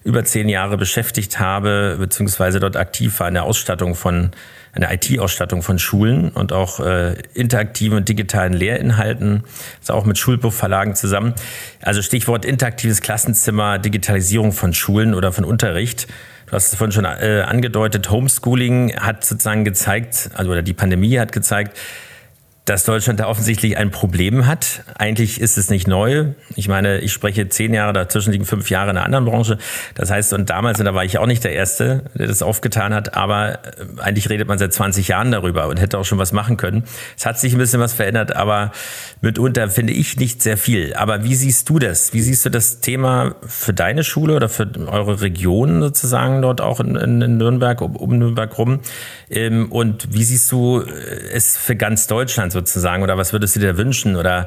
über 0.03 0.25
zehn 0.25 0.49
Jahre 0.49 0.79
beschäftigt 0.79 1.41
habe, 1.41 1.97
beziehungsweise 2.01 2.59
dort 2.59 2.79
aktiv 2.79 3.21
war 3.21 3.29
in 3.29 3.35
der 3.35 3.43
Ausstattung 3.43 3.95
von 3.95 4.31
eine 4.73 4.91
IT-Ausstattung 4.95 5.61
von 5.63 5.79
Schulen 5.79 6.31
und 6.31 6.55
auch 6.55 6.81
äh, 6.81 7.15
interaktiven 7.35 7.99
und 7.99 8.09
digitalen 8.09 8.55
Lehrinhalten, 8.55 9.45
also 9.81 9.93
auch 9.93 10.07
mit 10.07 10.17
Schulbuchverlagen 10.17 10.95
zusammen. 10.95 11.35
Also 11.83 12.01
Stichwort 12.01 12.47
interaktives 12.47 13.03
Klassenzimmer, 13.03 13.79
Digitalisierung 13.79 14.53
von 14.53 14.73
Schulen 14.73 15.13
oder 15.13 15.33
von 15.33 15.45
Unterricht. 15.45 16.09
Du 16.53 16.57
hast 16.57 16.71
es 16.71 16.75
vorhin 16.75 16.93
schon 16.93 17.07
äh, 17.07 17.45
angedeutet, 17.47 18.11
Homeschooling 18.11 18.95
hat 18.97 19.25
sozusagen 19.25 19.65
gezeigt, 19.65 20.29
also 20.35 20.51
oder 20.51 20.61
die 20.61 20.75
Pandemie 20.75 21.19
hat 21.19 21.33
gezeigt, 21.33 21.79
dass 22.65 22.85
Deutschland 22.85 23.19
da 23.19 23.27
offensichtlich 23.27 23.77
ein 23.77 23.91
Problem 23.91 24.47
hat. 24.47 24.85
Eigentlich 24.97 25.41
ist 25.41 25.59
es 25.59 25.69
nicht 25.69 25.89
neu. 25.89 26.27
Ich 26.55 26.69
meine, 26.69 27.01
ich 27.01 27.13
spreche 27.13 27.49
zehn 27.49 27.75
Jahre, 27.75 27.93
dazwischen 27.93 28.31
liegen 28.31 28.45
fünf 28.45 28.71
Jahre 28.71 28.91
in 28.91 28.97
einer 28.97 29.05
anderen 29.05 29.25
Branche. 29.25 29.59
Das 29.97 30.13
heißt, 30.13 30.33
und 30.33 30.49
damals, 30.49 30.79
und 30.79 30.85
da 30.85 30.95
war 30.95 31.05
ich 31.05 31.19
auch 31.19 31.27
nicht 31.27 31.43
der 31.43 31.53
Erste, 31.53 32.05
der 32.15 32.29
das 32.29 32.41
aufgetan 32.41 32.95
hat, 32.95 33.17
aber 33.17 33.55
äh, 33.55 34.01
eigentlich 34.01 34.31
redet 34.31 34.47
man 34.47 34.59
seit 34.59 34.73
20 34.73 35.09
Jahren 35.09 35.33
darüber 35.33 35.67
und 35.67 35.81
hätte 35.81 35.99
auch 35.99 36.05
schon 36.05 36.19
was 36.19 36.33
machen 36.33 36.57
können. 36.57 36.85
Es 37.17 37.27
hat 37.27 37.37
sich 37.37 37.53
ein 37.53 37.59
bisschen 37.59 37.81
was 37.81 37.95
verändert, 37.95 38.37
aber 38.37 38.71
mitunter 39.21 39.69
finde 39.69 39.93
ich 39.93 40.17
nicht 40.17 40.41
sehr 40.41 40.57
viel. 40.57 40.95
Aber 40.95 41.25
wie 41.25 41.35
siehst 41.35 41.69
du 41.69 41.81
das? 41.81 42.13
Wie 42.13 42.21
siehst 42.21 42.47
du 42.47 42.51
das 42.51 42.79
Thema 42.79 43.35
für 43.45 43.75
deine 43.75 44.05
Schule 44.05 44.37
oder 44.37 44.49
für 44.49 44.71
eure 44.87 45.21
Region 45.21 45.83
sozusagen 45.83 46.43
dort 46.43 46.61
auch 46.61 46.79
in, 46.79 46.95
in 46.95 47.39
Nürnberg, 47.39 47.81
um, 47.81 47.97
um 47.97 48.19
Nürnberg 48.19 48.57
rum? 48.57 48.81
Ähm, 49.31 49.73
und 49.73 50.15
wie 50.15 50.23
siehst 50.23 50.53
du 50.53 50.81
äh, 50.81 51.33
es 51.33 51.57
für 51.57 51.75
ganz 51.75 52.07
Deutschland 52.07 52.52
sozusagen? 52.53 53.03
Oder 53.03 53.17
was 53.19 53.33
würdest 53.33 53.57
du 53.57 53.61
dir 53.61 53.77
wünschen? 53.77 54.17
Oder 54.17 54.47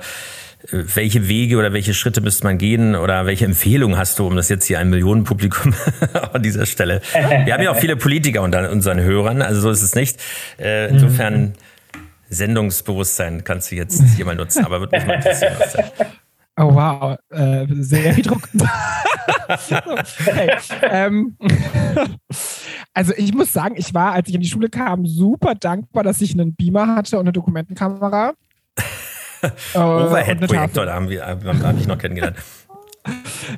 äh, 0.72 0.84
welche 0.96 1.28
Wege 1.28 1.58
oder 1.58 1.74
welche 1.74 1.94
Schritte 1.94 2.22
müsste 2.22 2.46
man 2.46 2.58
gehen? 2.58 2.96
Oder 2.96 3.26
welche 3.26 3.46
Empfehlung 3.46 3.98
hast 3.98 4.20
du, 4.20 4.28
um 4.28 4.36
das 4.36 4.50
jetzt 4.50 4.66
hier 4.66 4.80
ein 4.80 4.90
Millionenpublikum 4.90 5.74
an 6.34 6.42
dieser 6.42 6.66
Stelle? 6.66 7.02
Wir 7.46 7.54
haben 7.54 7.64
ja 7.64 7.72
auch 7.72 7.80
viele 7.80 7.96
Politiker 7.96 8.42
unter 8.42 8.72
unseren 8.72 9.02
Hörern, 9.02 9.42
also 9.42 9.62
so 9.62 9.70
ist 9.70 9.82
es 9.82 9.96
nicht. 9.96 10.20
Äh, 10.60 10.90
insofern 10.90 11.54
Sendungsbewusstsein 12.30 13.44
kannst 13.44 13.72
du 13.72 13.76
jetzt 13.76 14.02
hier 14.16 14.26
mal 14.26 14.36
nutzen, 14.36 14.66
aber 14.66 14.80
würde 14.80 14.98
mich 14.98 15.06
mal 15.06 15.16
interessieren. 15.16 15.56
Oh 16.58 16.74
wow, 16.74 17.18
äh, 17.32 17.68
sehr 17.70 18.14
viel 18.14 18.24
Druck. 18.24 18.48
hey, 20.26 20.52
ähm, 20.84 21.38
also 22.94 23.14
ich 23.18 23.34
muss 23.34 23.52
sagen, 23.52 23.76
ich 23.78 23.94
war, 23.94 24.14
als 24.14 24.30
ich 24.30 24.36
in 24.36 24.42
die 24.42 24.48
Schule 24.48 24.70
kam, 24.70 25.06
super 25.06 25.56
dankbar, 25.56 26.04
dass 26.04 26.22
ich 26.22 26.32
einen 26.32 26.56
Beamer 26.56 26.96
hatte 26.96 27.18
und 27.18 27.26
eine 27.26 27.34
Dokumentenkamera. 27.34 28.34
äh, 29.42 29.78
Overhead-Projektor, 29.78 30.86
da 30.86 30.94
haben 30.94 31.10
wir, 31.10 31.26
haben, 31.26 31.64
haben 31.64 31.78
ich 31.78 31.88
noch 31.88 31.98
kennengelernt. 31.98 32.38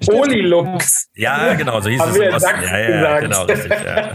Polylux. 0.05 1.07
Ja, 1.15 1.53
genau, 1.53 1.79
so 1.79 1.89
hieß 1.89 2.01
haben 2.01 2.11
es. 2.11 2.19
Wir 2.19 2.33
Osten. 2.33 2.63
Ja, 2.63 2.79
ja, 2.79 3.19
genau, 3.19 3.43
richtig, 3.43 3.71
ja. 3.71 4.13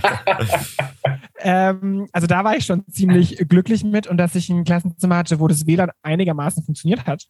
ähm, 1.39 2.09
also 2.13 2.27
da 2.27 2.43
war 2.45 2.57
ich 2.57 2.67
schon 2.67 2.85
ziemlich 2.89 3.37
glücklich 3.49 3.85
mit 3.85 4.09
und 4.09 4.19
dass 4.19 4.35
ich 4.35 4.51
ein 4.51 4.65
Klassenzimmer 4.65 5.17
hatte, 5.19 5.39
wo 5.41 5.47
das 5.47 5.67
WLAN 5.67 5.91
einigermaßen 6.03 6.65
funktioniert 6.65 7.07
hat. 7.07 7.29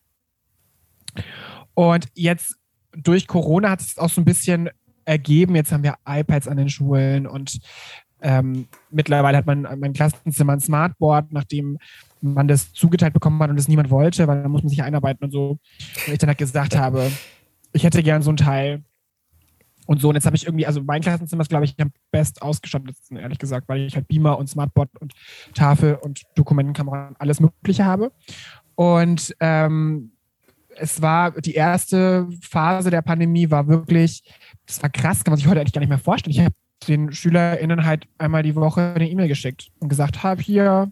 Und 1.75 2.09
jetzt 2.15 2.57
durch 2.93 3.27
Corona 3.27 3.71
hat 3.71 3.81
es 3.81 3.99
auch 3.99 4.11
so 4.11 4.21
ein 4.21 4.25
bisschen 4.25 4.71
ergeben. 5.05 5.57
Jetzt 5.57 5.73
haben 5.73 5.83
wir 5.83 5.97
iPads 6.07 6.49
an 6.49 6.57
den 6.57 6.69
Schulen 6.69 7.27
und 7.27 7.59
ähm, 8.21 8.69
mittlerweile 8.91 9.37
hat 9.37 9.47
man 9.47 9.67
mein 9.79 9.93
Klassenzimmer 9.93 10.53
ein 10.53 10.61
Smartboard, 10.61 11.33
nachdem 11.33 11.79
man 12.21 12.47
das 12.47 12.73
zugeteilt 12.73 13.15
bekommen 13.15 13.43
hat 13.43 13.51
und 13.51 13.59
es 13.59 13.67
niemand 13.67 13.91
wollte, 13.91 14.29
weil 14.29 14.43
da 14.43 14.49
muss 14.49 14.63
man 14.63 14.69
sich 14.69 14.83
einarbeiten 14.83 15.25
und 15.25 15.33
so. 15.33 15.59
Und 16.07 16.13
ich 16.13 16.19
dann 16.19 16.29
halt 16.29 16.39
gesagt 16.39 16.77
habe, 16.77 17.11
ich 17.73 17.83
hätte 17.83 18.03
gern 18.03 18.23
so 18.23 18.31
ein 18.31 18.37
Teil. 18.37 18.85
Und 19.87 20.01
so, 20.01 20.09
und 20.09 20.15
jetzt 20.15 20.27
habe 20.27 20.37
ich 20.37 20.47
irgendwie, 20.47 20.67
also 20.67 20.81
mein 20.81 21.03
Klassenzimmer 21.03 21.43
ist, 21.43 21.49
glaube 21.49 21.65
ich, 21.65 21.75
am 21.81 21.91
best 22.13 22.41
ausgestattet, 22.41 22.97
ehrlich 23.11 23.41
gesagt, 23.41 23.69
weil 23.69 23.81
ich 23.81 23.97
halt 23.97 24.07
Beamer 24.07 24.39
und 24.39 24.49
Smartboard 24.49 24.91
und 25.01 25.13
Tafel 25.55 25.97
und 25.97 26.23
Dokumentenkamera 26.37 27.09
und 27.09 27.21
alles 27.21 27.41
Mögliche 27.41 27.85
habe. 27.85 28.13
Und 28.77 29.35
ähm, 29.41 30.13
es 30.77 31.03
war 31.03 31.33
die 31.41 31.55
erste 31.55 32.29
Phase 32.41 32.91
der 32.91 33.03
Pandemie, 33.03 33.51
war 33.51 33.67
wirklich, 33.69 34.23
das 34.67 34.83
war 34.83 34.91
krass, 34.91 35.25
kann 35.25 35.33
man 35.33 35.39
sich 35.39 35.49
heute 35.49 35.61
eigentlich 35.61 35.73
gar 35.73 35.81
nicht 35.81 35.89
mehr 35.89 35.99
vorstellen. 35.99 36.35
Ich 36.35 36.41
habe 36.41 36.55
den 36.89 37.13
SchülerInnen 37.13 37.85
halt 37.85 38.07
einmal 38.19 38.43
die 38.43 38.57
Woche 38.57 38.95
eine 38.95 39.09
E-Mail 39.09 39.29
geschickt 39.29 39.71
und 39.79 39.89
gesagt, 39.89 40.23
hab 40.23 40.41
hier 40.41 40.91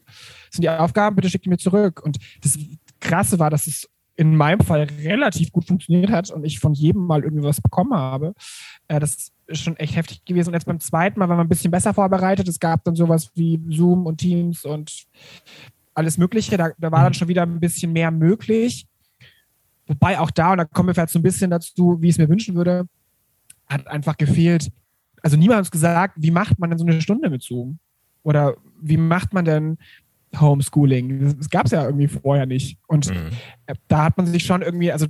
sind 0.50 0.62
die 0.62 0.70
Aufgaben, 0.70 1.16
bitte 1.16 1.28
schickt 1.28 1.44
die 1.44 1.50
mir 1.50 1.58
zurück. 1.58 2.00
Und 2.04 2.18
das 2.42 2.58
Krasse 3.00 3.38
war, 3.38 3.50
dass 3.50 3.66
es 3.66 3.88
in 4.16 4.36
meinem 4.36 4.60
Fall 4.60 4.86
relativ 5.02 5.50
gut 5.50 5.66
funktioniert 5.66 6.10
hat 6.10 6.30
und 6.30 6.44
ich 6.44 6.60
von 6.60 6.74
jedem 6.74 7.06
mal 7.06 7.24
irgendwie 7.24 7.42
was 7.42 7.60
bekommen 7.60 7.94
habe. 7.94 8.34
Äh, 8.86 9.00
das 9.00 9.32
ist 9.46 9.62
schon 9.62 9.76
echt 9.78 9.96
heftig 9.96 10.24
gewesen. 10.24 10.48
Und 10.48 10.54
jetzt 10.54 10.66
beim 10.66 10.78
zweiten 10.78 11.18
Mal 11.18 11.28
war 11.28 11.36
man 11.36 11.46
ein 11.46 11.48
bisschen 11.48 11.70
besser 11.70 11.94
vorbereitet. 11.94 12.46
Es 12.46 12.60
gab 12.60 12.84
dann 12.84 12.94
sowas 12.94 13.30
wie 13.34 13.58
Zoom 13.70 14.04
und 14.04 14.18
Teams 14.18 14.64
und 14.64 15.06
alles 15.94 16.18
Mögliche. 16.18 16.56
Da, 16.56 16.70
da 16.78 16.92
war 16.92 17.02
dann 17.02 17.12
mhm. 17.12 17.14
schon 17.14 17.28
wieder 17.28 17.42
ein 17.42 17.60
bisschen 17.60 17.92
mehr 17.92 18.10
möglich. 18.10 18.86
Wobei 19.90 20.20
auch 20.20 20.30
da, 20.30 20.52
und 20.52 20.58
da 20.58 20.64
kommen 20.64 20.88
wir 20.88 20.94
vielleicht 20.94 21.12
so 21.12 21.18
ein 21.18 21.24
bisschen 21.24 21.50
dazu, 21.50 21.98
wie 22.00 22.06
ich 22.06 22.14
es 22.14 22.18
mir 22.18 22.28
wünschen 22.28 22.54
würde, 22.54 22.86
hat 23.66 23.88
einfach 23.88 24.16
gefehlt. 24.16 24.70
Also 25.20 25.36
niemand 25.36 25.56
hat 25.56 25.62
uns 25.62 25.70
gesagt, 25.72 26.14
wie 26.16 26.30
macht 26.30 26.60
man 26.60 26.70
denn 26.70 26.78
so 26.78 26.86
eine 26.86 27.00
Stunde 27.00 27.28
mit 27.28 27.42
Zoom? 27.42 27.80
Oder 28.22 28.54
wie 28.80 28.96
macht 28.96 29.32
man 29.32 29.44
denn 29.44 29.78
Homeschooling. 30.38 31.36
Das 31.38 31.50
gab 31.50 31.66
es 31.66 31.72
ja 31.72 31.84
irgendwie 31.84 32.06
vorher 32.06 32.46
nicht. 32.46 32.78
Und 32.86 33.10
mhm. 33.10 33.30
da 33.88 34.04
hat 34.04 34.16
man 34.16 34.26
sich 34.26 34.44
schon 34.44 34.62
irgendwie, 34.62 34.92
also 34.92 35.06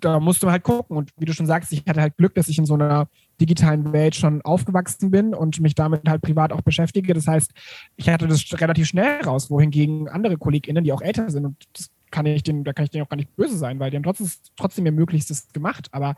da 0.00 0.18
musste 0.18 0.46
man 0.46 0.54
halt 0.54 0.64
gucken. 0.64 0.96
Und 0.96 1.12
wie 1.18 1.24
du 1.24 1.32
schon 1.32 1.46
sagst, 1.46 1.72
ich 1.72 1.84
hatte 1.86 2.00
halt 2.00 2.16
Glück, 2.16 2.34
dass 2.34 2.48
ich 2.48 2.58
in 2.58 2.66
so 2.66 2.74
einer 2.74 3.08
digitalen 3.40 3.92
Welt 3.92 4.16
schon 4.16 4.42
aufgewachsen 4.42 5.12
bin 5.12 5.34
und 5.34 5.60
mich 5.60 5.76
damit 5.76 6.08
halt 6.08 6.22
privat 6.22 6.52
auch 6.52 6.62
beschäftige. 6.62 7.14
Das 7.14 7.28
heißt, 7.28 7.52
ich 7.96 8.08
hatte 8.08 8.26
das 8.26 8.44
relativ 8.60 8.88
schnell 8.88 9.22
raus, 9.22 9.50
wohingegen 9.50 10.08
andere 10.08 10.36
KollegInnen, 10.36 10.82
die 10.82 10.92
auch 10.92 11.02
älter 11.02 11.30
sind, 11.30 11.44
und 11.44 11.56
das 11.72 11.90
kann 12.16 12.24
ich 12.24 12.42
denen, 12.42 12.64
da 12.64 12.72
kann 12.72 12.86
ich 12.86 12.90
denen 12.90 13.04
auch 13.04 13.10
gar 13.10 13.18
nicht 13.18 13.36
böse 13.36 13.58
sein, 13.58 13.78
weil 13.78 13.90
die 13.90 13.98
haben 13.98 14.02
trotzdem, 14.02 14.26
trotzdem 14.56 14.86
ihr 14.86 14.92
Möglichstes 14.92 15.52
gemacht, 15.52 15.88
aber 15.92 16.16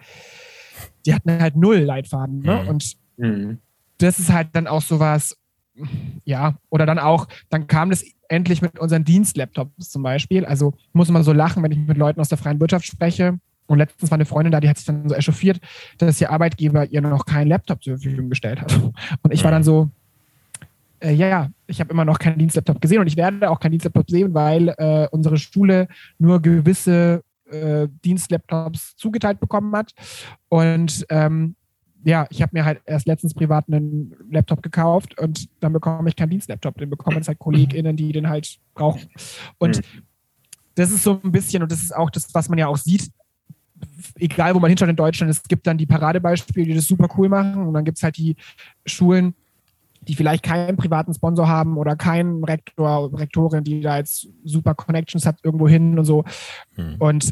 die 1.05 1.13
hatten 1.13 1.29
halt 1.29 1.57
null 1.57 1.79
Leitfaden. 1.79 2.39
Ne? 2.39 2.63
Mhm. 2.63 2.69
Und 2.69 2.97
mhm. 3.17 3.59
das 3.99 4.21
ist 4.21 4.33
halt 4.33 4.51
dann 4.53 4.69
auch 4.69 4.81
sowas, 4.81 5.37
ja, 6.25 6.57
oder 6.71 6.87
dann 6.87 7.01
auch, 7.01 7.27
dann 7.49 7.67
kam 7.67 7.91
das 7.91 8.05
endlich 8.29 8.63
mit 8.63 8.79
unseren 8.79 9.05
Dienstlaptops 9.05 9.91
zum 9.91 10.05
Beispiel. 10.05 10.45
Also 10.45 10.75
muss 10.93 11.11
man 11.11 11.25
so 11.25 11.33
lachen, 11.33 11.65
wenn 11.65 11.73
ich 11.73 11.79
mit 11.79 11.97
Leuten 11.97 12.21
aus 12.21 12.29
der 12.29 12.39
freien 12.39 12.61
Wirtschaft 12.61 12.87
spreche. 12.87 13.41
Und 13.67 13.79
letztens 13.79 14.13
war 14.13 14.17
eine 14.17 14.25
Freundin 14.25 14.53
da, 14.53 14.61
die 14.61 14.69
hat 14.69 14.77
sich 14.77 14.87
dann 14.87 15.09
so 15.09 15.17
echauffiert, 15.17 15.61
dass 15.99 16.21
ihr 16.21 16.31
Arbeitgeber 16.31 16.87
ihr 16.87 17.01
noch 17.01 17.27
keinen 17.27 17.49
Laptop 17.49 17.83
zur 17.83 17.99
Verfügung 17.99 18.31
gestellt 18.31 18.61
hat. 18.61 18.73
Und 19.23 19.35
ich 19.35 19.43
war 19.43 19.51
dann 19.51 19.65
so, 19.65 19.91
äh, 21.01 21.13
ja, 21.13 21.29
ja, 21.29 21.49
ich 21.67 21.81
habe 21.81 21.93
immer 21.93 22.05
noch 22.05 22.19
keinen 22.19 22.39
Dienstlaptop 22.39 22.81
gesehen 22.81 23.01
und 23.01 23.07
ich 23.07 23.17
werde 23.17 23.51
auch 23.51 23.61
keinen 23.61 23.73
Dienstlaptop 23.73 24.11
sehen, 24.11 24.35
weil 24.35 24.69
äh, 24.79 25.09
unsere 25.11 25.39
Schule 25.39 25.89
nur 26.19 26.41
gewisse 26.41 27.23
äh, 27.51 27.89
Dienstlaptops 28.05 28.97
zugeteilt 28.97 29.41
bekommen 29.41 29.75
hat. 29.77 29.93
Und 30.49 31.07
ähm, 31.11 31.57
ja, 32.05 32.27
ich 32.31 32.43
habe 32.43 32.51
mir 32.55 32.65
halt 32.65 32.81
erst 32.87 33.07
letztens 33.07 33.35
privat 33.35 33.67
einen 33.69 34.15
Laptop 34.31 34.63
gekauft 34.63 35.19
und 35.19 35.49
dann 35.61 35.73
bekomme 35.73 36.09
ich 36.09 36.17
keinen 36.17 36.31
Dienstlaptop. 36.31 36.79
Den 36.79 36.91
bekommen 36.91 37.19
es 37.19 37.29
halt 37.29 37.39
KollegInnen, 37.39 37.97
die 37.97 38.13
den 38.13 38.29
halt 38.29 38.59
brauchen. 38.75 39.09
Und 39.59 39.79
mhm. 39.79 40.03
das 40.75 40.91
ist 40.91 41.03
so 41.03 41.21
ein 41.23 41.33
bisschen, 41.33 41.63
und 41.63 41.73
das 41.73 41.83
ist 41.83 41.95
auch 41.95 42.11
das, 42.11 42.33
was 42.35 42.49
man 42.49 42.59
ja 42.59 42.69
auch 42.69 42.77
sieht, 42.77 43.11
egal 44.19 44.55
wo 44.55 44.61
man 44.61 44.69
hinschaut 44.69 44.89
in 44.89 44.97
Deutschland, 44.97 45.31
es 45.31 45.43
gibt 45.43 45.67
dann 45.67 45.79
die 45.79 45.87
Paradebeispiele, 45.87 46.67
die 46.67 46.75
das 46.75 46.87
super 46.87 47.09
cool 47.17 47.29
machen 47.29 47.67
und 47.67 47.75
dann 47.75 47.85
gibt 47.85 47.99
es 47.99 48.03
halt 48.03 48.17
die 48.17 48.37
Schulen, 48.87 49.35
die 50.09 50.15
vielleicht 50.15 50.43
keinen 50.43 50.77
privaten 50.77 51.13
Sponsor 51.15 51.49
haben 51.49 51.77
oder 51.77 51.95
keinen 51.97 52.43
Rektor, 52.43 53.19
Rektorin, 53.19 53.65
die 53.65 53.81
da 53.81 53.99
jetzt 53.99 54.29
super 54.45 54.75
Connections 54.75 55.27
hat 55.27 55.39
irgendwo 55.43 55.69
hin 55.69 55.99
und 55.99 56.05
so. 56.05 56.25
Mhm. 56.77 56.97
Und 56.99 57.31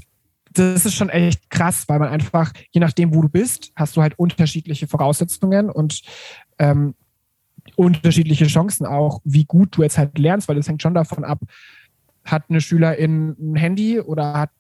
das 0.53 0.87
ist 0.87 0.95
schon 0.95 1.11
echt 1.11 1.51
krass, 1.51 1.85
weil 1.89 1.99
man 1.99 2.09
einfach, 2.09 2.53
je 2.71 2.81
nachdem, 2.81 3.15
wo 3.15 3.23
du 3.23 3.29
bist, 3.29 3.73
hast 3.77 3.97
du 3.97 4.03
halt 4.03 4.19
unterschiedliche 4.19 4.87
Voraussetzungen 4.87 5.71
und 5.71 6.03
ähm, 6.59 6.95
unterschiedliche 7.75 8.47
Chancen 8.47 8.87
auch, 8.87 9.21
wie 9.25 9.45
gut 9.45 9.77
du 9.77 9.83
jetzt 9.83 9.99
halt 9.99 10.19
lernst, 10.19 10.49
weil 10.49 10.57
das 10.57 10.69
hängt 10.69 10.83
schon 10.83 10.95
davon 10.95 11.25
ab, 11.25 11.41
hat 12.25 12.45
eine 12.49 12.61
Schülerin 12.61 13.37
ein 13.39 13.57
Handy 13.57 14.01
oder 14.01 14.35
hat 14.35 14.51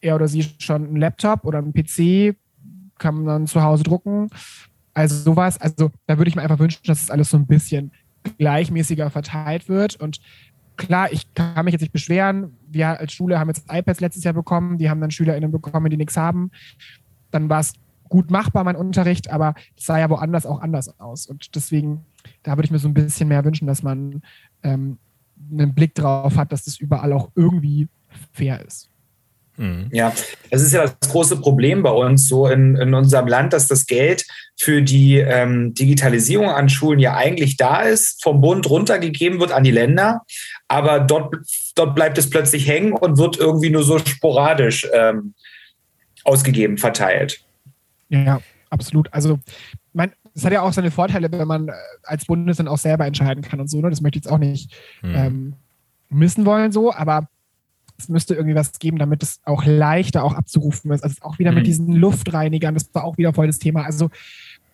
er 0.00 0.14
oder 0.14 0.28
sie 0.28 0.46
schon 0.58 0.86
einen 0.86 0.96
Laptop 0.96 1.44
oder 1.44 1.58
einen 1.58 1.72
PC, 1.72 2.36
kann 2.98 3.16
man 3.16 3.26
dann 3.26 3.46
zu 3.46 3.62
Hause 3.62 3.82
drucken. 3.82 4.30
Also 5.00 5.16
sowas, 5.16 5.58
also 5.60 5.90
da 6.06 6.18
würde 6.18 6.28
ich 6.28 6.36
mir 6.36 6.42
einfach 6.42 6.58
wünschen, 6.58 6.82
dass 6.84 7.00
das 7.00 7.10
alles 7.10 7.30
so 7.30 7.36
ein 7.38 7.46
bisschen 7.46 7.90
gleichmäßiger 8.38 9.10
verteilt 9.10 9.68
wird 9.68 9.96
und 9.96 10.20
klar, 10.76 11.12
ich 11.12 11.32
kann 11.34 11.64
mich 11.64 11.72
jetzt 11.72 11.80
nicht 11.80 11.92
beschweren. 11.92 12.56
Wir 12.68 12.98
als 12.98 13.12
Schule 13.12 13.38
haben 13.38 13.48
jetzt 13.48 13.64
iPads 13.70 14.00
letztes 14.00 14.24
Jahr 14.24 14.34
bekommen, 14.34 14.78
die 14.78 14.88
haben 14.88 15.00
dann 15.00 15.10
SchülerInnen 15.10 15.50
bekommen, 15.50 15.90
die 15.90 15.96
nichts 15.96 16.16
haben. 16.16 16.50
Dann 17.30 17.48
war 17.48 17.60
es 17.60 17.74
gut 18.08 18.30
machbar, 18.30 18.64
mein 18.64 18.76
Unterricht, 18.76 19.30
aber 19.30 19.54
es 19.76 19.86
sah 19.86 19.98
ja 19.98 20.10
woanders 20.10 20.46
auch 20.46 20.60
anders 20.60 21.00
aus. 21.00 21.26
Und 21.26 21.54
deswegen, 21.54 22.04
da 22.42 22.56
würde 22.56 22.66
ich 22.66 22.70
mir 22.70 22.78
so 22.78 22.88
ein 22.88 22.94
bisschen 22.94 23.28
mehr 23.28 23.44
wünschen, 23.44 23.66
dass 23.66 23.82
man 23.82 24.22
ähm, 24.62 24.98
einen 25.50 25.74
Blick 25.74 25.94
drauf 25.94 26.36
hat, 26.36 26.52
dass 26.52 26.64
das 26.64 26.78
überall 26.78 27.12
auch 27.12 27.30
irgendwie 27.34 27.88
fair 28.32 28.64
ist. 28.66 28.90
Mhm. 29.60 29.90
Ja, 29.92 30.10
das 30.50 30.62
ist 30.62 30.72
ja 30.72 30.86
das 30.86 31.10
große 31.10 31.36
Problem 31.36 31.82
bei 31.82 31.90
uns 31.90 32.26
so 32.28 32.48
in, 32.48 32.76
in 32.76 32.94
unserem 32.94 33.28
Land, 33.28 33.52
dass 33.52 33.68
das 33.68 33.84
Geld 33.84 34.24
für 34.58 34.80
die 34.80 35.18
ähm, 35.18 35.74
Digitalisierung 35.74 36.48
an 36.48 36.70
Schulen 36.70 36.98
ja 36.98 37.14
eigentlich 37.14 37.58
da 37.58 37.82
ist, 37.82 38.22
vom 38.22 38.40
Bund 38.40 38.70
runtergegeben 38.70 39.38
wird 39.38 39.52
an 39.52 39.62
die 39.62 39.70
Länder, 39.70 40.22
aber 40.66 41.00
dort, 41.00 41.36
dort 41.74 41.94
bleibt 41.94 42.16
es 42.16 42.30
plötzlich 42.30 42.66
hängen 42.66 42.94
und 42.94 43.18
wird 43.18 43.36
irgendwie 43.36 43.68
nur 43.68 43.82
so 43.82 43.98
sporadisch 43.98 44.88
ähm, 44.94 45.34
ausgegeben, 46.24 46.78
verteilt. 46.78 47.42
Ja, 48.08 48.40
absolut. 48.70 49.12
Also, 49.12 49.40
mein, 49.92 50.12
das 50.34 50.46
hat 50.46 50.54
ja 50.54 50.62
auch 50.62 50.72
seine 50.72 50.90
Vorteile, 50.90 51.30
wenn 51.30 51.46
man 51.46 51.68
äh, 51.68 51.72
als 52.04 52.24
Bundesland 52.24 52.70
auch 52.70 52.78
selber 52.78 53.04
entscheiden 53.04 53.42
kann 53.42 53.60
und 53.60 53.68
so. 53.68 53.78
Ne? 53.82 53.90
Das 53.90 54.00
möchte 54.00 54.18
ich 54.18 54.24
jetzt 54.24 54.32
auch 54.32 54.38
nicht 54.38 54.74
mhm. 55.02 55.14
ähm, 55.14 55.54
missen 56.08 56.46
wollen, 56.46 56.72
so, 56.72 56.94
aber 56.94 57.28
es 58.00 58.08
müsste 58.08 58.34
irgendwie 58.34 58.54
was 58.54 58.78
geben, 58.78 58.98
damit 58.98 59.22
es 59.22 59.40
auch 59.44 59.64
leichter 59.64 60.24
auch 60.24 60.34
abzurufen 60.34 60.90
ist. 60.90 61.04
Also 61.04 61.16
auch 61.20 61.38
wieder 61.38 61.50
mhm. 61.50 61.58
mit 61.58 61.66
diesen 61.66 61.92
Luftreinigern, 61.92 62.74
das 62.74 62.88
war 62.92 63.04
auch 63.04 63.18
wieder 63.18 63.32
voll 63.32 63.46
das 63.46 63.58
Thema. 63.58 63.84
Also 63.84 64.10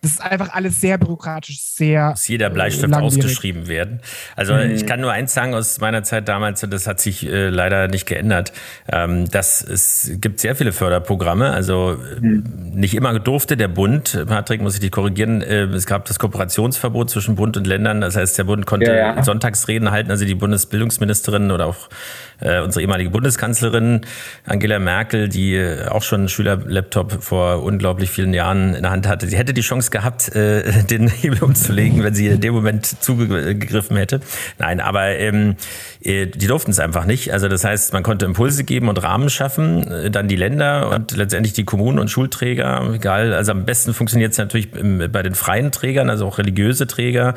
das 0.01 0.11
ist 0.11 0.21
einfach 0.21 0.53
alles 0.53 0.79
sehr 0.79 0.99
bürokratisch, 0.99 1.59
sehr. 1.59 2.11
Muss 2.11 2.27
jeder 2.27 2.51
Bleistift 2.51 2.89
langwierig. 2.89 3.17
ausgeschrieben 3.17 3.67
werden. 3.67 3.99
Also 4.35 4.53
mhm. 4.53 4.71
ich 4.71 4.85
kann 4.85 5.01
nur 5.01 5.11
eins 5.11 5.33
sagen 5.33 5.55
aus 5.55 5.79
meiner 5.79 6.03
Zeit 6.03 6.27
damals, 6.27 6.61
das 6.69 6.85
hat 6.85 6.99
sich 6.99 7.25
äh, 7.25 7.49
leider 7.49 7.87
nicht 7.87 8.05
geändert. 8.05 8.53
Ähm, 8.91 9.29
dass 9.29 9.63
es 9.63 10.11
gibt 10.21 10.39
sehr 10.39 10.55
viele 10.55 10.71
Förderprogramme. 10.71 11.51
Also 11.51 11.97
mhm. 12.21 12.43
nicht 12.75 12.93
immer 12.93 13.17
durfte 13.19 13.57
der 13.57 13.69
Bund, 13.69 14.23
Patrick, 14.27 14.61
muss 14.61 14.75
ich 14.75 14.81
dich 14.81 14.91
korrigieren, 14.91 15.41
äh, 15.41 15.63
es 15.63 15.87
gab 15.87 16.05
das 16.05 16.19
Kooperationsverbot 16.19 17.09
zwischen 17.09 17.35
Bund 17.35 17.57
und 17.57 17.65
Ländern. 17.65 18.01
Das 18.01 18.15
heißt, 18.15 18.37
der 18.37 18.43
Bund 18.43 18.67
konnte 18.67 18.91
ja, 18.91 19.15
ja. 19.15 19.23
Sonntagsreden 19.23 19.89
halten, 19.89 20.11
also 20.11 20.25
die 20.25 20.35
Bundesbildungsministerin 20.35 21.49
oder 21.49 21.65
auch 21.65 21.89
äh, 22.39 22.61
unsere 22.61 22.81
ehemalige 22.81 23.09
Bundeskanzlerin 23.09 24.01
Angela 24.45 24.79
Merkel, 24.79 25.29
die 25.29 25.61
auch 25.89 26.03
schon 26.03 26.21
einen 26.21 26.29
Schülerlaptop 26.29 27.23
vor 27.23 27.63
unglaublich 27.63 28.09
vielen 28.09 28.33
Jahren 28.33 28.75
in 28.75 28.83
der 28.83 28.91
Hand 28.91 29.07
hatte, 29.07 29.27
sie 29.27 29.37
hätte 29.37 29.53
die 29.53 29.61
Chance 29.61 29.91
gehabt, 29.91 30.35
äh, 30.35 30.83
den 30.89 31.07
Hebel 31.07 31.43
umzulegen, 31.43 32.03
wenn 32.03 32.13
sie 32.13 32.27
in 32.27 32.41
dem 32.41 32.53
Moment 32.53 32.85
zugegriffen 32.85 33.97
hätte. 33.97 34.21
Nein, 34.59 34.79
aber 34.79 35.09
ähm, 35.17 35.55
äh, 36.03 36.27
die 36.27 36.47
durften 36.47 36.71
es 36.71 36.79
einfach 36.79 37.05
nicht. 37.05 37.33
Also 37.33 37.47
das 37.47 37.63
heißt, 37.63 37.93
man 37.93 38.03
konnte 38.03 38.25
Impulse 38.25 38.63
geben 38.63 38.89
und 38.89 39.01
Rahmen 39.01 39.29
schaffen, 39.29 39.87
äh, 39.91 40.11
dann 40.11 40.27
die 40.27 40.35
Länder 40.35 40.89
und 40.89 41.15
letztendlich 41.15 41.53
die 41.53 41.65
Kommunen 41.65 41.99
und 41.99 42.09
Schulträger. 42.09 42.93
Egal, 42.93 43.33
also 43.33 43.51
am 43.51 43.65
besten 43.65 43.93
funktioniert 43.93 44.31
es 44.31 44.37
natürlich 44.37 44.69
bei 44.71 45.23
den 45.23 45.35
freien 45.35 45.71
Trägern, 45.71 46.09
also 46.09 46.25
auch 46.25 46.37
religiöse 46.37 46.87
Träger 46.87 47.33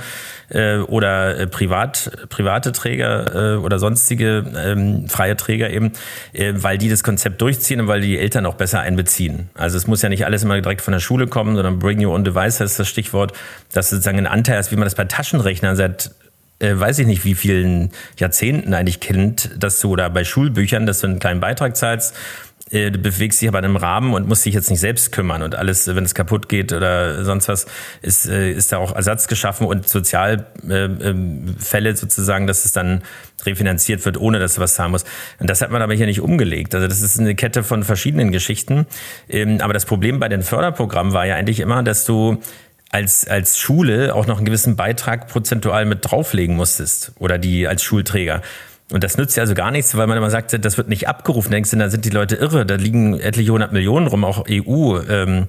äh, 0.51 0.79
oder 0.79 1.39
äh, 1.39 1.47
privat, 1.47 2.11
private 2.29 2.73
Träger 2.73 3.55
äh, 3.55 3.57
oder 3.57 3.79
sonstige 3.79 4.45
ähm, 4.57 4.90
freie 5.09 5.37
Träger 5.37 5.71
eben, 5.71 5.93
äh, 6.33 6.53
weil 6.57 6.79
die 6.79 6.89
das 6.89 7.03
Konzept 7.03 7.41
durchziehen 7.41 7.81
und 7.81 7.89
weil 7.89 8.01
die 8.01 8.19
Eltern 8.19 8.47
auch 8.47 8.55
besser 8.55 8.81
einbeziehen. 8.81 9.51
Also 9.55 9.77
es 9.77 9.87
muss 9.87 10.03
ja 10.03 10.09
nicht 10.09 10.25
alles 10.25 10.43
immer 10.43 10.61
direkt 10.61 10.83
von 10.83 10.93
der 10.93 11.01
Schule 11.01 11.27
kommen, 11.27 11.55
sondern 11.57 11.79
Bring 11.79 12.05
Your 12.05 12.15
Own 12.15 12.25
Device 12.25 12.61
heißt 12.61 12.79
das 12.79 12.89
Stichwort, 12.89 13.33
dass 13.73 13.91
sozusagen 13.91 14.19
ein 14.19 14.27
Anteil 14.27 14.61
ist, 14.61 14.73
wie 14.73 14.77
man 14.77 14.85
das 14.85 14.95
bei 14.95 15.05
Taschenrechnern 15.05 15.77
seit 15.77 16.11
äh, 16.61 16.79
weiß 16.79 16.99
ich 16.99 17.07
nicht, 17.07 17.25
wie 17.25 17.35
vielen 17.35 17.91
Jahrzehnten 18.19 18.75
eigentlich 18.75 19.01
kennt, 19.01 19.51
dass 19.59 19.81
du 19.81 19.91
oder 19.91 20.11
bei 20.11 20.25
Schulbüchern, 20.25 20.87
dass 20.87 21.01
du 21.01 21.07
einen 21.07 21.19
kleinen 21.19 21.41
Beitrag 21.41 21.77
zahlst, 21.77 22.15
äh, 22.71 22.91
du 22.91 22.99
bewegst 22.99 23.41
dich 23.41 23.49
aber 23.49 23.59
in 23.59 23.65
einem 23.65 23.77
Rahmen 23.77 24.15
und 24.15 24.29
musst 24.29 24.45
dich 24.47 24.55
jetzt 24.55 24.71
nicht 24.71 24.81
selbst 24.81 25.13
kümmern 25.13 25.43
und 25.43 25.55
alles, 25.55 25.87
wenn 25.87 26.05
es 26.05 26.15
kaputt 26.15 26.49
geht 26.49 26.73
oder 26.73 27.25
sonst 27.25 27.49
was, 27.49 27.67
ist, 28.03 28.29
äh, 28.29 28.53
ist 28.53 28.73
da 28.73 28.79
auch 28.79 28.95
Ersatz 28.95 29.29
geschaffen 29.29 29.67
und 29.67 29.89
Sozialfälle 29.89 30.49
äh, 31.89 31.97
sozusagen, 31.97 32.47
dass 32.47 32.65
es 32.65 32.73
dann 32.73 33.03
refinanziert 33.45 34.05
wird, 34.05 34.19
ohne 34.19 34.39
dass 34.39 34.55
du 34.55 34.61
was 34.61 34.75
zahlen 34.75 34.91
musst. 34.91 35.07
Und 35.39 35.49
das 35.51 35.63
hat 35.63 35.71
man 35.71 35.83
aber 35.83 35.95
hier 35.95 36.07
nicht 36.07 36.21
umgelegt. 36.21 36.75
Also 36.75 36.87
das 36.87 37.01
ist 37.01 37.19
eine 37.19 37.35
Kette 37.35 37.63
von 37.63 37.83
verschiedenen 37.85 38.33
Geschichten. 38.33 38.87
Ähm, 39.29 39.61
aber 39.61 39.73
das 39.73 39.87
Problem 39.87 40.21
bei 40.21 40.29
den 40.29 40.43
Förderprogrammen 40.43 41.13
war 41.13 41.27
ja 41.27 41.37
eigentlich 41.37 41.61
immer, 41.61 41.83
dass 41.83 42.05
du 42.05 42.41
als, 42.91 43.27
als 43.27 43.59
Schule 43.59 44.15
auch 44.15 44.27
noch 44.27 44.39
einen 44.39 44.47
gewissen 44.47 44.77
Beitrag 44.77 45.29
prozentual 45.29 45.85
mit 45.87 45.99
drauflegen 46.03 46.57
musstest 46.57 47.13
oder 47.19 47.39
die 47.39 47.69
als 47.69 47.83
Schulträger. 47.83 48.43
Und 48.91 49.05
das 49.05 49.17
nützt 49.17 49.37
ja 49.37 49.43
also 49.43 49.55
gar 49.55 49.71
nichts, 49.71 49.97
weil 49.97 50.07
man 50.09 50.19
immer 50.19 50.31
sagt, 50.31 50.65
das 50.65 50.77
wird 50.77 50.89
nicht 50.89 51.07
abgerufen. 51.07 51.53
Denkst 51.53 51.71
du, 51.71 51.77
da 51.77 51.89
sind 51.89 52.05
die 52.05 52.11
Leute 52.11 52.37
irre. 52.37 52.67
Da 52.67 52.75
liegen 52.75 53.19
etliche 53.19 53.53
hundert 53.53 53.73
Millionen 53.73 54.09
rum, 54.09 54.25
auch 54.25 54.45
EU, 54.51 54.99
ähm, 55.09 55.47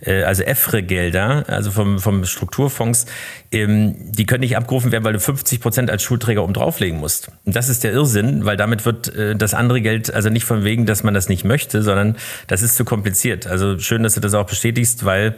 äh, 0.00 0.24
also 0.24 0.42
EFRE-Gelder, 0.42 1.44
also 1.48 1.70
vom, 1.70 1.98
vom 1.98 2.24
Strukturfonds. 2.24 3.06
Ähm, 3.50 3.94
die 3.98 4.26
können 4.26 4.40
nicht 4.40 4.58
abgerufen 4.58 4.92
werden, 4.92 5.04
weil 5.04 5.14
du 5.14 5.20
50 5.20 5.60
Prozent 5.60 5.90
als 5.90 6.02
Schulträger 6.02 6.42
oben 6.42 6.52
drauflegen 6.52 6.98
musst. 6.98 7.30
Und 7.46 7.56
das 7.56 7.70
ist 7.70 7.82
der 7.82 7.92
Irrsinn, 7.92 8.44
weil 8.44 8.58
damit 8.58 8.84
wird 8.84 9.14
äh, 9.14 9.36
das 9.36 9.54
andere 9.54 9.80
Geld, 9.80 10.12
also 10.12 10.28
nicht 10.28 10.44
von 10.44 10.62
wegen, 10.64 10.84
dass 10.84 11.02
man 11.02 11.14
das 11.14 11.30
nicht 11.30 11.44
möchte, 11.44 11.82
sondern 11.82 12.16
das 12.46 12.62
ist 12.62 12.76
zu 12.76 12.84
kompliziert. 12.84 13.46
Also 13.46 13.78
schön, 13.78 14.02
dass 14.02 14.14
du 14.14 14.20
das 14.20 14.34
auch 14.34 14.46
bestätigst, 14.46 15.06
weil 15.06 15.36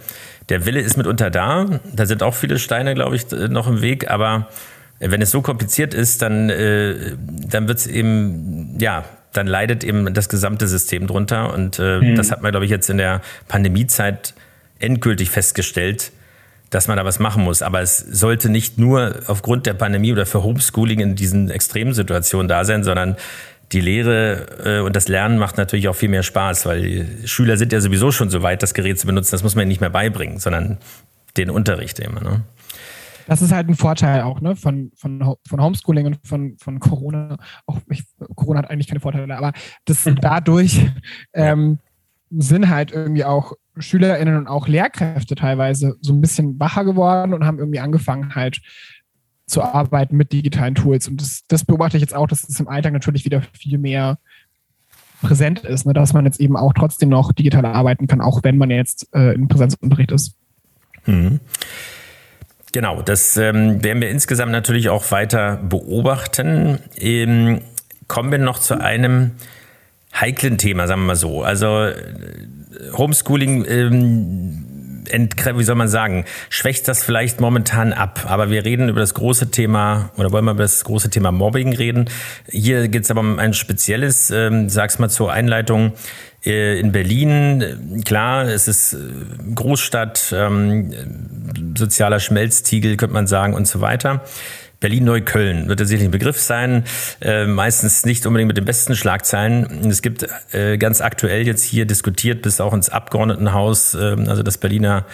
der 0.49 0.67
Wille 0.67 0.81
ist 0.81 0.97
mitunter 0.97 1.31
da. 1.31 1.81
Da 1.93 2.07
sind 2.07 2.23
auch 2.23 2.35
viele 2.35 2.59
Steine, 2.59 2.95
glaube 2.95 3.15
ich, 3.17 3.31
noch 3.31 3.69
im 3.69 3.81
Weg, 3.81 4.11
aber 4.11 4.49
wenn 5.01 5.21
es 5.23 5.31
so 5.31 5.43
kompliziert 5.43 5.95
ist, 5.95 6.23
dann, 6.23 6.51
äh, 6.51 7.17
dann 7.49 7.69
wird 7.69 7.79
es 7.79 7.87
eben, 7.87 8.79
ja, 8.79 9.05
dann 9.33 9.47
leidet 9.47 9.85
eben 9.85 10.15
das 10.15 10.29
gesamte 10.29 10.69
System 10.69 11.07
drunter. 11.07 11.53
Und 11.53 11.79
äh, 11.79 12.01
mhm. 12.01 12.15
das 12.15 12.31
hat 12.31 12.43
man, 12.43 12.53
glaube 12.53 12.65
ich, 12.65 12.71
jetzt 12.71 12.89
in 12.89 12.99
der 12.99 13.21
Pandemiezeit 13.49 14.35
endgültig 14.79 15.31
festgestellt, 15.31 16.13
dass 16.71 16.89
man 16.89 16.97
da 16.97 17.05
was 17.05 17.19
machen 17.19 17.45
muss. 17.45 17.63
Aber 17.63 17.81
es 17.83 17.99
sollte 17.99 18.49
nicht 18.49 18.79
nur 18.79 19.21
aufgrund 19.27 19.67
der 19.67 19.75
Pandemie 19.75 20.13
oder 20.13 20.27
für 20.27 20.43
Homeschooling 20.43 21.01
in 21.01 21.15
diesen 21.17 21.51
extremen 21.51 21.93
Situationen 21.93 22.49
da 22.49 22.65
sein, 22.65 22.85
sondern 22.85 23.17
die 23.73 23.81
Lehre 23.81 24.47
äh, 24.65 24.81
und 24.81 24.95
das 24.95 25.09
Lernen 25.09 25.39
macht 25.39 25.57
natürlich 25.57 25.89
auch 25.89 25.97
viel 25.97 26.09
mehr 26.09 26.23
Spaß, 26.23 26.67
weil 26.67 26.83
die 26.83 27.29
Schüler 27.29 27.57
sind 27.57 27.73
ja 27.73 27.81
sowieso 27.81 28.13
schon 28.13 28.31
so 28.31 28.43
weit, 28.43 28.63
das 28.63 28.75
Gerät 28.75 28.99
zu 29.01 29.07
benutzen. 29.07 29.33
Das 29.33 29.43
muss 29.43 29.55
man 29.55 29.63
ihnen 29.63 29.69
nicht 29.69 29.81
mehr 29.81 29.91
beibringen, 29.91 30.39
sondern 30.39 30.79
den 31.37 31.51
Unterricht 31.51 31.99
immer. 31.99 32.21
Ne? 32.21 32.43
Das 33.27 33.43
ist 33.43 33.53
halt 33.53 33.69
ein 33.69 33.75
Vorteil 33.75 34.23
auch 34.23 34.41
ne, 34.41 34.57
von, 34.57 34.93
von, 34.97 35.37
von 35.47 35.63
Homeschooling 35.63 36.07
und 36.07 36.19
von, 36.25 36.57
von 36.59 36.81
Corona. 36.81 37.37
Auch 37.67 37.81
ich, 37.89 38.05
Corona 38.35 38.61
hat 38.61 38.71
eigentlich 38.71 38.89
keine 38.89 39.01
Vorteile, 39.01 39.37
aber 39.37 39.53
das 39.85 40.09
dadurch 40.21 40.87
ähm, 41.33 41.79
sind 42.31 42.69
halt 42.69 42.93
irgendwie 42.93 43.25
auch 43.25 43.53
SchülerInnen 43.79 44.37
und 44.37 44.47
auch 44.47 44.69
Lehrkräfte 44.69 45.35
teilweise 45.35 45.97
so 46.01 46.13
ein 46.13 46.21
bisschen 46.21 46.59
wacher 46.61 46.85
geworden 46.85 47.35
und 47.35 47.45
haben 47.45 47.59
irgendwie 47.59 47.81
angefangen 47.81 48.35
halt 48.35 48.61
zu 49.47 49.63
arbeiten 49.63 50.17
mit 50.17 50.33
digitalen 50.33 50.75
Tools. 50.75 51.09
Und 51.09 51.21
das, 51.21 51.43
das 51.49 51.65
beobachte 51.65 51.97
ich 51.97 52.01
jetzt 52.01 52.15
auch, 52.15 52.27
dass 52.27 52.49
es 52.49 52.61
im 52.61 52.69
Alltag 52.69 52.93
natürlich 52.93 53.25
wieder 53.25 53.43
viel 53.53 53.79
mehr 53.79 54.19
präsent 55.21 55.61
ist, 55.61 55.87
ne? 55.87 55.93
dass 55.93 56.13
man 56.13 56.25
jetzt 56.25 56.41
eben 56.41 56.57
auch 56.57 56.73
trotzdem 56.73 57.09
noch 57.09 57.33
digital 57.33 57.65
arbeiten 57.65 58.07
kann, 58.07 58.21
auch 58.21 58.43
wenn 58.43 58.59
man 58.59 58.71
jetzt 58.71 59.09
äh, 59.15 59.33
im 59.35 59.49
Präsenzunterricht 59.49 60.13
ist. 60.13 60.37
Mhm. 61.07 61.41
Genau, 62.75 63.03
das 63.03 63.37
ähm, 63.37 63.85
werden 63.85 64.03
wir 64.03 64.11
insgesamt 64.11 64.51
natürlich 64.51 64.89
auch 64.89 65.13
weiter 65.13 65.59
beobachten. 65.63 66.81
Ähm, 66.99 67.61
kommen 68.09 68.33
wir 68.33 68.39
noch 68.39 68.59
zu 68.59 68.81
einem 68.81 69.31
heiklen 70.13 70.59
Thema, 70.59 70.89
sagen 70.89 71.03
wir 71.03 71.07
mal 71.07 71.15
so. 71.15 71.45
Also 71.45 71.85
äh, 71.85 71.95
Homeschooling, 72.99 73.65
ähm, 73.69 74.65
wie 75.09 75.65
soll 75.65 75.75
man 75.75 75.89
sagen, 75.89 76.25
schwächt 76.49 76.89
das 76.89 77.03
vielleicht 77.03 77.41
momentan 77.41 77.93
ab. 77.93 78.27
Aber 78.29 78.51
wir 78.51 78.65
reden 78.65 78.89
über 78.89 79.01
das 79.01 79.15
große 79.15 79.51
Thema 79.51 80.11
oder 80.17 80.33
wollen 80.33 80.45
wir 80.45 80.53
über 80.53 80.65
das 80.65 80.85
große 80.85 81.11
Thema 81.11 81.33
Mobbing 81.33 81.75
reden. 81.75 82.11
Hier 82.49 82.89
geht 82.89 83.05
es 83.05 83.11
aber 83.11 83.21
um 83.21 83.39
ein 83.39 83.55
spezielles, 83.55 84.31
ähm, 84.31 84.69
sag's 84.69 84.99
mal 84.99 85.09
zur 85.09 85.33
Einleitung. 85.33 85.93
Äh, 86.45 86.79
in 86.79 86.93
Berlin, 86.93 88.03
klar, 88.05 88.45
es 88.45 88.69
ist 88.69 88.95
äh, 88.95 88.99
Großstadt, 89.55 90.35
ähm, 90.37 90.93
sozialer 91.77 92.21
Schmelztiegel, 92.21 92.97
könnte 92.97 93.15
man 93.15 93.27
sagen, 93.27 93.55
und 93.55 93.67
so 93.67 93.81
weiter. 93.81 94.23
Berlin-Neukölln 94.85 95.67
wird 95.67 95.79
sicherlich 95.79 96.09
ein 96.09 96.11
Begriff 96.11 96.39
sein, 96.39 96.85
äh, 97.23 97.47
meistens 97.47 98.05
nicht 98.05 98.27
unbedingt 98.27 98.49
mit 98.49 98.59
den 98.59 98.67
besten 98.67 98.95
Schlagzeilen. 98.95 99.89
Es 99.89 100.03
gibt 100.03 100.27
äh, 100.53 100.77
ganz 100.77 101.01
aktuell 101.01 101.47
jetzt 101.47 101.65
hier 101.65 101.87
diskutiert 101.87 102.43
bis 102.43 102.61
auch 102.61 102.75
ins 102.75 102.91
Abgeordnetenhaus, 102.91 103.95
äh, 103.95 104.15
also 104.27 104.43
das 104.43 104.59
Berliner 104.59 105.07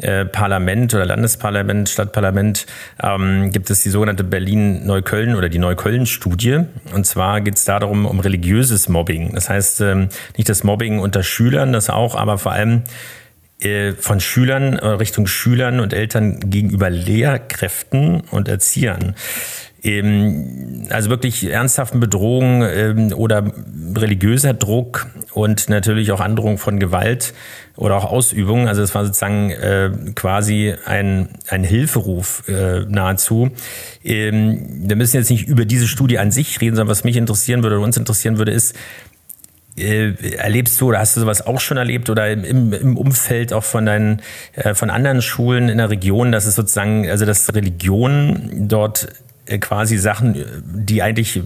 äh, 0.00 0.26
Parlament 0.26 0.92
oder 0.92 1.06
Landesparlament, 1.06 1.88
Stadtparlament, 1.88 2.66
ähm, 3.02 3.52
gibt 3.52 3.70
es 3.70 3.82
die 3.82 3.88
sogenannte 3.88 4.22
Berlin-Neukölln 4.22 5.34
oder 5.34 5.48
die 5.48 5.60
Neukölln-Studie. 5.60 6.64
Und 6.92 7.06
zwar 7.06 7.40
geht 7.40 7.54
es 7.54 7.64
darum, 7.64 8.04
um 8.04 8.20
religiöses 8.20 8.90
Mobbing. 8.90 9.34
Das 9.34 9.48
heißt, 9.48 9.80
ähm, 9.80 10.10
nicht 10.36 10.50
das 10.50 10.62
Mobbing 10.62 10.98
unter 10.98 11.22
Schülern, 11.22 11.72
das 11.72 11.88
auch, 11.88 12.16
aber 12.16 12.36
vor 12.36 12.52
allem 12.52 12.82
von 13.98 14.20
Schülern 14.20 14.74
äh, 14.74 14.86
Richtung 14.86 15.26
Schülern 15.26 15.80
und 15.80 15.94
Eltern 15.94 16.40
gegenüber 16.50 16.90
Lehrkräften 16.90 18.20
und 18.30 18.48
Erziehern. 18.48 19.14
Ähm, 19.82 20.86
also 20.90 21.08
wirklich 21.08 21.42
ernsthaften 21.50 21.98
Bedrohungen 21.98 22.68
ähm, 22.70 23.12
oder 23.14 23.50
religiöser 23.96 24.52
Druck 24.52 25.06
und 25.32 25.70
natürlich 25.70 26.12
auch 26.12 26.20
Androhung 26.20 26.58
von 26.58 26.78
Gewalt 26.78 27.32
oder 27.76 27.96
auch 27.96 28.04
Ausübung. 28.04 28.68
Also 28.68 28.82
es 28.82 28.94
war 28.94 29.06
sozusagen 29.06 29.50
äh, 29.50 29.90
quasi 30.14 30.74
ein, 30.84 31.30
ein 31.48 31.64
Hilferuf 31.64 32.44
nahezu. 32.46 33.50
Ähm, 34.04 34.88
wir 34.88 34.96
müssen 34.96 35.16
jetzt 35.16 35.30
nicht 35.30 35.48
über 35.48 35.64
diese 35.64 35.88
Studie 35.88 36.18
an 36.18 36.30
sich 36.30 36.60
reden, 36.60 36.76
sondern 36.76 36.90
was 36.90 37.04
mich 37.04 37.16
interessieren 37.16 37.62
würde 37.62 37.76
oder 37.76 37.84
uns 37.84 37.96
interessieren 37.96 38.36
würde, 38.36 38.52
ist, 38.52 38.72
äh, 38.72 39.15
erlebst 39.76 40.80
du 40.80 40.88
oder 40.88 40.98
hast 40.98 41.16
du 41.16 41.20
sowas 41.20 41.46
auch 41.46 41.60
schon 41.60 41.76
erlebt 41.76 42.08
oder 42.08 42.30
im, 42.30 42.72
im 42.72 42.96
Umfeld 42.96 43.52
auch 43.52 43.64
von 43.64 43.84
deinen, 43.84 44.22
äh, 44.54 44.74
von 44.74 44.88
anderen 44.90 45.20
Schulen 45.20 45.68
in 45.68 45.76
der 45.78 45.90
Region, 45.90 46.30
dass 46.32 46.46
es 46.46 46.54
sozusagen, 46.54 47.10
also 47.10 47.26
dass 47.26 47.54
Religion 47.54 48.68
dort 48.68 49.08
äh, 49.44 49.58
quasi 49.58 49.98
Sachen, 49.98 50.42
die 50.64 51.02
eigentlich 51.02 51.42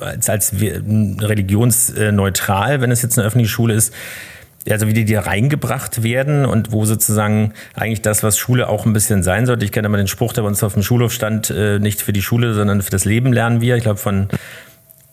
als, 0.00 0.28
als 0.28 0.54
religionsneutral, 0.60 2.80
wenn 2.80 2.90
es 2.90 3.02
jetzt 3.02 3.16
eine 3.18 3.26
öffentliche 3.26 3.52
Schule 3.52 3.74
ist, 3.74 3.94
also 4.68 4.88
wie 4.88 4.92
die 4.92 5.04
da 5.04 5.20
reingebracht 5.20 6.02
werden 6.02 6.46
und 6.46 6.72
wo 6.72 6.84
sozusagen 6.84 7.52
eigentlich 7.74 8.02
das, 8.02 8.22
was 8.22 8.36
Schule 8.36 8.68
auch 8.68 8.84
ein 8.84 8.92
bisschen 8.92 9.22
sein 9.22 9.46
sollte. 9.46 9.64
Ich 9.64 9.72
kenne 9.72 9.86
immer 9.86 9.96
den 9.96 10.08
Spruch, 10.08 10.34
der 10.34 10.42
bei 10.42 10.48
uns 10.48 10.62
auf 10.62 10.74
dem 10.74 10.82
Schulhof 10.82 11.12
stand, 11.12 11.48
nicht 11.80 12.02
für 12.02 12.12
die 12.12 12.20
Schule, 12.20 12.52
sondern 12.52 12.82
für 12.82 12.90
das 12.90 13.06
Leben 13.06 13.32
lernen 13.32 13.62
wir. 13.62 13.76
Ich 13.76 13.84
glaube 13.84 13.98
von 13.98 14.28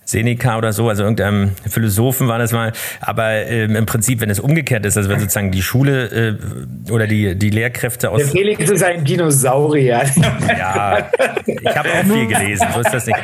Seneca 0.08 0.58
oder 0.58 0.72
so, 0.72 0.88
also 0.88 1.04
irgendeinem 1.04 1.52
Philosophen 1.70 2.28
war 2.28 2.40
das 2.40 2.54
mal. 2.54 2.72
Aber 3.02 3.30
ähm, 3.34 3.76
im 3.76 3.86
Prinzip, 3.86 4.22
wenn 4.22 4.30
es 4.30 4.40
umgekehrt 4.40 4.86
ist, 4.86 4.98
also 4.98 5.10
wenn 5.10 5.20
sozusagen 5.20 5.52
die 5.52 5.62
Schule 5.62 6.38
äh, 6.88 6.92
oder 6.92 7.08
die, 7.08 7.38
die 7.38 7.50
Lehrkräfte 7.50 8.10
aus. 8.10 8.20
Der 8.20 8.28
Felix 8.30 8.70
ist 8.70 8.84
ein 8.84 9.04
Dinosaurier. 9.04 10.06
Ja, 10.48 11.10
ich 11.46 11.76
habe 11.76 11.90
auch 11.90 12.04
viel 12.04 12.28
gelesen, 12.28 12.68
so 12.74 12.80
ist 12.80 12.94
das 12.94 13.06
nicht. 13.06 13.20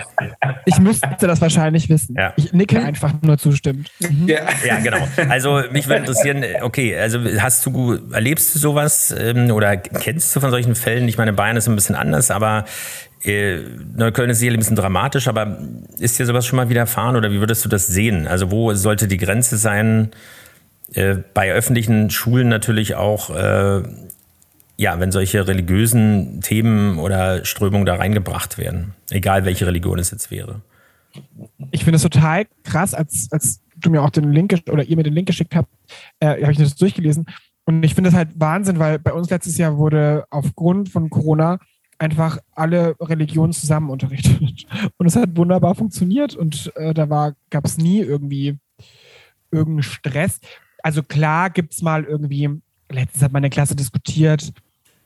Ich 0.65 0.78
müsste 0.80 1.08
das 1.22 1.39
wahrscheinlich 1.41 1.89
wissen. 1.89 2.15
Ja. 2.17 2.34
Ich 2.36 2.52
nicke 2.52 2.80
einfach 2.80 3.13
nur 3.22 3.38
zustimmend. 3.38 3.89
Mhm. 4.00 4.28
Ja. 4.28 4.41
ja, 4.65 4.80
genau. 4.80 5.08
Also 5.30 5.62
mich 5.72 5.88
würde 5.88 6.02
interessieren, 6.02 6.43
okay, 6.62 6.98
also 6.98 7.19
hast 7.39 7.65
du, 7.65 7.98
erlebst 8.12 8.54
du 8.54 8.60
sowas 8.60 9.15
ähm, 9.17 9.52
oder 9.52 9.78
kennst 9.78 10.36
du 10.36 10.39
von 10.39 10.52
solchen 10.52 10.76
Fällen? 10.76 11.08
Ich 11.08 11.17
meine, 11.17 11.34
Bayern 11.34 11.56
ist 11.56 11.67
ein 11.67 11.76
bisschen 11.76 11.96
anders, 11.96 12.30
aber 12.30 12.65
äh, 13.25 13.59
Neukölln 13.95 14.29
ist 14.29 14.39
sicherlich 14.39 14.57
ein 14.57 14.59
bisschen 14.59 14.75
dramatisch, 14.75 15.27
aber 15.27 15.57
ist 15.97 16.19
dir 16.19 16.25
sowas 16.25 16.45
schon 16.45 16.57
mal 16.57 16.69
widerfahren 16.69 17.15
oder 17.15 17.31
wie 17.31 17.39
würdest 17.39 17.63
du 17.63 17.69
das 17.69 17.88
sehen? 17.88 18.27
Also 18.27 18.51
wo 18.51 18.73
sollte 18.73 19.07
die 19.07 19.17
Grenze 19.17 19.57
sein? 19.57 20.12
Äh, 20.93 21.17
bei 21.33 21.51
öffentlichen 21.51 22.09
Schulen 22.09 22.49
natürlich 22.49 22.95
auch, 22.95 23.29
äh, 23.29 23.83
ja, 24.77 24.99
wenn 24.99 25.12
solche 25.12 25.47
religiösen 25.47 26.41
Themen 26.41 26.99
oder 26.99 27.45
Strömungen 27.45 27.86
da 27.86 27.95
reingebracht 27.95 28.57
werden, 28.57 28.93
egal 29.09 29.45
welche 29.45 29.65
Religion 29.67 29.99
es 29.99 30.12
jetzt 30.12 30.29
wäre. 30.29 30.62
Ich 31.71 31.83
finde 31.83 31.97
es 31.97 32.03
total 32.03 32.45
krass, 32.63 32.93
als, 32.93 33.27
als 33.31 33.62
du 33.77 33.89
mir 33.89 34.01
auch 34.01 34.09
den 34.09 34.31
Link 34.31 34.53
oder 34.69 34.83
ihr 34.83 34.95
mir 34.97 35.03
den 35.03 35.13
Link 35.13 35.27
geschickt 35.27 35.55
habt, 35.55 35.69
habe 36.21 36.51
ich 36.51 36.57
das 36.57 36.75
durchgelesen. 36.75 37.27
Und 37.65 37.83
ich 37.83 37.93
finde 37.93 38.09
es 38.09 38.15
halt 38.15 38.29
Wahnsinn, 38.36 38.79
weil 38.79 38.99
bei 38.99 39.13
uns 39.13 39.29
letztes 39.29 39.57
Jahr 39.57 39.77
wurde 39.77 40.25
aufgrund 40.31 40.89
von 40.89 41.09
Corona 41.09 41.59
einfach 41.97 42.38
alle 42.53 42.95
Religionen 42.99 43.53
zusammen 43.53 43.89
unterrichtet. 43.89 44.65
Und 44.97 45.06
es 45.06 45.15
hat 45.15 45.36
wunderbar 45.36 45.75
funktioniert 45.75 46.36
und 46.36 46.71
äh, 46.75 46.93
da 46.93 47.34
gab 47.49 47.65
es 47.65 47.77
nie 47.77 47.99
irgendwie 47.99 48.58
irgendeinen 49.51 49.84
Stress. 49.84 50.39
Also 50.82 51.03
klar 51.03 51.49
gibt 51.49 51.73
es 51.73 51.82
mal 51.82 52.03
irgendwie, 52.03 52.49
letztens 52.89 53.23
hat 53.23 53.32
meine 53.32 53.49
Klasse 53.49 53.75
diskutiert, 53.75 54.51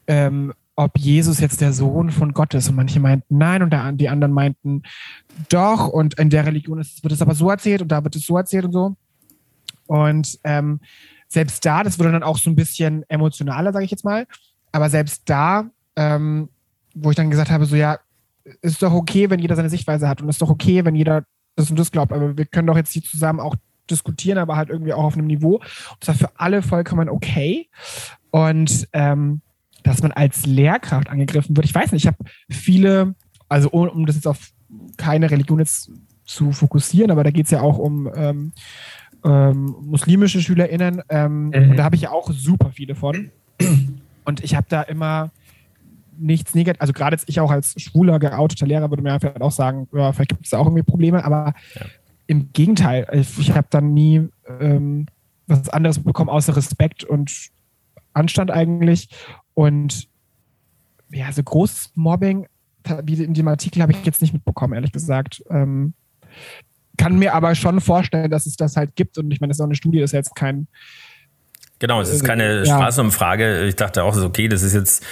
ähm, 0.06 0.52
ob 0.74 0.96
Jesus 0.96 1.40
jetzt 1.40 1.60
der 1.60 1.72
Sohn 1.72 2.10
von 2.10 2.32
Gott 2.32 2.54
ist. 2.54 2.68
Und 2.68 2.76
manche 2.76 3.00
meinten 3.00 3.36
nein 3.36 3.62
und 3.62 3.74
die 4.00 4.08
anderen 4.08 4.32
meinten 4.32 4.82
doch. 5.48 5.88
Und 5.88 6.18
in 6.18 6.30
der 6.30 6.46
Religion 6.46 6.80
ist, 6.80 7.02
wird 7.02 7.12
es 7.12 7.22
aber 7.22 7.34
so 7.34 7.50
erzählt 7.50 7.82
und 7.82 7.88
da 7.88 8.02
wird 8.04 8.16
es 8.16 8.24
so 8.24 8.36
erzählt 8.36 8.64
und 8.64 8.72
so. 8.72 8.96
Und 9.86 10.38
ähm, 10.44 10.80
selbst 11.28 11.64
da, 11.64 11.82
das 11.82 11.98
wurde 11.98 12.12
dann 12.12 12.22
auch 12.22 12.38
so 12.38 12.48
ein 12.48 12.56
bisschen 12.56 13.04
emotionaler, 13.08 13.72
sage 13.72 13.84
ich 13.84 13.90
jetzt 13.90 14.04
mal. 14.04 14.26
Aber 14.72 14.88
selbst 14.88 15.22
da 15.26 15.70
ähm, 15.96 16.48
wo 17.00 17.10
ich 17.10 17.16
dann 17.16 17.30
gesagt 17.30 17.50
habe, 17.50 17.64
so 17.66 17.76
ja, 17.76 17.98
ist 18.62 18.82
doch 18.82 18.92
okay, 18.92 19.30
wenn 19.30 19.40
jeder 19.40 19.56
seine 19.56 19.70
Sichtweise 19.70 20.08
hat 20.08 20.22
und 20.22 20.28
ist 20.28 20.42
doch 20.42 20.50
okay, 20.50 20.84
wenn 20.84 20.94
jeder 20.94 21.24
das 21.56 21.70
und 21.70 21.78
das 21.78 21.90
glaubt, 21.90 22.12
aber 22.12 22.36
wir 22.36 22.46
können 22.46 22.66
doch 22.66 22.76
jetzt 22.76 22.92
hier 22.92 23.02
zusammen 23.02 23.40
auch 23.40 23.56
diskutieren, 23.90 24.38
aber 24.38 24.56
halt 24.56 24.68
irgendwie 24.70 24.92
auch 24.92 25.04
auf 25.04 25.14
einem 25.14 25.26
Niveau. 25.26 25.56
Und 25.56 25.96
das 26.00 26.08
war 26.08 26.14
für 26.14 26.40
alle 26.40 26.62
vollkommen 26.62 27.08
okay. 27.08 27.68
Und 28.30 28.88
ähm, 28.92 29.40
dass 29.82 30.02
man 30.02 30.12
als 30.12 30.46
Lehrkraft 30.46 31.08
angegriffen 31.08 31.56
wird, 31.56 31.66
ich 31.66 31.74
weiß 31.74 31.92
nicht, 31.92 32.04
ich 32.04 32.06
habe 32.06 32.18
viele, 32.50 33.14
also 33.48 33.70
um, 33.70 33.88
um, 33.88 34.06
das 34.06 34.16
jetzt 34.16 34.26
auf 34.26 34.50
keine 34.96 35.30
Religion 35.30 35.58
jetzt 35.58 35.90
zu 36.24 36.52
fokussieren, 36.52 37.10
aber 37.10 37.24
da 37.24 37.30
geht 37.30 37.46
es 37.46 37.50
ja 37.50 37.62
auch 37.62 37.78
um 37.78 38.10
ähm, 38.14 38.52
ähm, 39.24 39.74
muslimische 39.80 40.40
SchülerInnen. 40.40 41.02
Ähm, 41.08 41.46
mhm. 41.46 41.70
Und 41.70 41.76
da 41.76 41.84
habe 41.84 41.96
ich 41.96 42.02
ja 42.02 42.10
auch 42.10 42.30
super 42.30 42.70
viele 42.72 42.94
von. 42.94 43.30
Und 44.24 44.44
ich 44.44 44.54
habe 44.54 44.66
da 44.68 44.82
immer 44.82 45.30
nichts 46.18 46.54
negativ, 46.54 46.80
also 46.80 46.92
gerade 46.92 47.14
jetzt 47.14 47.28
ich 47.28 47.40
auch 47.40 47.50
als 47.50 47.80
schwuler, 47.80 48.18
geouteter 48.18 48.66
Lehrer 48.66 48.90
würde 48.90 49.02
mir 49.02 49.18
vielleicht 49.20 49.40
auch 49.40 49.52
sagen, 49.52 49.88
ja, 49.92 50.12
vielleicht 50.12 50.30
gibt 50.30 50.44
es 50.44 50.50
da 50.50 50.58
auch 50.58 50.66
irgendwie 50.66 50.82
Probleme, 50.82 51.24
aber 51.24 51.54
ja. 51.74 51.86
im 52.26 52.52
Gegenteil, 52.52 53.06
ich, 53.12 53.38
ich 53.38 53.54
habe 53.54 53.68
dann 53.70 53.94
nie 53.94 54.28
ähm, 54.60 55.06
was 55.46 55.68
anderes 55.68 56.02
bekommen, 56.02 56.30
außer 56.30 56.56
Respekt 56.56 57.04
und 57.04 57.50
Anstand 58.12 58.50
eigentlich. 58.50 59.08
Und 59.54 60.08
ja, 61.10 61.32
so 61.32 61.42
großes 61.42 61.92
Mobbing, 61.94 62.46
wie 63.04 63.22
in 63.22 63.34
dem 63.34 63.48
Artikel, 63.48 63.82
habe 63.82 63.92
ich 63.92 64.04
jetzt 64.04 64.20
nicht 64.20 64.32
mitbekommen, 64.32 64.74
ehrlich 64.74 64.92
gesagt. 64.92 65.42
Ähm, 65.50 65.94
kann 66.96 67.18
mir 67.18 67.34
aber 67.34 67.54
schon 67.54 67.80
vorstellen, 67.80 68.30
dass 68.30 68.46
es 68.46 68.56
das 68.56 68.76
halt 68.76 68.96
gibt. 68.96 69.18
Und 69.18 69.30
ich 69.32 69.40
meine, 69.40 69.50
das 69.50 69.58
ist 69.58 69.60
auch 69.60 69.66
eine 69.66 69.74
Studie, 69.74 70.00
das 70.00 70.10
ist 70.10 70.14
jetzt 70.14 70.34
kein 70.34 70.68
Genau, 71.80 72.00
es 72.00 72.08
ist 72.10 72.24
keine 72.24 72.58
ja. 72.58 72.64
Straßenumfrage. 72.64 73.64
Ich 73.66 73.76
dachte 73.76 74.02
auch, 74.02 74.16
okay, 74.16 74.48
das 74.48 74.62
ist 74.62 74.74
jetzt, 74.74 75.04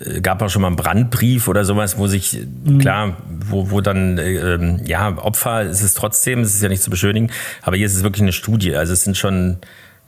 äh, 0.00 0.20
gab 0.20 0.40
auch 0.40 0.50
schon 0.50 0.62
mal 0.62 0.68
einen 0.68 0.76
Brandbrief 0.76 1.48
oder 1.48 1.64
sowas, 1.64 1.98
wo 1.98 2.06
sich, 2.06 2.38
mhm. 2.64 2.78
klar, 2.78 3.16
wo, 3.28 3.70
wo 3.70 3.80
dann, 3.80 4.18
äh, 4.18 4.78
ja, 4.84 5.16
Opfer 5.18 5.62
ist 5.62 5.82
es 5.82 5.94
trotzdem, 5.94 6.40
es 6.40 6.54
ist 6.54 6.62
ja 6.62 6.68
nicht 6.68 6.82
zu 6.82 6.90
beschönigen, 6.90 7.30
aber 7.62 7.76
hier 7.76 7.86
ist 7.86 7.96
es 7.96 8.04
wirklich 8.04 8.22
eine 8.22 8.32
Studie. 8.32 8.76
Also 8.76 8.92
es 8.92 9.02
sind 9.02 9.16
schon 9.16 9.58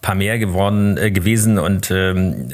paar 0.05 0.15
mehr 0.15 0.39
geworden 0.39 0.99
äh, 0.99 1.11
gewesen 1.11 1.59
und 1.59 1.91
ähm, 1.91 2.49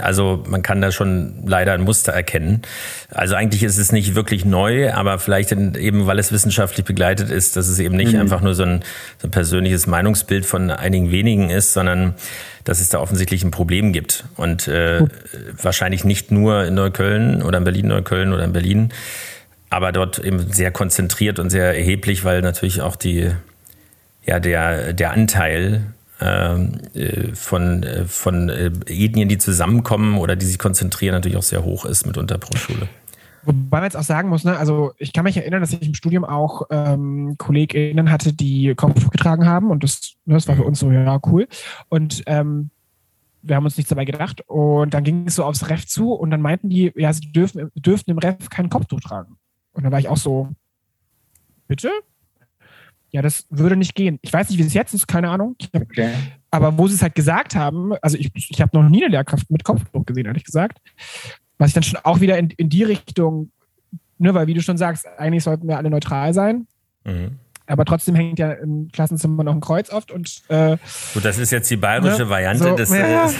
also 0.00 0.42
man 0.48 0.62
kann 0.62 0.80
da 0.80 0.90
schon 0.90 1.34
leider 1.46 1.74
ein 1.74 1.82
Muster 1.82 2.12
erkennen. 2.12 2.62
Also 3.10 3.34
eigentlich 3.34 3.62
ist 3.62 3.76
es 3.76 3.92
nicht 3.92 4.14
wirklich 4.14 4.46
neu, 4.46 4.90
aber 4.92 5.18
vielleicht 5.18 5.52
eben, 5.52 6.06
weil 6.06 6.18
es 6.18 6.32
wissenschaftlich 6.32 6.86
begleitet 6.86 7.30
ist, 7.30 7.56
dass 7.56 7.68
es 7.68 7.78
eben 7.78 7.94
nicht 7.94 8.14
mhm. 8.14 8.20
einfach 8.20 8.40
nur 8.40 8.54
so 8.54 8.64
ein, 8.64 8.82
so 9.18 9.28
ein 9.28 9.30
persönliches 9.30 9.86
Meinungsbild 9.86 10.46
von 10.46 10.70
einigen 10.70 11.10
wenigen 11.10 11.50
ist, 11.50 11.74
sondern 11.74 12.14
dass 12.64 12.80
es 12.80 12.88
da 12.88 12.98
offensichtlich 12.98 13.44
ein 13.44 13.50
Problem 13.50 13.92
gibt. 13.92 14.24
Und 14.36 14.66
äh, 14.66 15.02
wahrscheinlich 15.60 16.04
nicht 16.04 16.30
nur 16.30 16.64
in 16.64 16.74
Neukölln 16.74 17.42
oder 17.42 17.58
in 17.58 17.64
Berlin-Neukölln 17.64 18.32
oder 18.32 18.42
in 18.42 18.54
Berlin, 18.54 18.88
aber 19.68 19.92
dort 19.92 20.18
eben 20.18 20.50
sehr 20.50 20.70
konzentriert 20.70 21.38
und 21.38 21.50
sehr 21.50 21.76
erheblich, 21.76 22.24
weil 22.24 22.40
natürlich 22.40 22.80
auch 22.80 22.96
die, 22.96 23.30
ja, 24.24 24.40
der, 24.40 24.94
der 24.94 25.12
Anteil 25.12 25.82
von, 26.18 27.82
äh, 27.82 28.04
von 28.04 28.48
äh, 28.48 28.70
Ethnien, 28.86 29.28
die 29.28 29.38
zusammenkommen 29.38 30.18
oder 30.18 30.36
die 30.36 30.46
sich 30.46 30.58
konzentrieren, 30.58 31.14
natürlich 31.14 31.36
auch 31.36 31.42
sehr 31.42 31.64
hoch 31.64 31.84
ist 31.84 32.06
mitunter 32.06 32.38
pro 32.38 32.56
Schule. 32.56 32.88
Wobei 33.44 33.78
man 33.78 33.84
jetzt 33.84 33.96
auch 33.96 34.04
sagen 34.04 34.28
muss, 34.28 34.44
ne, 34.44 34.56
also 34.56 34.92
ich 34.98 35.12
kann 35.12 35.24
mich 35.24 35.36
erinnern, 35.36 35.60
dass 35.60 35.72
ich 35.72 35.82
im 35.82 35.94
Studium 35.94 36.24
auch 36.24 36.62
ähm, 36.70 37.34
KollegInnen 37.36 38.10
hatte, 38.10 38.32
die 38.32 38.74
Kopftuch 38.74 39.10
getragen 39.10 39.46
haben 39.46 39.70
und 39.70 39.84
das, 39.84 40.14
ne, 40.24 40.34
das 40.34 40.48
war 40.48 40.56
für 40.56 40.64
uns 40.64 40.78
so, 40.78 40.90
ja, 40.90 41.20
cool. 41.26 41.46
Und 41.88 42.22
ähm, 42.26 42.70
wir 43.42 43.56
haben 43.56 43.64
uns 43.64 43.76
nichts 43.76 43.90
dabei 43.90 44.06
gedacht 44.06 44.42
und 44.46 44.94
dann 44.94 45.04
ging 45.04 45.26
es 45.26 45.34
so 45.34 45.44
aufs 45.44 45.68
Ref 45.68 45.86
zu 45.86 46.12
und 46.12 46.30
dann 46.30 46.40
meinten 46.40 46.70
die, 46.70 46.92
ja, 46.96 47.12
sie 47.12 47.32
dürfen, 47.32 47.70
dürften 47.74 48.10
im 48.10 48.18
Ref 48.18 48.48
kein 48.48 48.70
Kopftuch 48.70 49.00
tragen. 49.00 49.36
Und 49.72 49.82
dann 49.82 49.92
war 49.92 49.98
ich 49.98 50.08
auch 50.08 50.16
so, 50.16 50.48
bitte? 51.68 51.90
Ja, 53.14 53.22
das 53.22 53.46
würde 53.48 53.76
nicht 53.76 53.94
gehen. 53.94 54.18
Ich 54.22 54.32
weiß 54.32 54.50
nicht, 54.50 54.58
wie 54.58 54.64
es 54.64 54.74
jetzt 54.74 54.92
ist, 54.92 55.06
keine 55.06 55.30
Ahnung. 55.30 55.54
Hab, 55.72 55.82
okay. 55.82 56.14
Aber 56.50 56.76
wo 56.76 56.88
sie 56.88 56.96
es 56.96 57.02
halt 57.02 57.14
gesagt 57.14 57.54
haben, 57.54 57.92
also 58.02 58.18
ich, 58.18 58.32
ich 58.34 58.60
habe 58.60 58.76
noch 58.76 58.88
nie 58.88 59.04
eine 59.04 59.12
Lehrkraft 59.12 59.48
mit 59.52 59.62
Kopfdruck 59.62 60.04
gesehen, 60.04 60.26
ehrlich 60.26 60.42
gesagt. 60.42 60.78
Was 61.56 61.68
ich 61.68 61.74
dann 61.74 61.84
schon 61.84 62.00
auch 62.02 62.20
wieder 62.20 62.36
in, 62.38 62.50
in 62.50 62.68
die 62.68 62.82
Richtung, 62.82 63.52
ne, 64.18 64.34
weil 64.34 64.48
wie 64.48 64.54
du 64.54 64.62
schon 64.62 64.76
sagst, 64.76 65.06
eigentlich 65.16 65.44
sollten 65.44 65.68
wir 65.68 65.76
alle 65.76 65.90
neutral 65.90 66.34
sein. 66.34 66.66
Mhm. 67.04 67.38
Aber 67.66 67.86
trotzdem 67.86 68.14
hängt 68.14 68.38
ja 68.38 68.52
im 68.52 68.90
Klassenzimmer 68.92 69.42
noch 69.42 69.54
ein 69.54 69.60
Kreuz 69.60 69.90
oft 69.90 70.10
und 70.10 70.42
äh, 70.48 70.76
Gut, 71.14 71.24
das 71.24 71.38
ist 71.38 71.50
jetzt 71.50 71.70
die 71.70 71.76
bayerische 71.76 72.24
ne? 72.24 72.28
Variante 72.28 72.64
so, 72.64 72.76
des 72.76 72.90
ja. 72.90 73.30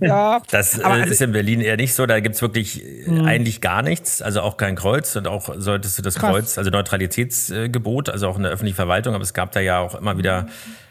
ja. 0.00 0.42
Das 0.50 0.78
äh, 0.78 0.82
also, 0.82 1.10
ist 1.10 1.20
in 1.20 1.32
Berlin 1.32 1.60
eher 1.60 1.76
nicht 1.76 1.94
so. 1.94 2.06
Da 2.06 2.20
gibt's 2.20 2.40
wirklich 2.40 2.84
mh. 3.06 3.24
eigentlich 3.26 3.60
gar 3.60 3.82
nichts, 3.82 4.22
also 4.22 4.42
auch 4.42 4.56
kein 4.56 4.76
Kreuz 4.76 5.16
und 5.16 5.26
auch 5.26 5.52
solltest 5.56 5.98
du 5.98 6.02
das 6.02 6.14
krass. 6.14 6.30
Kreuz, 6.30 6.58
also 6.58 6.70
Neutralitätsgebot, 6.70 8.08
also 8.08 8.28
auch 8.28 8.36
in 8.36 8.44
der 8.44 8.52
öffentlichen 8.52 8.76
Verwaltung, 8.76 9.14
aber 9.14 9.24
es 9.24 9.34
gab 9.34 9.50
da 9.50 9.60
ja 9.60 9.80
auch 9.80 9.96
immer 9.96 10.16
wieder 10.16 10.46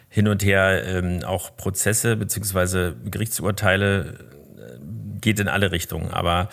hin 0.09 0.27
und 0.27 0.43
her 0.43 0.83
ähm, 0.85 1.23
auch 1.23 1.55
Prozesse 1.55 2.17
beziehungsweise 2.17 2.97
Gerichtsurteile 3.05 4.17
äh, 4.57 4.77
geht 5.21 5.39
in 5.39 5.47
alle 5.47 5.71
Richtungen. 5.71 6.11
Aber 6.11 6.49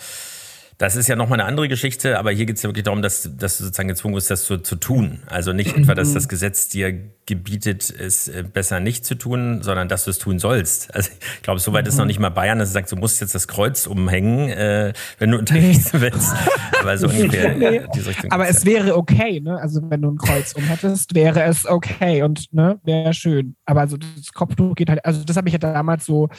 das 0.79 0.95
ist 0.95 1.09
ja 1.09 1.17
nochmal 1.17 1.41
eine 1.41 1.47
andere 1.47 1.67
Geschichte, 1.67 2.17
aber 2.17 2.31
hier 2.31 2.45
geht 2.45 2.55
es 2.55 2.63
ja 2.63 2.69
wirklich 2.69 2.85
darum, 2.85 3.01
dass, 3.01 3.29
dass 3.37 3.57
du 3.57 3.65
sozusagen 3.65 3.89
gezwungen 3.89 4.15
bist, 4.15 4.31
das 4.31 4.45
zu, 4.45 4.59
zu 4.59 4.77
tun. 4.77 5.19
Also 5.27 5.51
nicht 5.51 5.75
etwa, 5.75 5.93
dass 5.93 6.13
das 6.13 6.29
Gesetz 6.29 6.69
dir 6.69 6.97
gebietet, 7.25 7.93
es 7.95 8.29
äh, 8.29 8.43
besser 8.43 8.79
nicht 8.79 9.03
zu 9.03 9.15
tun, 9.15 9.61
sondern 9.61 9.89
dass 9.89 10.05
du 10.05 10.11
es 10.11 10.19
tun 10.19 10.39
sollst. 10.39 10.95
Also 10.95 11.11
ich 11.35 11.41
glaube, 11.41 11.59
soweit 11.59 11.85
ist 11.85 11.97
noch 11.97 12.05
nicht 12.05 12.19
mal 12.19 12.29
Bayern, 12.29 12.59
dass 12.59 12.69
es 12.69 12.73
sagt, 12.73 12.89
du 12.93 12.95
musst 12.95 13.19
jetzt 13.19 13.35
das 13.35 13.49
Kreuz 13.49 13.87
umhängen, 13.87 14.47
äh, 14.49 14.93
wenn 15.17 15.31
du 15.31 15.37
unterwegs 15.37 15.91
willst. 15.91 16.33
Aber 16.79 16.97
so 16.97 17.07
ungefähr 17.09 17.55
nee. 17.55 17.81
diese 17.93 18.11
Richtung. 18.11 18.31
Aber 18.31 18.47
es 18.47 18.65
wäre 18.65 18.95
okay, 18.95 19.41
ne? 19.41 19.59
Also 19.59 19.81
wenn 19.89 20.01
du 20.01 20.11
ein 20.11 20.17
Kreuz 20.17 20.53
umhättest, 20.53 21.13
wäre 21.13 21.43
es 21.43 21.65
okay 21.65 22.23
und 22.23 22.53
ne, 22.53 22.79
wäre 22.85 23.13
schön. 23.13 23.57
Aber 23.65 23.81
also 23.81 23.97
das 23.97 24.31
Kopftuch 24.33 24.75
geht 24.75 24.89
halt, 24.89 25.03
also 25.03 25.25
das 25.25 25.35
habe 25.35 25.49
ich 25.49 25.53
ja 25.53 25.59
damals 25.59 26.05
so, 26.05 26.29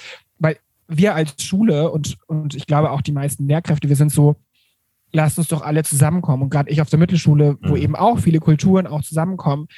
wir 0.90 1.14
als 1.14 1.42
Schule 1.42 1.90
und, 1.90 2.18
und 2.26 2.55
ich 2.55 2.66
glaube 2.66 2.90
auch 2.90 3.00
die 3.00 3.12
meisten 3.12 3.46
Lehrkräfte, 3.46 3.88
wir 3.88 3.96
sind 3.96 4.12
so, 4.12 4.37
lasst 5.12 5.38
uns 5.38 5.48
doch 5.48 5.62
alle 5.62 5.85
zusammenkommen. 5.85 6.42
Und 6.42 6.50
gerade 6.50 6.70
ich 6.70 6.83
auf 6.83 6.90
der 6.90 6.98
Mittelschule, 6.98 7.57
wo 7.62 7.70
mhm. 7.70 7.83
eben 7.83 7.96
auch 7.96 8.18
viele 8.18 8.40
Kulturen 8.40 8.87
auch 8.87 9.03
zusammenkommen, 9.03 9.68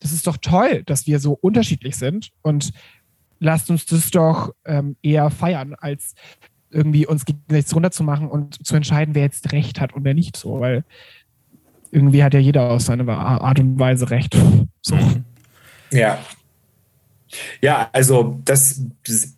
das 0.00 0.12
ist 0.12 0.26
doch 0.26 0.38
toll, 0.38 0.82
dass 0.84 1.06
wir 1.06 1.20
so 1.20 1.32
unterschiedlich 1.32 1.96
sind 1.96 2.30
und 2.42 2.72
lasst 3.38 3.70
uns 3.70 3.86
das 3.86 4.10
doch 4.10 4.52
ähm, 4.64 4.96
eher 5.02 5.30
feiern, 5.30 5.74
als 5.78 6.14
irgendwie 6.70 7.06
uns 7.06 7.24
gegenseitig 7.24 7.74
runterzumachen 7.74 8.28
und 8.28 8.66
zu 8.66 8.74
entscheiden, 8.74 9.14
wer 9.14 9.22
jetzt 9.22 9.52
Recht 9.52 9.80
hat 9.80 9.92
und 9.92 10.04
wer 10.04 10.14
nicht 10.14 10.36
so, 10.36 10.60
weil 10.60 10.84
irgendwie 11.90 12.24
hat 12.24 12.32
ja 12.32 12.40
jeder 12.40 12.70
auf 12.70 12.80
seine 12.80 13.06
Art 13.12 13.60
und 13.60 13.78
Weise 13.78 14.08
Recht. 14.10 14.36
So. 14.80 14.96
Ja, 15.90 16.18
ja, 17.60 17.88
also 17.92 18.38
das 18.44 18.80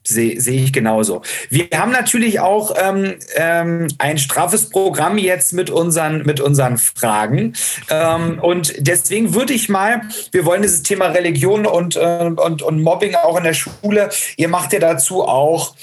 sehe 0.04 0.40
seh 0.40 0.56
ich 0.56 0.72
genauso. 0.72 1.22
Wir 1.50 1.68
haben 1.74 1.92
natürlich 1.92 2.40
auch 2.40 2.74
ähm, 2.80 3.14
ähm, 3.36 3.88
ein 3.98 4.18
straffes 4.18 4.70
Programm 4.70 5.18
jetzt 5.18 5.52
mit 5.52 5.70
unseren, 5.70 6.22
mit 6.24 6.40
unseren 6.40 6.78
Fragen. 6.78 7.54
Ähm, 7.90 8.38
und 8.40 8.74
deswegen 8.78 9.34
würde 9.34 9.52
ich 9.52 9.68
mal, 9.68 10.02
wir 10.32 10.44
wollen 10.44 10.62
dieses 10.62 10.82
Thema 10.82 11.06
Religion 11.06 11.66
und, 11.66 11.96
äh, 11.96 12.30
und, 12.36 12.62
und 12.62 12.82
Mobbing 12.82 13.14
auch 13.14 13.36
in 13.36 13.44
der 13.44 13.54
Schule, 13.54 14.10
ihr 14.36 14.48
macht 14.48 14.72
ja 14.72 14.78
dazu 14.80 15.22
auch 15.22 15.74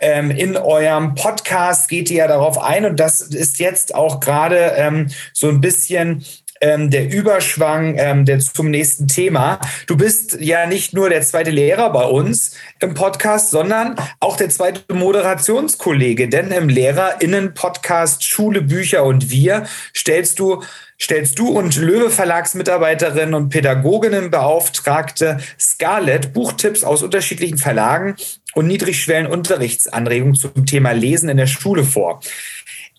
ähm, 0.00 0.30
in 0.30 0.56
eurem 0.56 1.14
Podcast 1.14 1.88
geht 1.88 2.10
ihr 2.10 2.18
ja 2.18 2.28
darauf 2.28 2.58
ein 2.58 2.86
und 2.86 2.98
das 2.98 3.20
ist 3.20 3.58
jetzt 3.58 3.94
auch 3.94 4.20
gerade 4.20 4.72
ähm, 4.76 5.10
so 5.32 5.48
ein 5.48 5.60
bisschen 5.60 6.24
ähm, 6.60 6.90
der 6.90 7.10
Überschwang 7.10 7.96
ähm, 7.98 8.24
der, 8.24 8.38
zum 8.38 8.70
nächsten 8.70 9.08
Thema. 9.08 9.60
Du 9.86 9.96
bist 9.96 10.38
ja 10.40 10.66
nicht 10.66 10.92
nur 10.92 11.08
der 11.08 11.22
zweite 11.22 11.50
Lehrer 11.50 11.90
bei 11.92 12.04
uns 12.04 12.52
im 12.80 12.94
Podcast, 12.94 13.50
sondern 13.50 13.96
auch 14.20 14.36
der 14.36 14.50
zweite 14.50 14.92
Moderationskollege. 14.92 16.28
Denn 16.28 16.50
im 16.50 16.68
LehrerInnen-Podcast 16.68 18.24
Schule, 18.24 18.62
Bücher 18.62 19.04
und 19.04 19.30
Wir 19.30 19.66
stellst 19.94 20.38
du 20.38 20.62
stellst 21.00 21.38
du 21.38 21.48
und 21.48 21.76
Löwe 21.76 22.10
Verlagsmitarbeiterin 22.10 23.32
und 23.32 23.48
Pädagoginnenbeauftragte 23.48 25.38
Scarlett 25.58 26.34
Buchtipps 26.34 26.84
aus 26.84 27.02
unterschiedlichen 27.02 27.56
Verlagen 27.56 28.16
und 28.54 28.66
niedrigschwellen 28.66 29.26
Unterrichtsanregungen 29.26 30.34
zum 30.34 30.66
Thema 30.66 30.92
Lesen 30.92 31.28
in 31.28 31.36
der 31.36 31.46
Schule 31.46 31.84
vor. 31.84 32.20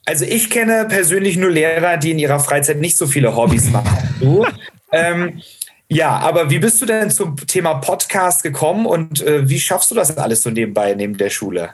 Also 0.06 0.26
ich 0.26 0.50
kenne 0.50 0.86
persönlich 0.90 1.38
nur 1.38 1.52
Lehrer, 1.52 1.98
die 1.98 2.12
in 2.12 2.20
ihrer 2.20 2.40
Freizeit 2.40 2.80
nicht 2.80 2.98
so 2.98 3.06
viele 3.06 3.36
Hobbys 3.36 3.70
machen. 3.72 3.98
Du. 4.22 4.46
ähm, 4.92 5.42
ja, 5.90 6.16
aber 6.20 6.52
wie 6.52 6.60
bist 6.60 6.80
du 6.80 6.86
denn 6.86 7.10
zum 7.10 7.36
Thema 7.38 7.76
Podcast 7.76 8.44
gekommen 8.44 8.86
und 8.86 9.24
äh, 9.24 9.50
wie 9.50 9.60
schaffst 9.60 9.90
du 9.90 9.96
das 9.96 10.16
alles 10.16 10.44
so 10.44 10.52
nebenbei, 10.52 10.94
neben 10.94 11.18
der 11.18 11.32
Schule? 11.32 11.72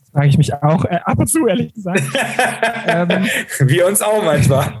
Das 0.00 0.10
frage 0.10 0.26
ich 0.26 0.38
mich 0.38 0.52
auch 0.52 0.84
äh, 0.86 0.98
ab 1.04 1.16
und 1.16 1.28
zu, 1.28 1.46
ehrlich 1.46 1.72
gesagt. 1.72 2.02
ähm, 2.88 3.28
Wir 3.60 3.86
uns 3.86 4.02
auch 4.02 4.24
manchmal. 4.24 4.80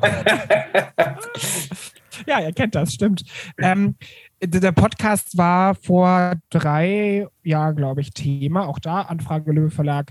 ja, 2.26 2.40
ihr 2.40 2.52
kennt 2.52 2.74
das, 2.74 2.92
stimmt. 2.92 3.22
Ähm, 3.58 3.94
der 4.42 4.72
Podcast 4.72 5.38
war 5.38 5.76
vor 5.76 6.34
drei 6.50 7.28
Jahren, 7.44 7.76
glaube 7.76 8.00
ich, 8.00 8.10
Thema. 8.10 8.66
Auch 8.66 8.80
da 8.80 9.02
Anfrage 9.02 9.52
Löwe 9.52 9.70
Verlag. 9.70 10.10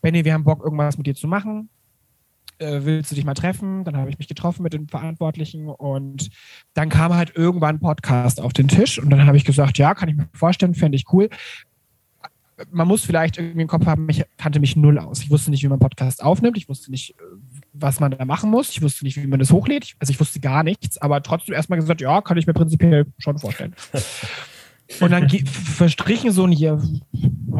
Benny, 0.00 0.24
wir 0.24 0.32
haben 0.32 0.44
Bock, 0.44 0.64
irgendwas 0.64 0.96
mit 0.96 1.06
dir 1.06 1.14
zu 1.14 1.28
machen 1.28 1.68
äh, 2.58 2.80
willst 2.84 3.10
du 3.10 3.14
dich 3.14 3.24
mal 3.24 3.34
treffen? 3.34 3.84
Dann 3.84 3.96
habe 3.96 4.10
ich 4.10 4.18
mich 4.18 4.28
getroffen 4.28 4.62
mit 4.62 4.72
den 4.72 4.88
Verantwortlichen 4.88 5.68
und 5.68 6.28
dann 6.74 6.88
kam 6.88 7.14
halt 7.14 7.34
irgendwann 7.34 7.76
ein 7.76 7.80
Podcast 7.80 8.40
auf 8.40 8.52
den 8.52 8.68
Tisch 8.68 8.98
und 8.98 9.10
dann 9.10 9.26
habe 9.26 9.36
ich 9.36 9.44
gesagt, 9.44 9.78
ja, 9.78 9.94
kann 9.94 10.08
ich 10.08 10.16
mir 10.16 10.28
vorstellen, 10.32 10.74
fände 10.74 10.96
ich 10.96 11.04
cool. 11.12 11.28
Man 12.72 12.88
muss 12.88 13.04
vielleicht 13.04 13.38
irgendwie 13.38 13.62
im 13.62 13.68
Kopf 13.68 13.86
haben, 13.86 14.08
ich 14.08 14.24
kannte 14.36 14.58
mich 14.58 14.74
null 14.74 14.98
aus. 14.98 15.22
Ich 15.22 15.30
wusste 15.30 15.52
nicht, 15.52 15.62
wie 15.62 15.68
man 15.68 15.78
Podcast 15.78 16.24
aufnimmt. 16.24 16.56
Ich 16.56 16.68
wusste 16.68 16.90
nicht, 16.90 17.10
äh, 17.10 17.22
was 17.72 18.00
man 18.00 18.10
da 18.10 18.24
machen 18.24 18.50
muss. 18.50 18.70
Ich 18.70 18.82
wusste 18.82 19.04
nicht, 19.04 19.16
wie 19.22 19.26
man 19.28 19.38
das 19.38 19.52
hochlädt. 19.52 19.94
Also 20.00 20.10
ich 20.10 20.18
wusste 20.18 20.40
gar 20.40 20.64
nichts, 20.64 20.98
aber 20.98 21.22
trotzdem 21.22 21.54
erstmal 21.54 21.78
gesagt, 21.78 22.00
ja, 22.00 22.20
kann 22.20 22.36
ich 22.36 22.46
mir 22.46 22.54
prinzipiell 22.54 23.06
schon 23.18 23.38
vorstellen. 23.38 23.74
Und 25.00 25.12
dann 25.12 25.28
verstrichen 25.28 26.32
so 26.32 26.44
ein 26.44 26.52
Jahr, 26.52 26.82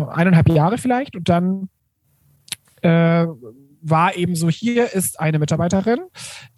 eineinhalb 0.09 0.49
Jahre 0.49 0.79
vielleicht 0.79 1.15
und 1.15 1.29
dann 1.29 1.69
äh, 2.81 3.27
war 3.81 4.17
eben 4.17 4.35
so, 4.35 4.49
hier 4.49 4.93
ist 4.93 5.21
eine 5.21 5.39
Mitarbeiterin, 5.39 6.01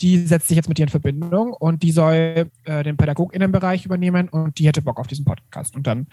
die 0.01 0.19
setzt 0.27 0.49
sich 0.49 0.57
jetzt 0.57 0.69
mit 0.69 0.79
dir 0.79 0.85
in 0.85 0.89
Verbindung 0.89 1.53
und 1.53 1.83
die 1.83 1.93
soll 1.93 2.51
äh, 2.65 2.83
den 2.83 2.97
PädagogInnenbereich 2.97 3.85
übernehmen 3.85 4.29
und 4.29 4.59
die 4.59 4.67
hätte 4.67 4.83
Bock 4.83 4.99
auf 4.99 5.07
diesen 5.07 5.25
Podcast. 5.25 5.77
Und 5.77 5.87
dann 5.87 6.07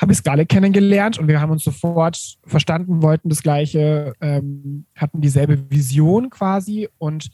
habe 0.00 0.12
ich 0.12 0.18
Scarlett 0.18 0.48
kennengelernt 0.48 1.18
und 1.18 1.28
wir 1.28 1.40
haben 1.40 1.50
uns 1.50 1.64
sofort 1.64 2.38
verstanden, 2.44 3.02
wollten 3.02 3.28
das 3.28 3.42
Gleiche, 3.42 4.14
ähm, 4.20 4.86
hatten 4.96 5.20
dieselbe 5.20 5.70
Vision 5.70 6.30
quasi 6.30 6.88
und 6.98 7.30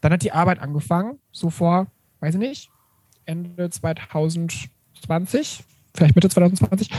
dann 0.00 0.12
hat 0.12 0.22
die 0.22 0.32
Arbeit 0.32 0.60
angefangen, 0.60 1.18
so 1.32 1.50
vor, 1.50 1.88
weiß 2.20 2.34
ich 2.34 2.40
nicht, 2.40 2.70
Ende 3.24 3.68
2020, 3.68 5.64
vielleicht 5.94 6.14
Mitte 6.14 6.28
2020. 6.28 6.90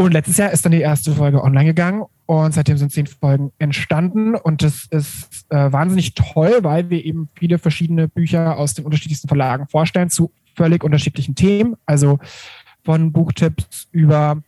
Und 0.00 0.12
letztes 0.12 0.36
Jahr 0.36 0.52
ist 0.52 0.64
dann 0.64 0.70
die 0.70 0.80
erste 0.80 1.12
Folge 1.12 1.42
online 1.42 1.64
gegangen 1.64 2.04
und 2.26 2.54
seitdem 2.54 2.78
sind 2.78 2.92
zehn 2.92 3.08
Folgen 3.08 3.50
entstanden 3.58 4.36
und 4.36 4.62
das 4.62 4.86
ist 4.92 5.44
äh, 5.48 5.72
wahnsinnig 5.72 6.14
toll, 6.14 6.58
weil 6.62 6.88
wir 6.88 7.04
eben 7.04 7.28
viele 7.34 7.58
verschiedene 7.58 8.06
Bücher 8.06 8.58
aus 8.58 8.74
den 8.74 8.84
unterschiedlichsten 8.84 9.26
Verlagen 9.26 9.66
vorstellen 9.66 10.08
zu 10.08 10.30
völlig 10.54 10.84
unterschiedlichen 10.84 11.34
Themen. 11.34 11.74
Also 11.84 12.20
von 12.84 13.10
Buchtipps 13.10 13.88
über 13.90 14.40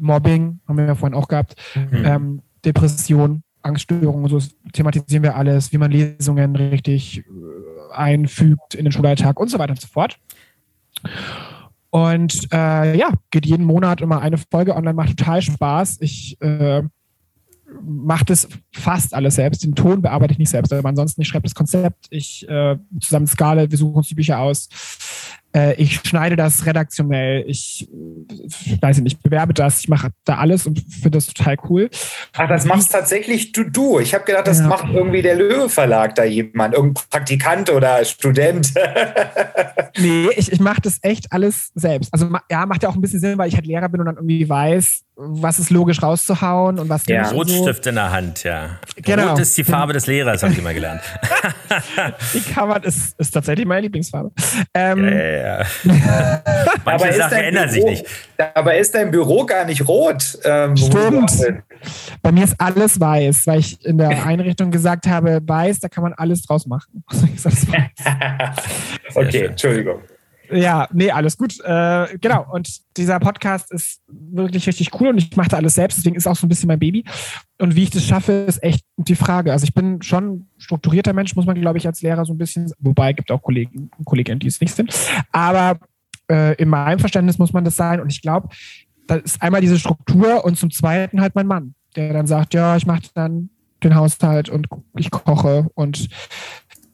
Mobbing, 0.00 0.58
haben 0.66 0.76
wir 0.76 0.86
ja 0.86 0.94
vorhin 0.96 1.16
auch 1.16 1.28
gehabt, 1.28 1.54
mhm. 1.76 2.04
ähm, 2.04 2.42
Depression, 2.64 3.44
Angststörungen, 3.62 4.28
so 4.28 4.40
thematisieren 4.72 5.22
wir 5.22 5.36
alles, 5.36 5.72
wie 5.72 5.78
man 5.78 5.92
Lesungen 5.92 6.56
richtig 6.56 7.18
äh, 7.18 7.22
einfügt 7.94 8.74
in 8.74 8.84
den 8.84 8.92
Schulalltag 8.92 9.38
und 9.38 9.50
so 9.50 9.60
weiter 9.60 9.70
und 9.70 9.80
so 9.80 9.86
fort. 9.86 10.18
Und 11.96 12.52
äh, 12.52 12.94
ja, 12.94 13.10
geht 13.30 13.46
jeden 13.46 13.64
Monat 13.64 14.02
immer 14.02 14.20
eine 14.20 14.36
Folge 14.36 14.76
online, 14.76 14.92
macht 14.92 15.16
total 15.16 15.40
Spaß. 15.40 15.96
Ich 16.02 16.38
äh, 16.42 16.82
mache 17.82 18.26
das 18.26 18.48
fast 18.70 19.14
alles 19.14 19.36
selbst. 19.36 19.64
Den 19.64 19.74
Ton 19.74 20.02
bearbeite 20.02 20.32
ich 20.32 20.38
nicht 20.38 20.50
selbst, 20.50 20.74
aber 20.74 20.90
ansonsten, 20.90 21.22
ich 21.22 21.28
schreibe 21.28 21.44
das 21.44 21.54
Konzept, 21.54 22.04
ich 22.10 22.46
äh, 22.50 22.76
zusammen 23.00 23.26
Skala, 23.26 23.70
wir 23.70 23.78
suchen 23.78 23.94
uns 23.94 24.08
die 24.08 24.14
Bücher 24.14 24.40
aus. 24.40 24.68
Äh, 25.56 25.74
ich 25.76 26.00
schneide 26.00 26.36
das 26.36 26.66
redaktionell, 26.66 27.44
ich 27.46 27.88
weiß 28.82 29.00
nicht, 29.00 29.22
bewerbe 29.22 29.54
das, 29.54 29.80
ich 29.80 29.88
mache 29.88 30.10
da 30.24 30.36
alles 30.36 30.66
und 30.66 30.80
finde 30.80 31.12
das 31.12 31.28
total 31.28 31.56
cool. 31.70 31.88
Ach, 32.34 32.46
das 32.46 32.66
machst 32.66 32.92
tatsächlich 32.92 33.52
du, 33.52 33.64
du. 33.64 33.98
Ich 33.98 34.12
habe 34.12 34.24
gedacht, 34.24 34.46
das 34.46 34.58
ja. 34.58 34.68
macht 34.68 34.92
irgendwie 34.92 35.22
der 35.22 35.34
Löwe 35.34 35.70
Verlag 35.70 36.14
da 36.14 36.24
jemand, 36.24 36.74
irgendein 36.74 37.04
Praktikant 37.08 37.70
oder 37.70 38.04
Student. 38.04 38.74
nee, 39.98 40.28
ich, 40.36 40.52
ich 40.52 40.60
mache 40.60 40.82
das 40.82 40.98
echt 41.00 41.32
alles 41.32 41.70
selbst. 41.74 42.12
Also 42.12 42.28
ja, 42.50 42.66
macht 42.66 42.82
ja 42.82 42.90
auch 42.90 42.94
ein 42.94 43.00
bisschen 43.00 43.20
Sinn, 43.20 43.38
weil 43.38 43.48
ich 43.48 43.54
halt 43.54 43.66
Lehrer 43.66 43.88
bin 43.88 44.00
und 44.00 44.06
dann 44.06 44.16
irgendwie 44.16 44.46
weiß, 44.46 45.05
was 45.16 45.58
ist 45.58 45.70
logisch 45.70 46.02
rauszuhauen 46.02 46.78
und 46.78 46.90
was 46.90 47.06
ja. 47.06 47.22
nicht. 47.22 47.32
Rotstift 47.32 47.84
so. 47.84 47.90
in 47.90 47.96
der 47.96 48.12
Hand, 48.12 48.44
ja. 48.44 48.78
Genau. 48.96 49.30
Rot 49.30 49.40
ist 49.40 49.56
die 49.56 49.64
Farbe 49.64 49.94
des 49.94 50.06
Lehrers, 50.06 50.42
habe 50.42 50.52
ich 50.52 50.62
mal 50.62 50.74
gelernt. 50.74 51.00
die 52.34 52.40
Cover 52.40 52.84
ist, 52.84 53.18
ist 53.18 53.30
tatsächlich 53.30 53.66
meine 53.66 53.80
Lieblingsfarbe. 53.82 54.30
Ähm, 54.74 55.04
ja, 55.04 55.10
ja, 55.10 55.60
ja. 55.60 55.66
Manche 56.84 57.14
Sachen 57.14 57.38
ändern 57.38 57.70
sich 57.70 57.84
nicht. 57.84 58.06
Aber 58.54 58.76
ist 58.76 58.94
dein 58.94 59.10
Büro 59.10 59.46
gar 59.46 59.64
nicht 59.64 59.88
rot? 59.88 60.38
Ähm, 60.44 60.76
Stimmt. 60.76 61.32
Bei 62.22 62.30
mir 62.30 62.44
ist 62.44 62.54
alles 62.58 63.00
weiß, 63.00 63.46
weil 63.46 63.60
ich 63.60 63.82
in 63.86 63.96
der 63.96 64.26
Einrichtung 64.26 64.70
gesagt 64.70 65.06
habe, 65.06 65.40
weiß, 65.42 65.80
da 65.80 65.88
kann 65.88 66.02
man 66.02 66.12
alles 66.12 66.42
draus 66.42 66.66
machen. 66.66 67.02
okay, 69.14 69.46
Entschuldigung. 69.46 70.02
Ja, 70.50 70.88
nee, 70.92 71.10
alles 71.10 71.36
gut. 71.36 71.58
Äh, 71.60 72.18
genau. 72.20 72.46
Und 72.52 72.80
dieser 72.96 73.18
Podcast 73.18 73.72
ist 73.72 74.00
wirklich 74.08 74.66
richtig 74.66 74.90
cool 75.00 75.08
und 75.08 75.18
ich 75.18 75.36
mache 75.36 75.48
da 75.48 75.56
alles 75.56 75.74
selbst. 75.74 75.98
Deswegen 75.98 76.16
ist 76.16 76.26
auch 76.26 76.36
so 76.36 76.46
ein 76.46 76.48
bisschen 76.48 76.68
mein 76.68 76.78
Baby. 76.78 77.04
Und 77.58 77.74
wie 77.74 77.84
ich 77.84 77.90
das 77.90 78.04
schaffe, 78.04 78.32
ist 78.32 78.62
echt 78.62 78.84
die 78.96 79.14
Frage. 79.14 79.52
Also 79.52 79.64
ich 79.64 79.74
bin 79.74 80.02
schon 80.02 80.48
strukturierter 80.58 81.12
Mensch, 81.12 81.34
muss 81.36 81.46
man, 81.46 81.60
glaube 81.60 81.78
ich, 81.78 81.86
als 81.86 82.02
Lehrer 82.02 82.24
so 82.24 82.34
ein 82.34 82.38
bisschen, 82.38 82.72
wobei 82.78 83.10
es 83.10 83.16
gibt 83.16 83.30
auch 83.30 83.42
Kollegen 83.42 83.90
und 83.96 84.04
Kolleginnen, 84.04 84.40
die 84.40 84.48
es 84.48 84.60
nicht 84.60 84.74
sind. 84.74 84.94
Aber 85.32 85.78
äh, 86.30 86.54
in 86.56 86.68
meinem 86.68 86.98
Verständnis 86.98 87.38
muss 87.38 87.52
man 87.52 87.64
das 87.64 87.76
sein. 87.76 88.00
Und 88.00 88.12
ich 88.12 88.22
glaube, 88.22 88.48
da 89.06 89.16
ist 89.16 89.40
einmal 89.42 89.60
diese 89.60 89.78
Struktur 89.78 90.44
und 90.44 90.58
zum 90.58 90.70
Zweiten 90.70 91.20
halt 91.20 91.34
mein 91.34 91.46
Mann, 91.46 91.74
der 91.94 92.12
dann 92.12 92.26
sagt, 92.26 92.54
ja, 92.54 92.76
ich 92.76 92.86
mache 92.86 93.02
dann 93.14 93.50
den 93.82 93.94
Haushalt 93.94 94.48
und 94.48 94.68
ich 94.96 95.10
koche 95.10 95.68
und 95.74 96.08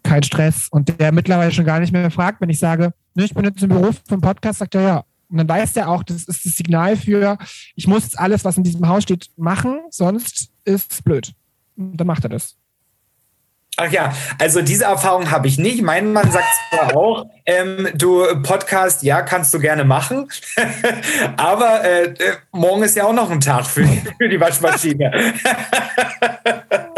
kein 0.03 0.23
Stress. 0.23 0.69
Und 0.71 0.99
der 1.01 1.13
mittlerweile 1.13 1.53
schon 1.53 1.65
gar 1.65 1.81
nicht 1.81 1.93
mehr 1.93 2.11
fragt, 2.11 2.41
wenn 2.41 2.51
ich 2.51 2.59
sage, 2.59 2.93
ne, 3.15 3.25
ich 3.25 3.35
bin 3.35 3.45
jetzt 3.45 3.63
im 3.63 3.69
Beruf 3.69 3.97
vom 4.09 4.21
Podcast, 4.21 4.59
sagt 4.59 4.75
er 4.75 4.83
ja. 4.83 5.05
Und 5.31 5.39
dann 5.39 5.49
weiß 5.49 5.73
der 5.73 5.89
auch, 5.89 6.03
das 6.03 6.25
ist 6.25 6.45
das 6.45 6.57
Signal 6.57 6.97
für, 6.97 7.39
ich 7.75 7.87
muss 7.87 8.05
jetzt 8.05 8.19
alles, 8.19 8.45
was 8.45 8.59
in 8.59 8.65
diesem 8.65 8.87
Haus 8.87 9.05
steht, 9.05 9.31
machen, 9.37 9.81
sonst 9.91 10.51
ist 10.65 10.93
es 10.93 11.03
blöd. 11.03 11.33
Und 11.77 11.97
dann 11.97 12.07
macht 12.07 12.25
er 12.25 12.29
das. 12.29 12.57
Ach 13.79 13.91
ja, 13.91 14.13
also 14.39 14.61
diese 14.61 14.85
Erfahrung 14.85 15.31
habe 15.31 15.49
ich 15.49 15.57
nicht. 15.57 15.81
Mein 15.81 16.13
Mann 16.13 16.31
sagt 16.31 16.45
zwar 16.71 16.95
auch, 16.95 17.25
ähm, 17.47 17.89
du 17.95 18.23
Podcast, 18.43 19.03
ja, 19.03 19.23
kannst 19.23 19.55
du 19.55 19.59
gerne 19.59 19.85
machen, 19.85 20.29
aber 21.39 21.83
äh, 21.83 22.05
äh, 22.05 22.37
morgen 22.53 22.83
ist 22.83 22.97
ja 22.97 23.05
auch 23.05 23.15
noch 23.15 23.31
ein 23.31 23.41
Tag 23.41 23.65
für, 23.65 23.87
für 24.19 24.29
die 24.29 24.39
Waschmaschine. 24.39 25.11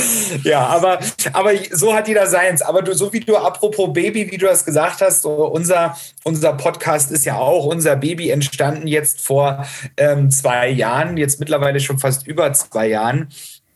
ja, 0.44 0.66
aber, 0.66 0.98
aber 1.32 1.52
so 1.70 1.94
hat 1.94 2.08
jeder 2.08 2.26
seins. 2.26 2.62
Aber 2.62 2.82
du, 2.82 2.94
so 2.94 3.12
wie 3.12 3.20
du, 3.20 3.36
apropos 3.36 3.92
Baby, 3.92 4.30
wie 4.30 4.38
du 4.38 4.46
das 4.46 4.64
gesagt 4.64 5.00
hast, 5.00 5.22
so 5.22 5.46
unser, 5.46 5.96
unser 6.24 6.52
Podcast 6.54 7.10
ist 7.10 7.24
ja 7.24 7.36
auch 7.36 7.64
unser 7.66 7.96
Baby 7.96 8.30
entstanden 8.30 8.86
jetzt 8.86 9.20
vor 9.20 9.66
ähm, 9.96 10.30
zwei 10.30 10.68
Jahren, 10.70 11.16
jetzt 11.16 11.40
mittlerweile 11.40 11.80
schon 11.80 11.98
fast 11.98 12.26
über 12.26 12.52
zwei 12.52 12.88
Jahren 12.88 13.28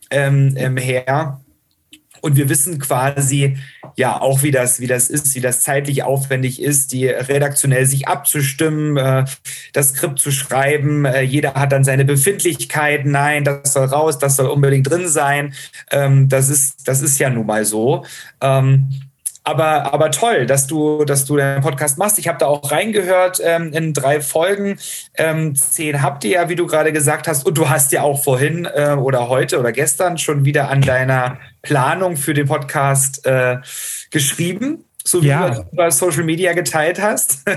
ähm, 0.09 0.53
ähm, 0.57 0.77
her. 0.77 1.39
Und 2.23 2.37
wir 2.37 2.47
wissen 2.47 2.79
quasi 2.79 3.57
ja 3.97 4.21
auch, 4.21 4.43
wie 4.43 4.51
das, 4.51 4.79
wie 4.79 4.87
das 4.87 5.09
ist, 5.09 5.35
wie 5.35 5.41
das 5.41 5.61
zeitlich 5.61 6.03
aufwendig 6.03 6.61
ist, 6.61 6.93
die 6.93 7.07
redaktionell 7.07 7.85
sich 7.85 8.07
abzustimmen, 8.07 8.95
äh, 8.95 9.25
das 9.73 9.89
Skript 9.89 10.19
zu 10.19 10.31
schreiben. 10.31 11.03
Äh, 11.03 11.23
jeder 11.23 11.53
hat 11.55 11.73
dann 11.73 11.83
seine 11.83 12.05
Befindlichkeiten. 12.05 13.11
Nein, 13.11 13.43
das 13.43 13.73
soll 13.73 13.87
raus, 13.87 14.19
das 14.19 14.37
soll 14.37 14.47
unbedingt 14.47 14.89
drin 14.89 15.09
sein. 15.09 15.53
Ähm, 15.91 16.29
das 16.29 16.47
ist, 16.47 16.87
das 16.87 17.01
ist 17.01 17.19
ja 17.19 17.29
nun 17.29 17.45
mal 17.45 17.65
so. 17.65 18.05
Ähm, 18.39 18.87
aber, 19.43 19.93
aber 19.93 20.09
toll, 20.11 20.45
dass 20.45 20.67
du, 20.67 21.03
dass 21.03 21.25
du 21.25 21.35
den 21.35 21.59
Podcast 21.59 21.97
machst. 21.97 22.17
Ich 22.19 22.29
habe 22.29 22.37
da 22.37 22.45
auch 22.45 22.71
reingehört 22.71 23.41
ähm, 23.43 23.73
in 23.73 23.93
drei 23.93 24.21
Folgen. 24.21 24.79
Ähm, 25.15 25.55
zehn 25.55 26.01
habt 26.01 26.23
ihr 26.23 26.31
ja, 26.31 26.47
wie 26.47 26.55
du 26.55 26.67
gerade 26.67 26.93
gesagt 26.93 27.27
hast. 27.27 27.45
Und 27.45 27.57
du 27.57 27.69
hast 27.69 27.91
ja 27.91 28.03
auch 28.03 28.23
vorhin 28.23 28.65
äh, 28.73 28.95
oder 28.97 29.27
heute 29.27 29.59
oder 29.59 29.73
gestern 29.73 30.17
schon 30.17 30.45
wieder 30.45 30.69
an 30.69 30.79
deiner 30.79 31.37
Planung 31.63 32.17
für 32.17 32.33
den 32.33 32.45
Podcast 32.45 33.25
äh, 33.25 33.57
geschrieben, 34.11 34.83
so 35.03 35.23
wie 35.23 35.27
ja. 35.27 35.49
du 35.49 35.55
das 35.55 35.71
über 35.71 35.91
Social 35.91 36.23
Media 36.23 36.53
geteilt 36.53 37.01
hast. 37.01 37.39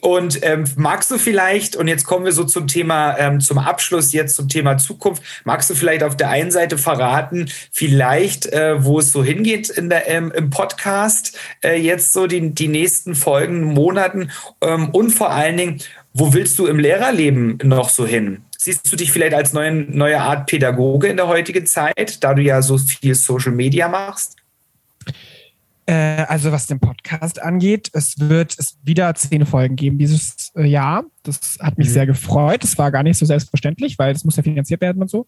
Und 0.00 0.44
ähm, 0.44 0.64
magst 0.76 1.10
du 1.10 1.18
vielleicht, 1.18 1.74
und 1.74 1.88
jetzt 1.88 2.04
kommen 2.04 2.24
wir 2.24 2.30
so 2.30 2.44
zum 2.44 2.68
Thema, 2.68 3.18
ähm, 3.18 3.40
zum 3.40 3.58
Abschluss 3.58 4.12
jetzt 4.12 4.36
zum 4.36 4.48
Thema 4.48 4.78
Zukunft, 4.78 5.22
magst 5.44 5.68
du 5.70 5.74
vielleicht 5.74 6.04
auf 6.04 6.16
der 6.16 6.30
einen 6.30 6.52
Seite 6.52 6.78
verraten, 6.78 7.50
vielleicht, 7.72 8.46
äh, 8.46 8.84
wo 8.84 9.00
es 9.00 9.10
so 9.10 9.24
hingeht 9.24 9.70
in 9.70 9.90
der, 9.90 10.08
ähm, 10.08 10.32
im 10.34 10.50
Podcast, 10.50 11.36
äh, 11.64 11.74
jetzt 11.80 12.12
so 12.12 12.28
die, 12.28 12.54
die 12.54 12.68
nächsten 12.68 13.16
Folgen, 13.16 13.64
Monaten 13.64 14.30
ähm, 14.60 14.90
und 14.90 15.10
vor 15.10 15.30
allen 15.30 15.56
Dingen, 15.56 15.80
wo 16.12 16.32
willst 16.32 16.58
du 16.60 16.66
im 16.66 16.78
Lehrerleben 16.78 17.58
noch 17.64 17.88
so 17.88 18.06
hin? 18.06 18.44
Siehst 18.60 18.90
du 18.92 18.96
dich 18.96 19.12
vielleicht 19.12 19.34
als 19.34 19.52
neue, 19.52 19.72
neue 19.72 20.20
Art 20.20 20.46
Pädagoge 20.46 21.06
in 21.06 21.16
der 21.16 21.28
heutigen 21.28 21.64
Zeit, 21.64 22.24
da 22.24 22.34
du 22.34 22.42
ja 22.42 22.60
so 22.60 22.76
viel 22.76 23.14
Social 23.14 23.52
Media 23.52 23.86
machst? 23.86 24.34
Äh, 25.88 26.26
also 26.28 26.52
was 26.52 26.66
den 26.66 26.80
Podcast 26.80 27.40
angeht, 27.40 27.88
es 27.94 28.18
wird 28.18 28.54
es 28.58 28.78
wieder 28.82 29.14
zehn 29.14 29.46
Folgen 29.46 29.74
geben 29.74 29.96
dieses 29.96 30.52
äh, 30.54 30.66
Jahr. 30.66 31.04
Das 31.22 31.56
hat 31.60 31.78
mich 31.78 31.88
mhm. 31.88 31.92
sehr 31.92 32.06
gefreut. 32.06 32.62
Das 32.62 32.76
war 32.76 32.92
gar 32.92 33.02
nicht 33.02 33.16
so 33.16 33.24
selbstverständlich, 33.24 33.98
weil 33.98 34.12
das 34.12 34.22
muss 34.22 34.36
ja 34.36 34.42
finanziert 34.42 34.82
werden 34.82 35.00
und 35.00 35.08
so. 35.08 35.26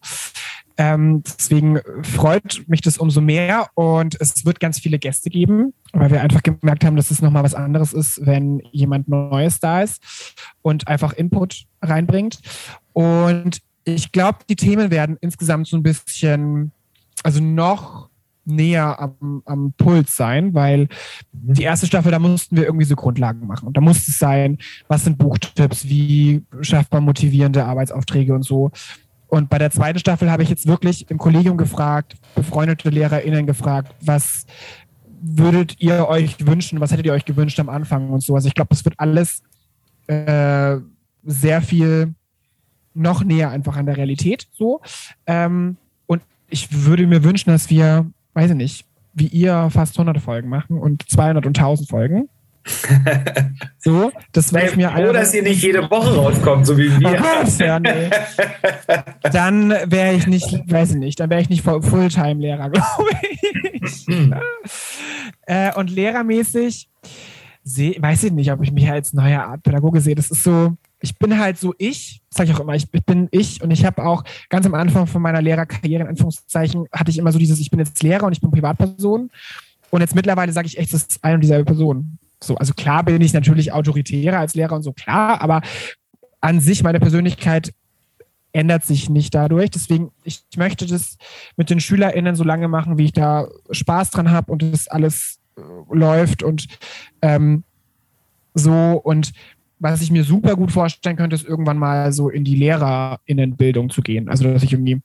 Ähm, 0.77 1.23
deswegen 1.25 1.79
freut 2.03 2.63
mich 2.67 2.81
das 2.81 2.99
umso 2.99 3.21
mehr 3.21 3.69
und 3.73 4.15
es 4.21 4.45
wird 4.45 4.59
ganz 4.59 4.77
viele 4.77 4.99
Gäste 4.99 5.31
geben, 5.31 5.73
weil 5.93 6.11
wir 6.11 6.21
einfach 6.21 6.43
gemerkt 6.43 6.85
haben, 6.85 6.95
dass 6.95 7.09
es 7.09 7.23
nochmal 7.23 7.43
was 7.43 7.55
anderes 7.55 7.91
ist, 7.91 8.23
wenn 8.23 8.61
jemand 8.71 9.07
Neues 9.07 9.59
da 9.59 9.81
ist 9.81 9.99
und 10.61 10.87
einfach 10.87 11.13
Input 11.13 11.65
reinbringt. 11.81 12.39
Und 12.93 13.61
ich 13.83 14.11
glaube, 14.11 14.39
die 14.47 14.55
Themen 14.55 14.91
werden 14.91 15.17
insgesamt 15.21 15.65
so 15.65 15.75
ein 15.75 15.81
bisschen, 15.81 16.71
also 17.23 17.41
noch 17.41 18.10
näher 18.45 18.99
am, 18.99 19.43
am 19.45 19.73
Puls 19.77 20.15
sein, 20.15 20.53
weil 20.53 20.87
mhm. 21.31 21.53
die 21.53 21.63
erste 21.63 21.87
Staffel, 21.87 22.11
da 22.11 22.19
mussten 22.19 22.55
wir 22.55 22.65
irgendwie 22.65 22.85
so 22.85 22.95
Grundlagen 22.95 23.45
machen. 23.47 23.67
Und 23.67 23.77
da 23.77 23.81
musste 23.81 24.11
es 24.11 24.19
sein, 24.19 24.57
was 24.87 25.03
sind 25.03 25.17
Buchtipps, 25.17 25.87
wie 25.87 26.43
schafft 26.61 26.91
man 26.91 27.03
motivierende 27.03 27.65
Arbeitsaufträge 27.65 28.33
und 28.33 28.43
so. 28.43 28.71
Und 29.27 29.49
bei 29.49 29.57
der 29.57 29.71
zweiten 29.71 29.99
Staffel 29.99 30.29
habe 30.29 30.43
ich 30.43 30.49
jetzt 30.49 30.67
wirklich 30.67 31.09
im 31.09 31.17
Kollegium 31.17 31.55
gefragt, 31.55 32.15
befreundete 32.35 32.89
LehrerInnen 32.89 33.47
gefragt, 33.47 33.95
was 34.01 34.45
würdet 35.21 35.79
ihr 35.79 36.07
euch 36.07 36.45
wünschen, 36.45 36.81
was 36.81 36.91
hättet 36.91 37.05
ihr 37.05 37.13
euch 37.13 37.25
gewünscht 37.25 37.59
am 37.59 37.69
Anfang 37.69 38.09
und 38.09 38.21
so. 38.21 38.35
Also 38.35 38.47
ich 38.47 38.55
glaube, 38.55 38.69
das 38.69 38.83
wird 38.83 38.99
alles 38.99 39.43
äh, 40.07 40.77
sehr 41.23 41.61
viel 41.61 42.13
noch 42.93 43.23
näher 43.23 43.51
einfach 43.51 43.77
an 43.77 43.85
der 43.85 43.97
Realität 43.97 44.47
so. 44.51 44.81
Ähm, 45.25 45.77
und 46.07 46.23
ich 46.49 46.83
würde 46.83 47.07
mir 47.07 47.23
wünschen, 47.23 47.51
dass 47.51 47.69
wir 47.69 48.11
weiß 48.33 48.51
ich 48.51 48.57
nicht, 48.57 48.85
wie 49.13 49.27
ihr 49.27 49.69
fast 49.71 49.97
100 49.97 50.21
Folgen 50.21 50.49
machen 50.49 50.77
und 50.77 51.09
200 51.09 51.45
und 51.45 51.57
1000 51.57 51.89
Folgen. 51.89 52.29
so, 53.79 54.11
das 54.33 54.53
wäre 54.53 54.75
mir 54.75 54.91
froh, 54.91 55.11
dass 55.11 55.33
ihr 55.33 55.41
nicht 55.41 55.63
jede 55.63 55.89
Woche 55.89 56.15
rauskommt, 56.15 56.67
so 56.67 56.77
wie 56.77 56.91
wir. 56.99 57.09
Oh 57.09 57.63
ja, 57.63 57.79
nee. 57.79 58.09
Dann 59.31 59.71
wäre 59.87 60.13
ich 60.13 60.27
nicht, 60.27 60.71
weiß 60.71 60.91
ich 60.91 60.97
nicht, 60.97 61.19
dann 61.19 61.31
wäre 61.31 61.41
ich 61.41 61.49
nicht 61.49 61.63
Fulltime-Lehrer, 61.63 62.69
glaube 62.71 63.09
ich. 63.73 64.07
äh, 65.47 65.73
und 65.73 65.89
lehrermäßig 65.89 66.87
seh, 67.63 67.95
weiß 67.99 68.25
ich 68.25 68.31
nicht, 68.31 68.51
ob 68.51 68.61
ich 68.61 68.71
mich 68.71 68.89
als 68.89 69.13
neue 69.13 69.43
Art 69.43 69.63
Pädagoge 69.63 70.01
sehe. 70.01 70.15
Das 70.15 70.29
ist 70.29 70.43
so, 70.43 70.75
ich 71.01 71.17
bin 71.17 71.37
halt 71.39 71.57
so 71.57 71.73
ich, 71.77 72.21
sage 72.29 72.49
ich 72.49 72.55
auch 72.55 72.59
immer, 72.59 72.75
ich, 72.75 72.89
bin 72.89 73.27
ich 73.31 73.61
und 73.61 73.71
ich 73.71 73.85
habe 73.85 74.05
auch 74.05 74.23
ganz 74.49 74.65
am 74.65 74.75
Anfang 74.75 75.07
von 75.07 75.21
meiner 75.21 75.41
Lehrerkarriere, 75.41 76.03
in 76.03 76.09
Anführungszeichen, 76.09 76.85
hatte 76.91 77.11
ich 77.11 77.17
immer 77.17 77.31
so 77.31 77.39
dieses, 77.39 77.59
ich 77.59 77.71
bin 77.71 77.79
jetzt 77.79 78.01
Lehrer 78.03 78.25
und 78.25 78.33
ich 78.33 78.41
bin 78.41 78.51
Privatperson. 78.51 79.29
Und 79.89 80.01
jetzt 80.01 80.15
mittlerweile 80.15 80.53
sage 80.53 80.67
ich 80.67 80.77
echt, 80.77 80.93
das 80.93 81.01
ist 81.03 81.23
eine 81.23 81.35
und 81.35 81.41
dieselbe 81.41 81.65
Person. 81.65 82.17
So, 82.41 82.55
also 82.55 82.73
klar 82.73 83.03
bin 83.03 83.21
ich 83.21 83.33
natürlich 83.33 83.73
autoritärer 83.73 84.39
als 84.39 84.55
Lehrer 84.55 84.75
und 84.75 84.83
so, 84.83 84.93
klar, 84.93 85.41
aber 85.41 85.61
an 86.39 86.59
sich 86.59 86.83
meine 86.83 86.99
Persönlichkeit 86.99 87.73
ändert 88.53 88.83
sich 88.83 89.09
nicht 89.09 89.33
dadurch. 89.33 89.71
Deswegen, 89.71 90.11
ich, 90.23 90.41
ich 90.49 90.57
möchte 90.57 90.85
das 90.85 91.17
mit 91.55 91.69
den 91.69 91.79
SchülerInnen 91.79 92.35
so 92.35 92.43
lange 92.43 92.67
machen, 92.67 92.97
wie 92.97 93.05
ich 93.05 93.13
da 93.13 93.47
Spaß 93.71 94.11
dran 94.11 94.31
habe 94.31 94.51
und 94.51 94.63
das 94.63 94.87
alles 94.87 95.39
äh, 95.57 95.61
läuft 95.93 96.43
und 96.43 96.67
ähm, 97.21 97.63
so. 98.53 98.99
Und 99.03 99.31
was 99.81 100.01
ich 100.01 100.11
mir 100.11 100.23
super 100.23 100.55
gut 100.55 100.71
vorstellen 100.71 101.17
könnte, 101.17 101.35
ist 101.35 101.47
irgendwann 101.47 101.79
mal 101.79 102.13
so 102.13 102.29
in 102.29 102.43
die 102.43 102.55
LehrerInnenbildung 102.55 103.89
zu 103.89 104.01
gehen. 104.01 104.29
Also, 104.29 104.43
dass 104.43 104.61
ich 104.61 104.73
irgendwie 104.73 105.01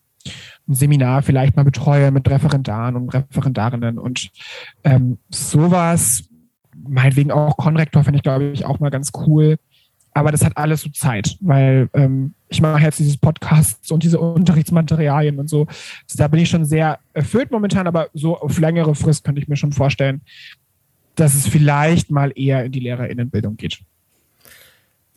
ein 0.68 0.74
Seminar 0.74 1.22
vielleicht 1.22 1.56
mal 1.56 1.64
betreue 1.64 2.10
mit 2.10 2.28
Referendaren 2.28 2.94
und 2.96 3.08
Referendarinnen 3.08 3.98
und 3.98 4.30
ähm, 4.84 5.18
sowas. 5.30 6.28
Meinetwegen 6.86 7.32
auch 7.32 7.56
Konrektor 7.56 8.04
finde 8.04 8.18
ich, 8.18 8.22
glaube 8.22 8.50
ich, 8.50 8.66
auch 8.66 8.78
mal 8.78 8.90
ganz 8.90 9.12
cool. 9.26 9.56
Aber 10.12 10.30
das 10.30 10.44
hat 10.44 10.56
alles 10.56 10.82
so 10.82 10.90
Zeit, 10.90 11.36
weil 11.40 11.88
ähm, 11.94 12.34
ich 12.48 12.60
mache 12.60 12.82
jetzt 12.82 12.98
dieses 12.98 13.16
Podcasts 13.16 13.90
und 13.90 14.02
diese 14.02 14.20
Unterrichtsmaterialien 14.20 15.38
und 15.38 15.48
so. 15.48 15.66
Da 16.16 16.28
bin 16.28 16.40
ich 16.40 16.50
schon 16.50 16.66
sehr 16.66 16.98
erfüllt 17.14 17.50
momentan, 17.50 17.86
aber 17.86 18.08
so 18.12 18.38
auf 18.38 18.58
längere 18.58 18.94
Frist 18.94 19.24
könnte 19.24 19.40
ich 19.40 19.48
mir 19.48 19.56
schon 19.56 19.72
vorstellen, 19.72 20.20
dass 21.14 21.34
es 21.34 21.46
vielleicht 21.48 22.10
mal 22.10 22.30
eher 22.34 22.64
in 22.64 22.72
die 22.72 22.80
Lehrerinnenbildung 22.80 23.56
geht. 23.56 23.80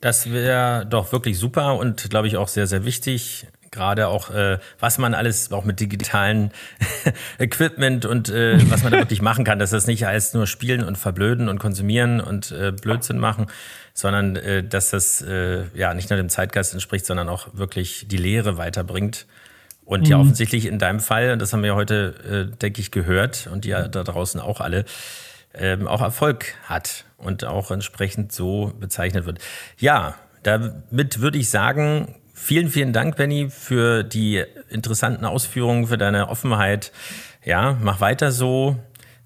Das 0.02 0.32
wäre 0.32 0.86
doch 0.86 1.12
wirklich 1.12 1.38
super 1.38 1.76
und 1.76 2.10
glaube 2.10 2.28
ich 2.28 2.38
auch 2.38 2.48
sehr, 2.48 2.68
sehr 2.68 2.86
wichtig. 2.86 3.48
Gerade 3.72 4.08
auch, 4.08 4.32
äh, 4.32 4.58
was 4.80 4.98
man 4.98 5.14
alles 5.14 5.52
auch 5.52 5.64
mit 5.64 5.80
digitalen 5.80 6.52
Equipment 7.38 8.06
und 8.06 8.30
äh, 8.30 8.58
was 8.72 8.82
man 8.82 8.92
da 8.92 8.98
wirklich 8.98 9.22
machen 9.22 9.44
kann, 9.44 9.60
dass 9.60 9.70
das 9.70 9.86
nicht 9.86 10.06
heißt 10.06 10.34
nur 10.34 10.48
spielen 10.48 10.84
und 10.84 10.98
verblöden 10.98 11.50
und 11.50 11.60
konsumieren 11.60 12.20
und 12.20 12.52
äh, 12.52 12.72
Blödsinn 12.72 13.20
machen, 13.20 13.48
sondern 13.94 14.38
äh, 14.38 14.64
dass 14.64 14.90
das 14.90 15.22
äh, 15.22 15.66
ja 15.76 15.94
nicht 15.94 16.10
nur 16.10 16.18
dem 16.18 16.30
Zeitgeist 16.30 16.74
entspricht, 16.74 17.06
sondern 17.06 17.30
auch 17.30 17.50
wirklich 17.54 18.08
die 18.08 18.18
Lehre 18.18 18.58
weiterbringt. 18.58 19.28
Und 19.86 20.06
mhm. 20.06 20.12
ja, 20.12 20.18
offensichtlich 20.18 20.66
in 20.66 20.80
deinem 20.80 21.00
Fall, 21.00 21.34
und 21.34 21.40
das 21.40 21.52
haben 21.54 21.64
wir 21.64 21.76
heute, 21.76 22.50
äh, 22.52 22.58
denke 22.58 22.82
ich, 22.82 22.92
gehört 22.92 23.50
und 23.52 23.66
ja 23.66 23.88
da 23.88 24.04
draußen 24.04 24.40
auch 24.40 24.62
alle, 24.62 24.86
ähm, 25.54 25.88
auch 25.88 26.02
Erfolg 26.02 26.56
hat 26.64 27.06
und 27.20 27.46
auch 27.46 27.72
entsprechend 27.72 28.32
so 28.32 28.74
bezeichnet 28.80 29.26
wird. 29.26 29.40
Ja, 29.78 30.16
damit 30.44 31.20
würde 31.20 31.38
ich 31.38 31.50
sagen, 31.50 32.16
vielen, 32.34 32.70
vielen 32.70 32.94
Dank, 32.94 33.18
Benny, 33.18 33.50
für 33.50 34.04
die 34.04 34.44
interessanten 34.70 35.26
Ausführungen, 35.26 35.88
für 35.88 35.98
deine 35.98 36.30
Offenheit. 36.30 36.92
Ja, 37.44 37.78
mach 37.82 38.02
weiter 38.02 38.32
so. 38.32 38.78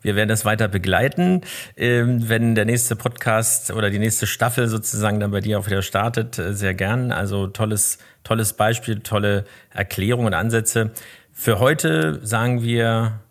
Wir 0.02 0.16
werden 0.16 0.28
das 0.28 0.44
weiter 0.44 0.68
begleiten. 0.68 1.42
Ähm, 1.78 2.28
wenn 2.28 2.56
der 2.56 2.66
nächste 2.66 2.96
Podcast 2.98 3.72
oder 3.72 3.90
die 3.90 4.00
nächste 4.00 4.28
Staffel 4.28 4.68
sozusagen 4.68 5.20
dann 5.22 5.32
bei 5.32 5.40
dir 5.40 5.58
auch 5.60 5.66
wieder 5.66 5.82
startet, 5.82 6.38
äh, 6.38 6.54
sehr 6.54 6.74
gern. 6.74 7.12
Also 7.14 7.48
tolles, 7.48 8.00
tolles 8.24 8.54
Beispiel, 8.54 9.00
tolle 9.00 9.46
Erklärungen 9.70 10.28
und 10.28 10.34
Ansätze. 10.34 10.92
Für 11.32 11.60
heute 11.60 12.20
sagen 12.26 12.64
wir 12.64 13.22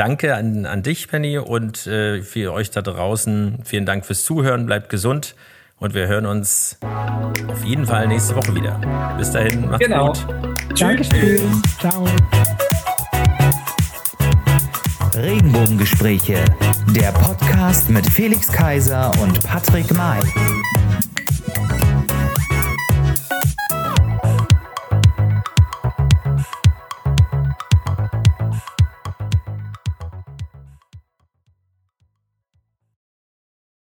Danke 0.00 0.34
an, 0.34 0.64
an 0.64 0.82
dich, 0.82 1.08
Penny, 1.08 1.36
und 1.36 1.86
äh, 1.86 2.22
für 2.22 2.54
euch 2.54 2.70
da 2.70 2.80
draußen. 2.80 3.58
Vielen 3.64 3.84
Dank 3.84 4.06
fürs 4.06 4.24
Zuhören. 4.24 4.64
Bleibt 4.64 4.88
gesund 4.88 5.34
und 5.78 5.92
wir 5.92 6.08
hören 6.08 6.24
uns 6.24 6.78
auf 7.48 7.62
jeden 7.66 7.84
Fall 7.84 8.08
nächste 8.08 8.34
Woche 8.34 8.54
wieder. 8.54 8.80
Bis 9.18 9.30
dahin, 9.30 9.68
macht's 9.68 9.84
genau. 9.84 10.06
gut. 10.06 10.26
Dankeschön. 10.80 11.62
Ciao. 11.78 12.06
Regenbogengespräche, 15.14 16.46
der 16.96 17.12
Podcast 17.12 17.90
mit 17.90 18.06
Felix 18.06 18.50
Kaiser 18.50 19.12
und 19.20 19.44
Patrick 19.44 19.94
May. 19.94 20.20